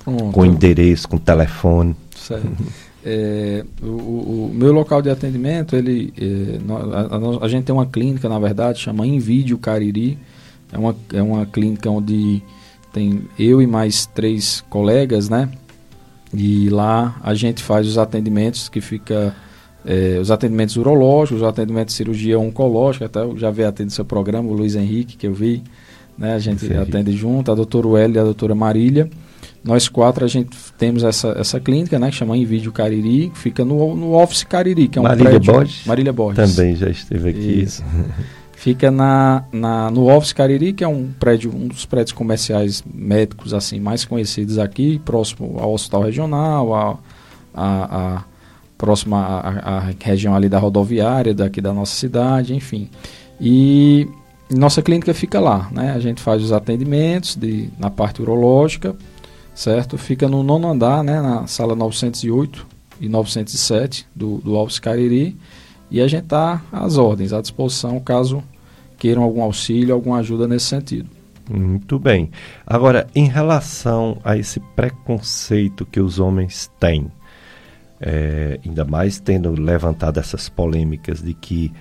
[0.05, 0.33] Pronto.
[0.33, 1.95] Com endereço, com telefone.
[2.17, 2.49] Certo.
[3.05, 7.87] É, o, o, meu local de atendimento, ele, é, a, a, a, gente tem uma
[7.87, 10.19] clínica, na verdade, chama Invídeo Cariri.
[10.73, 12.43] É uma, é uma clínica onde
[12.93, 15.49] tem eu e mais três colegas, né?
[16.33, 19.35] E lá a gente faz os atendimentos que fica
[19.85, 24.05] é, os atendimentos urológicos, os atendimentos de cirurgia oncológica, até eu já vi atender seu
[24.05, 25.63] programa, o Luiz Henrique, que eu vi,
[26.17, 26.77] né, a gente Sim.
[26.77, 29.09] atende junto, a doutora Welly e a doutora Marília.
[29.63, 33.65] Nós quatro, a gente temos essa, essa clínica, né, que chama Invídeo Cariri, que fica
[33.65, 35.53] no, no Office Cariri, que é um Marília prédio...
[35.53, 35.87] Borges?
[35.87, 36.57] Marília Borges.
[36.57, 37.63] Também já esteve aqui.
[37.63, 37.85] Isso.
[38.59, 43.55] fica na, na, no Office Cariri, que é um prédio, um dos prédios comerciais médicos
[43.55, 46.99] assim mais conhecidos aqui, próximo ao Hospital Regional, a,
[47.55, 48.25] a, a
[48.79, 52.89] próxima à, à, região ali da rodoviária, daqui da nossa cidade, enfim.
[53.41, 54.09] E
[54.49, 55.93] nossa clínica fica lá, né?
[55.93, 58.97] A gente faz os atendimentos de, na parte urológica,
[59.55, 59.99] certo?
[59.99, 61.21] Fica no nono andar, né?
[61.21, 62.67] Na sala 908
[63.01, 65.37] e 907 do, do Alves Cariri.
[65.91, 68.43] E a gente está às ordens, à disposição, caso
[68.99, 71.09] queiram algum auxílio, alguma ajuda nesse sentido.
[71.49, 72.31] Muito bem.
[72.67, 77.11] Agora, em relação a esse preconceito que os homens têm,
[78.01, 81.73] é, ainda mais tendo levantado essas polêmicas de que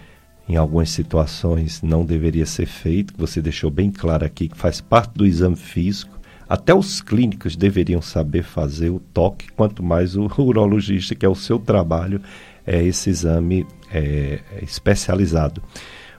[0.50, 4.80] em algumas situações não deveria ser feito, que você deixou bem claro aqui, que faz
[4.80, 6.18] parte do exame físico.
[6.48, 11.36] Até os clínicos deveriam saber fazer o toque, quanto mais o urologista, que é o
[11.36, 12.22] seu trabalho,
[12.66, 15.62] é esse exame é, especializado.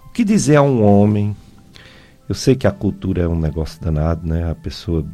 [0.06, 1.34] O que dizer a um homem?
[2.28, 4.50] Eu sei que a cultura é um negócio danado, né?
[4.50, 5.06] A pessoa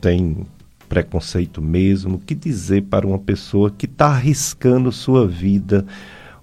[0.00, 0.44] tem
[0.88, 2.16] preconceito mesmo.
[2.16, 5.86] O que dizer para uma pessoa que está arriscando sua vida?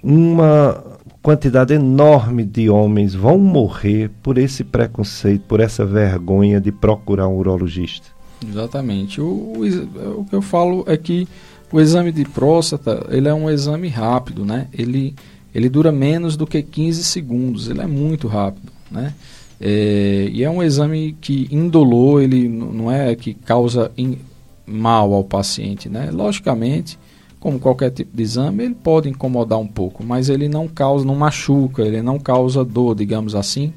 [0.03, 0.83] Uma
[1.21, 7.37] quantidade enorme de homens vão morrer por esse preconceito, por essa vergonha de procurar um
[7.37, 8.07] urologista.
[8.47, 9.19] Exatamente.
[9.19, 11.27] O, o, o que eu falo é que
[11.71, 14.67] o exame de próstata ele é um exame rápido, né?
[14.71, 15.15] Ele,
[15.53, 19.13] ele dura menos do que 15 segundos, ele é muito rápido, né?
[19.59, 24.17] É, e é um exame que indolor, ele não é que causa in,
[24.65, 26.09] mal ao paciente, né?
[26.11, 26.97] Logicamente,
[27.39, 31.15] como qualquer tipo de exame, ele pode incomodar um pouco, mas ele não causa, não
[31.15, 33.71] machuca, ele não causa dor, digamos assim.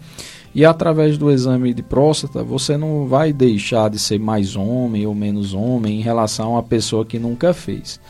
[0.54, 5.14] E através do exame de próstata, você não vai deixar de ser mais homem ou
[5.14, 8.00] menos homem em relação uma pessoa que nunca fez.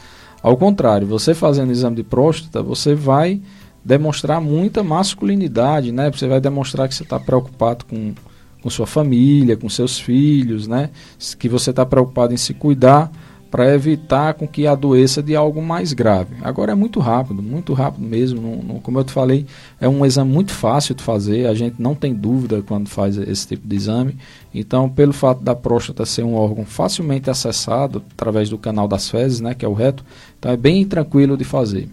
[0.42, 3.40] Ao contrário, você fazendo exame de próstata, você vai
[3.84, 6.10] demonstrar muita masculinidade, né?
[6.10, 8.14] Você vai demonstrar que você está preocupado com
[8.62, 10.90] com sua família, com seus filhos, né?
[11.38, 13.10] Que você está preocupado em se cuidar
[13.50, 16.36] para evitar com que adoeça de algo mais grave.
[16.42, 18.40] Agora é muito rápido, muito rápido mesmo.
[18.42, 19.46] Não, não, como eu te falei,
[19.80, 21.46] é um exame muito fácil de fazer.
[21.46, 24.16] A gente não tem dúvida quando faz esse tipo de exame.
[24.52, 29.40] Então, pelo fato da próstata ser um órgão facilmente acessado através do canal das fezes,
[29.40, 30.04] né, que é o reto,
[30.38, 31.88] então é bem tranquilo de fazer.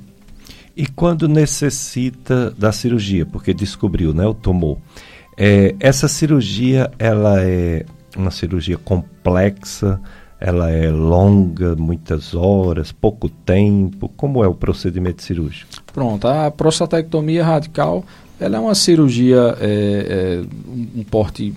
[0.76, 4.78] E quando necessita da cirurgia, porque descobriu, né, o tumor?
[5.38, 7.86] É, essa cirurgia ela é
[8.16, 10.00] uma cirurgia complexa,
[10.40, 14.10] ela é longa, muitas horas, pouco tempo?
[14.16, 15.72] Como é o procedimento cirúrgico?
[15.94, 18.04] Pronto, a prostatectomia radical
[18.40, 21.54] ela é uma cirurgia é, é, um porte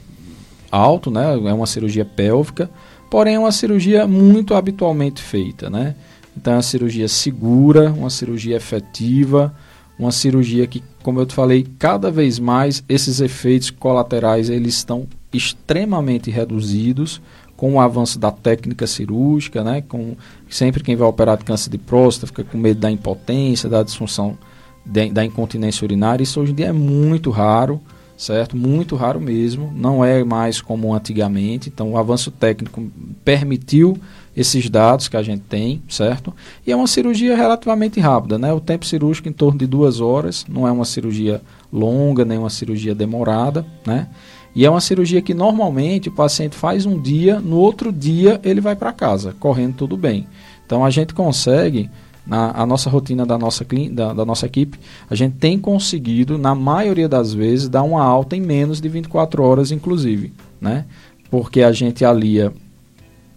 [0.71, 1.35] alto, né?
[1.35, 2.71] É uma cirurgia pélvica,
[3.11, 5.95] porém é uma cirurgia muito habitualmente feita, né?
[6.37, 9.53] Então é uma cirurgia segura, uma cirurgia efetiva,
[9.99, 15.07] uma cirurgia que, como eu te falei, cada vez mais esses efeitos colaterais eles estão
[15.33, 17.20] extremamente reduzidos
[17.57, 19.83] com o avanço da técnica cirúrgica, né?
[19.83, 20.16] Com
[20.49, 24.39] sempre quem vai operar de câncer de próstata fica com medo da impotência, da disfunção
[24.87, 26.23] de, da incontinência urinária.
[26.23, 27.81] Isso hoje em dia é muito raro,
[28.16, 28.57] certo?
[28.57, 29.73] Muito raro mesmo.
[29.75, 31.69] Não é mais como antigamente.
[31.69, 32.91] Então, o avanço técnico
[33.25, 33.99] permitiu
[34.39, 36.32] esses dados que a gente tem, certo?
[36.65, 38.52] E é uma cirurgia relativamente rápida, né?
[38.52, 40.47] O tempo cirúrgico em torno de duas horas.
[40.48, 41.43] Não é uma cirurgia
[41.73, 44.09] longa, nem uma cirurgia demorada, né?
[44.55, 48.60] E é uma cirurgia que normalmente o paciente faz um dia, no outro dia ele
[48.60, 50.28] vai para casa, correndo tudo bem.
[50.65, 51.90] Então a gente consegue,
[52.24, 54.78] na a nossa rotina da nossa, da, da nossa equipe,
[55.10, 59.43] a gente tem conseguido, na maioria das vezes, dar uma alta em menos de 24
[59.43, 60.32] horas, inclusive.
[60.60, 60.85] Né?
[61.28, 62.52] Porque a gente alia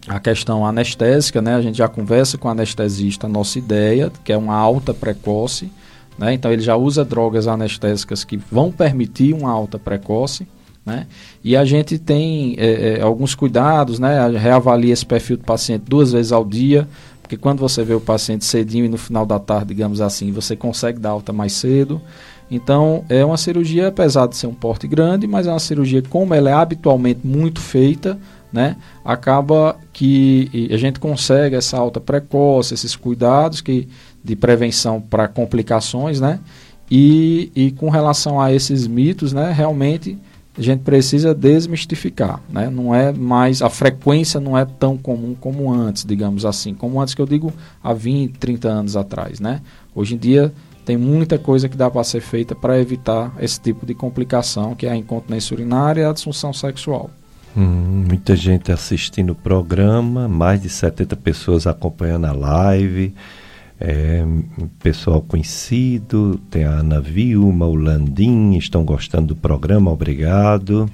[0.07, 1.55] a questão anestésica, né?
[1.55, 5.71] A gente já conversa com o anestesista a nossa ideia, que é uma alta precoce,
[6.17, 6.33] né?
[6.33, 10.47] Então ele já usa drogas anestésicas que vão permitir uma alta precoce.
[10.83, 11.05] Né?
[11.43, 14.27] E a gente tem é, é, alguns cuidados, né?
[14.29, 16.87] reavalia esse perfil do paciente duas vezes ao dia,
[17.21, 20.55] porque quando você vê o paciente cedinho e no final da tarde, digamos assim, você
[20.55, 22.01] consegue dar alta mais cedo.
[22.49, 26.33] Então, é uma cirurgia, apesar de ser um porte grande, mas é uma cirurgia, como
[26.33, 28.19] ela é habitualmente muito feita,
[28.51, 28.75] né?
[29.03, 33.87] acaba que a gente consegue essa alta precoce, esses cuidados que,
[34.23, 36.39] de prevenção para complicações, né?
[36.89, 40.17] E, e com relação a esses mitos, né, realmente
[40.57, 42.69] a gente precisa desmistificar, né?
[42.69, 47.13] Não é mais a frequência não é tão comum como antes, digamos assim, como antes
[47.13, 49.61] que eu digo há 20, 30 anos atrás, né?
[49.95, 50.53] Hoje em dia
[50.83, 54.85] tem muita coisa que dá para ser feita para evitar esse tipo de complicação, que
[54.85, 57.09] é a incontinência urinária e a disfunção sexual.
[57.55, 63.13] Hum, muita gente assistindo o programa, mais de 70 pessoas acompanhando a live
[63.83, 64.23] é,
[64.77, 70.87] pessoal conhecido, tem a Ana Vilma, o Landim, estão gostando do programa, obrigado.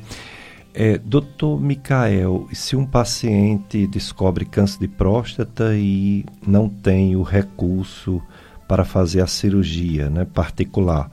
[0.74, 8.22] É, doutor Micael, se um paciente descobre câncer de próstata e não tem o recurso
[8.70, 11.12] para fazer a cirurgia né, particular,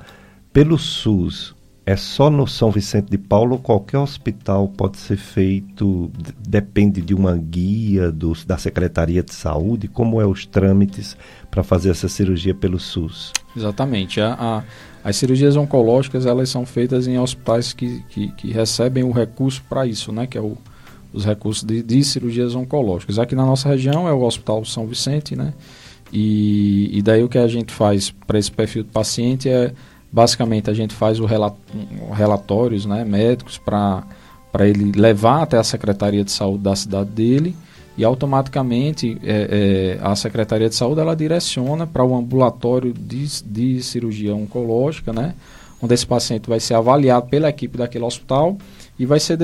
[0.53, 1.54] pelo SUS,
[1.87, 6.11] é só no São Vicente de Paulo qualquer hospital pode ser feito?
[6.49, 9.87] Depende de uma guia do, da Secretaria de Saúde?
[9.87, 11.15] Como é os trâmites
[11.51, 13.33] para fazer essa cirurgia pelo SUS?
[13.55, 14.19] Exatamente.
[14.19, 14.63] A, a,
[15.09, 19.87] as cirurgias oncológicas elas são feitas em hospitais que, que, que recebem o recurso para
[19.87, 20.27] isso, né?
[20.27, 20.57] Que é o,
[21.13, 23.19] os recursos de, de, cirurgias oncológicas.
[23.19, 25.53] Aqui na nossa região é o Hospital São Vicente, né?
[26.11, 29.75] E, e daí o que a gente faz para esse perfil do paciente é
[30.15, 31.57] Basicamente, a gente faz o relat
[32.13, 34.05] relatórios né, médicos para
[34.61, 37.57] ele levar até a Secretaria de Saúde da cidade dele
[37.99, 43.83] e automaticamente é, é, a Secretaria de Saúde ela direciona para o ambulatório de, de
[43.83, 45.35] cirurgia oncológica, né,
[45.83, 48.57] onde esse paciente vai ser avaliado pela equipe daquele hospital
[48.97, 49.37] e vai ser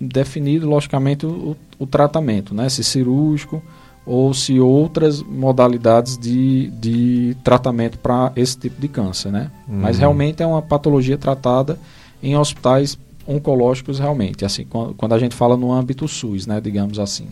[0.00, 3.62] definido, logicamente, o, o tratamento, né, se cirúrgico,
[4.06, 9.50] ou se outras modalidades de, de tratamento para esse tipo de câncer, né?
[9.66, 9.80] Uhum.
[9.80, 11.78] Mas realmente é uma patologia tratada
[12.22, 14.66] em hospitais oncológicos realmente, assim,
[14.96, 17.26] quando, a gente fala no âmbito SUS, né, digamos assim.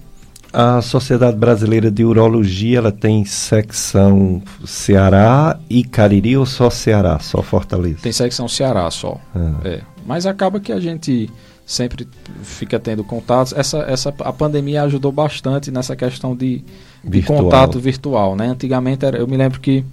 [0.50, 7.42] A Sociedade Brasileira de Urologia, ela tem secção Ceará e Cariri ou só Ceará, só
[7.42, 8.00] Fortaleza?
[8.02, 9.60] Tem secção Ceará só, ah.
[9.64, 9.80] é.
[10.06, 11.30] Mas acaba que a gente
[11.72, 12.06] sempre
[12.42, 13.52] fica tendo contatos.
[13.54, 16.62] Essa, essa, a pandemia ajudou bastante nessa questão de,
[17.02, 18.48] de contato virtual, né?
[18.48, 19.84] Antigamente, era, eu me lembro que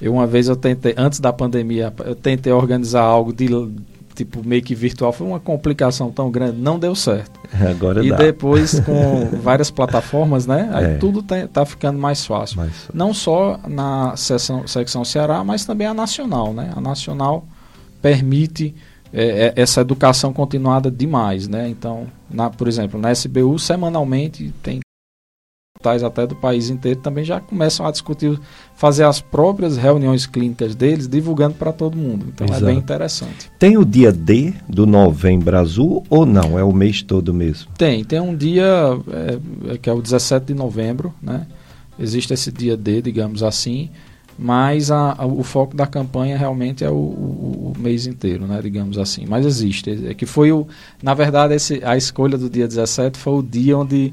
[0.00, 3.48] eu uma vez eu tentei, antes da pandemia, eu tentei organizar algo de
[4.14, 7.40] tipo meio que virtual, foi uma complicação tão grande, não deu certo.
[7.68, 8.16] Agora e dá.
[8.16, 10.70] depois com várias plataformas, né?
[10.72, 10.96] Aí é.
[10.98, 12.58] tudo tá, tá, ficando mais fácil.
[12.58, 12.90] mais fácil.
[12.94, 16.70] Não só na seção, secção Ceará, mas também a nacional, né?
[16.76, 17.44] A nacional
[18.00, 18.74] permite
[19.14, 21.68] é, é, essa educação continuada demais, né?
[21.68, 24.80] Então, na, por exemplo, na SBU, semanalmente, tem
[25.80, 28.40] tais até do país inteiro também já começam a discutir,
[28.74, 32.26] fazer as próprias reuniões clínicas deles, divulgando para todo mundo.
[32.32, 32.64] Então Exato.
[32.64, 33.50] é bem interessante.
[33.58, 36.58] Tem o dia D do Novembro Azul ou não?
[36.58, 37.70] É o mês todo mesmo?
[37.76, 38.64] Tem, tem um dia
[39.68, 41.46] é, que é o 17 de novembro, né?
[41.98, 43.90] Existe esse dia D, digamos assim,
[44.38, 48.60] mas a, a, o foco da campanha realmente é o, o, o, mês inteiro, né,
[48.60, 49.24] digamos assim.
[49.28, 50.66] Mas existe, é que foi o,
[51.02, 54.12] na verdade, esse, a escolha do dia 17 foi o dia onde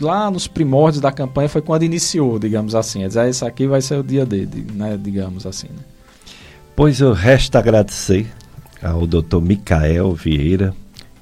[0.00, 3.06] lá nos primórdios da campanha foi quando iniciou, digamos assim.
[3.06, 4.98] Dizer, ah, esse aqui vai ser o dia dele, né?
[5.00, 5.68] digamos assim.
[5.68, 5.82] Né?
[6.74, 8.26] Pois eu resta agradecer
[8.82, 10.74] ao doutor Micael Vieira,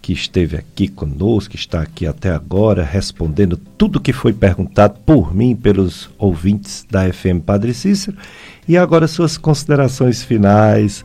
[0.07, 5.35] que esteve aqui conosco, que está aqui até agora, respondendo tudo que foi perguntado por
[5.35, 8.16] mim, pelos ouvintes da FM Padre Cícero.
[8.69, 11.05] E agora suas considerações finais,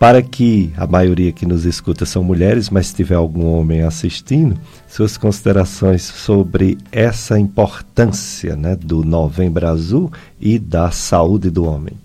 [0.00, 4.58] para que a maioria que nos escuta são mulheres, mas se tiver algum homem assistindo,
[4.88, 11.96] suas considerações sobre essa importância né, do Novembro Azul e da saúde do homem.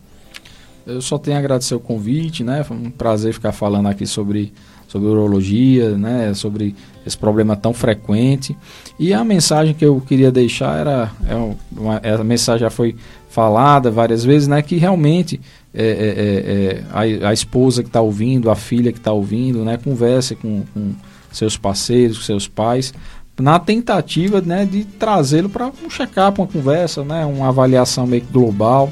[0.89, 2.63] Eu só tenho a agradecer o convite, né?
[2.63, 4.51] Foi um prazer ficar falando aqui sobre,
[4.87, 6.33] sobre urologia, né?
[6.33, 6.75] Sobre
[7.05, 8.57] esse problema tão frequente.
[8.97, 11.35] E a mensagem que eu queria deixar era, é
[11.71, 12.95] uma, a mensagem já foi
[13.29, 14.61] falada várias vezes, né?
[14.61, 15.39] Que realmente
[15.73, 19.63] é, é, é, é a, a, esposa que está ouvindo, a filha que está ouvindo,
[19.63, 19.77] né?
[19.77, 20.93] Converse com, com
[21.31, 22.93] seus parceiros, com seus pais,
[23.39, 28.91] na tentativa né, de trazê-lo para um check-up, uma conversa, né, uma avaliação meio global,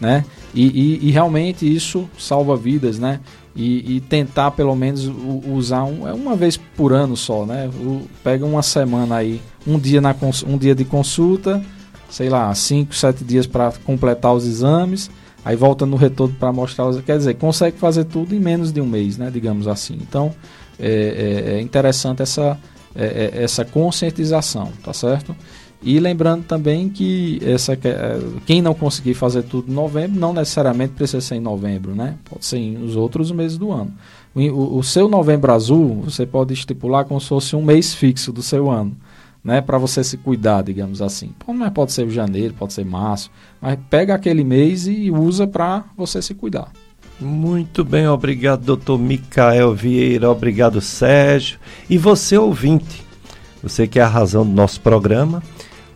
[0.00, 3.20] né, e, e, e, realmente isso salva vidas, né,
[3.56, 5.10] e, e tentar pelo menos
[5.46, 9.78] usar um, é uma vez por ano só, né, o, pega uma semana aí, um
[9.78, 10.14] dia, na,
[10.46, 11.62] um dia de consulta,
[12.10, 15.10] sei lá, 5, 7 dias para completar os exames,
[15.44, 18.86] aí volta no retorno para mostrar, quer dizer, consegue fazer tudo em menos de um
[18.86, 19.98] mês, né, digamos assim.
[20.00, 20.34] Então,
[20.78, 22.58] é, é, é interessante essa,
[22.94, 25.34] é, é, essa conscientização, tá certo?
[25.82, 30.92] E lembrando também que essa, é, quem não conseguir fazer tudo em novembro, não necessariamente
[30.92, 32.16] precisa ser em novembro, né?
[32.30, 33.92] Pode ser nos outros meses do ano.
[34.32, 38.42] O, o seu novembro azul, você pode estipular como se fosse um mês fixo do
[38.42, 38.96] seu ano,
[39.42, 39.60] né?
[39.60, 41.32] Para você se cuidar, digamos assim.
[41.74, 43.28] Pode ser janeiro, pode ser março,
[43.60, 46.70] mas pega aquele mês e usa para você se cuidar.
[47.20, 51.58] Muito bem, obrigado, doutor Micael Vieira, obrigado, Sérgio.
[51.90, 53.04] E você, ouvinte,
[53.62, 55.42] você que é a razão do nosso programa,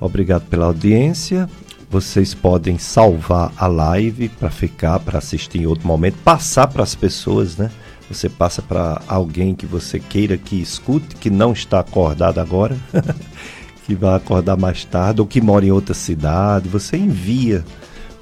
[0.01, 1.49] obrigado pela audiência.
[1.89, 6.95] Vocês podem salvar a live para ficar, para assistir em outro momento, passar para as
[6.95, 7.71] pessoas, né?
[8.09, 12.77] Você passa para alguém que você queira que escute, que não está acordado agora,
[13.85, 16.69] que vai acordar mais tarde, ou que mora em outra cidade.
[16.69, 17.65] Você envia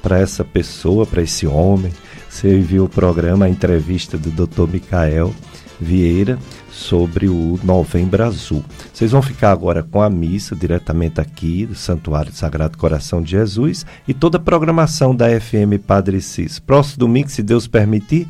[0.03, 1.93] para essa pessoa, para esse homem,
[2.29, 4.69] você viu o programa, a entrevista do Dr.
[4.71, 5.33] Micael
[5.81, 6.39] Vieira
[6.71, 8.65] sobre o Novembro Azul.
[8.93, 13.33] Vocês vão ficar agora com a missa diretamente aqui do Santuário do Sagrado Coração de
[13.33, 16.59] Jesus e toda a programação da FM Padre Cis.
[16.59, 18.29] Próximo domingo, se Deus permitir,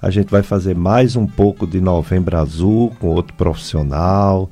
[0.00, 4.50] a gente vai fazer mais um pouco de Novembro Azul com outro profissional.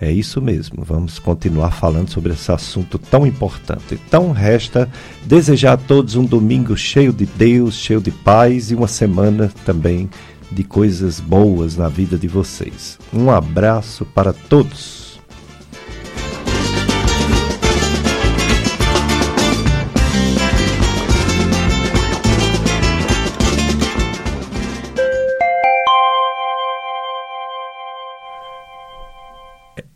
[0.00, 3.94] É isso mesmo, vamos continuar falando sobre esse assunto tão importante.
[4.06, 4.88] Então, resta
[5.24, 10.08] desejar a todos um domingo cheio de Deus, cheio de paz e uma semana também
[10.50, 12.98] de coisas boas na vida de vocês.
[13.12, 15.08] Um abraço para todos.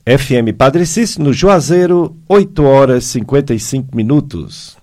[0.05, 4.77] FM Padre Cícero, no Juazeiro, 8 horas e 55 minutos.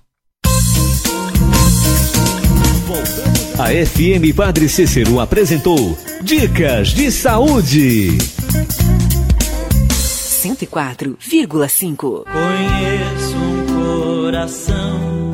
[3.60, 8.18] A FM Padre Cícero apresentou Dicas de Saúde.
[9.92, 13.66] 104,5 Conheço um
[14.24, 15.19] coração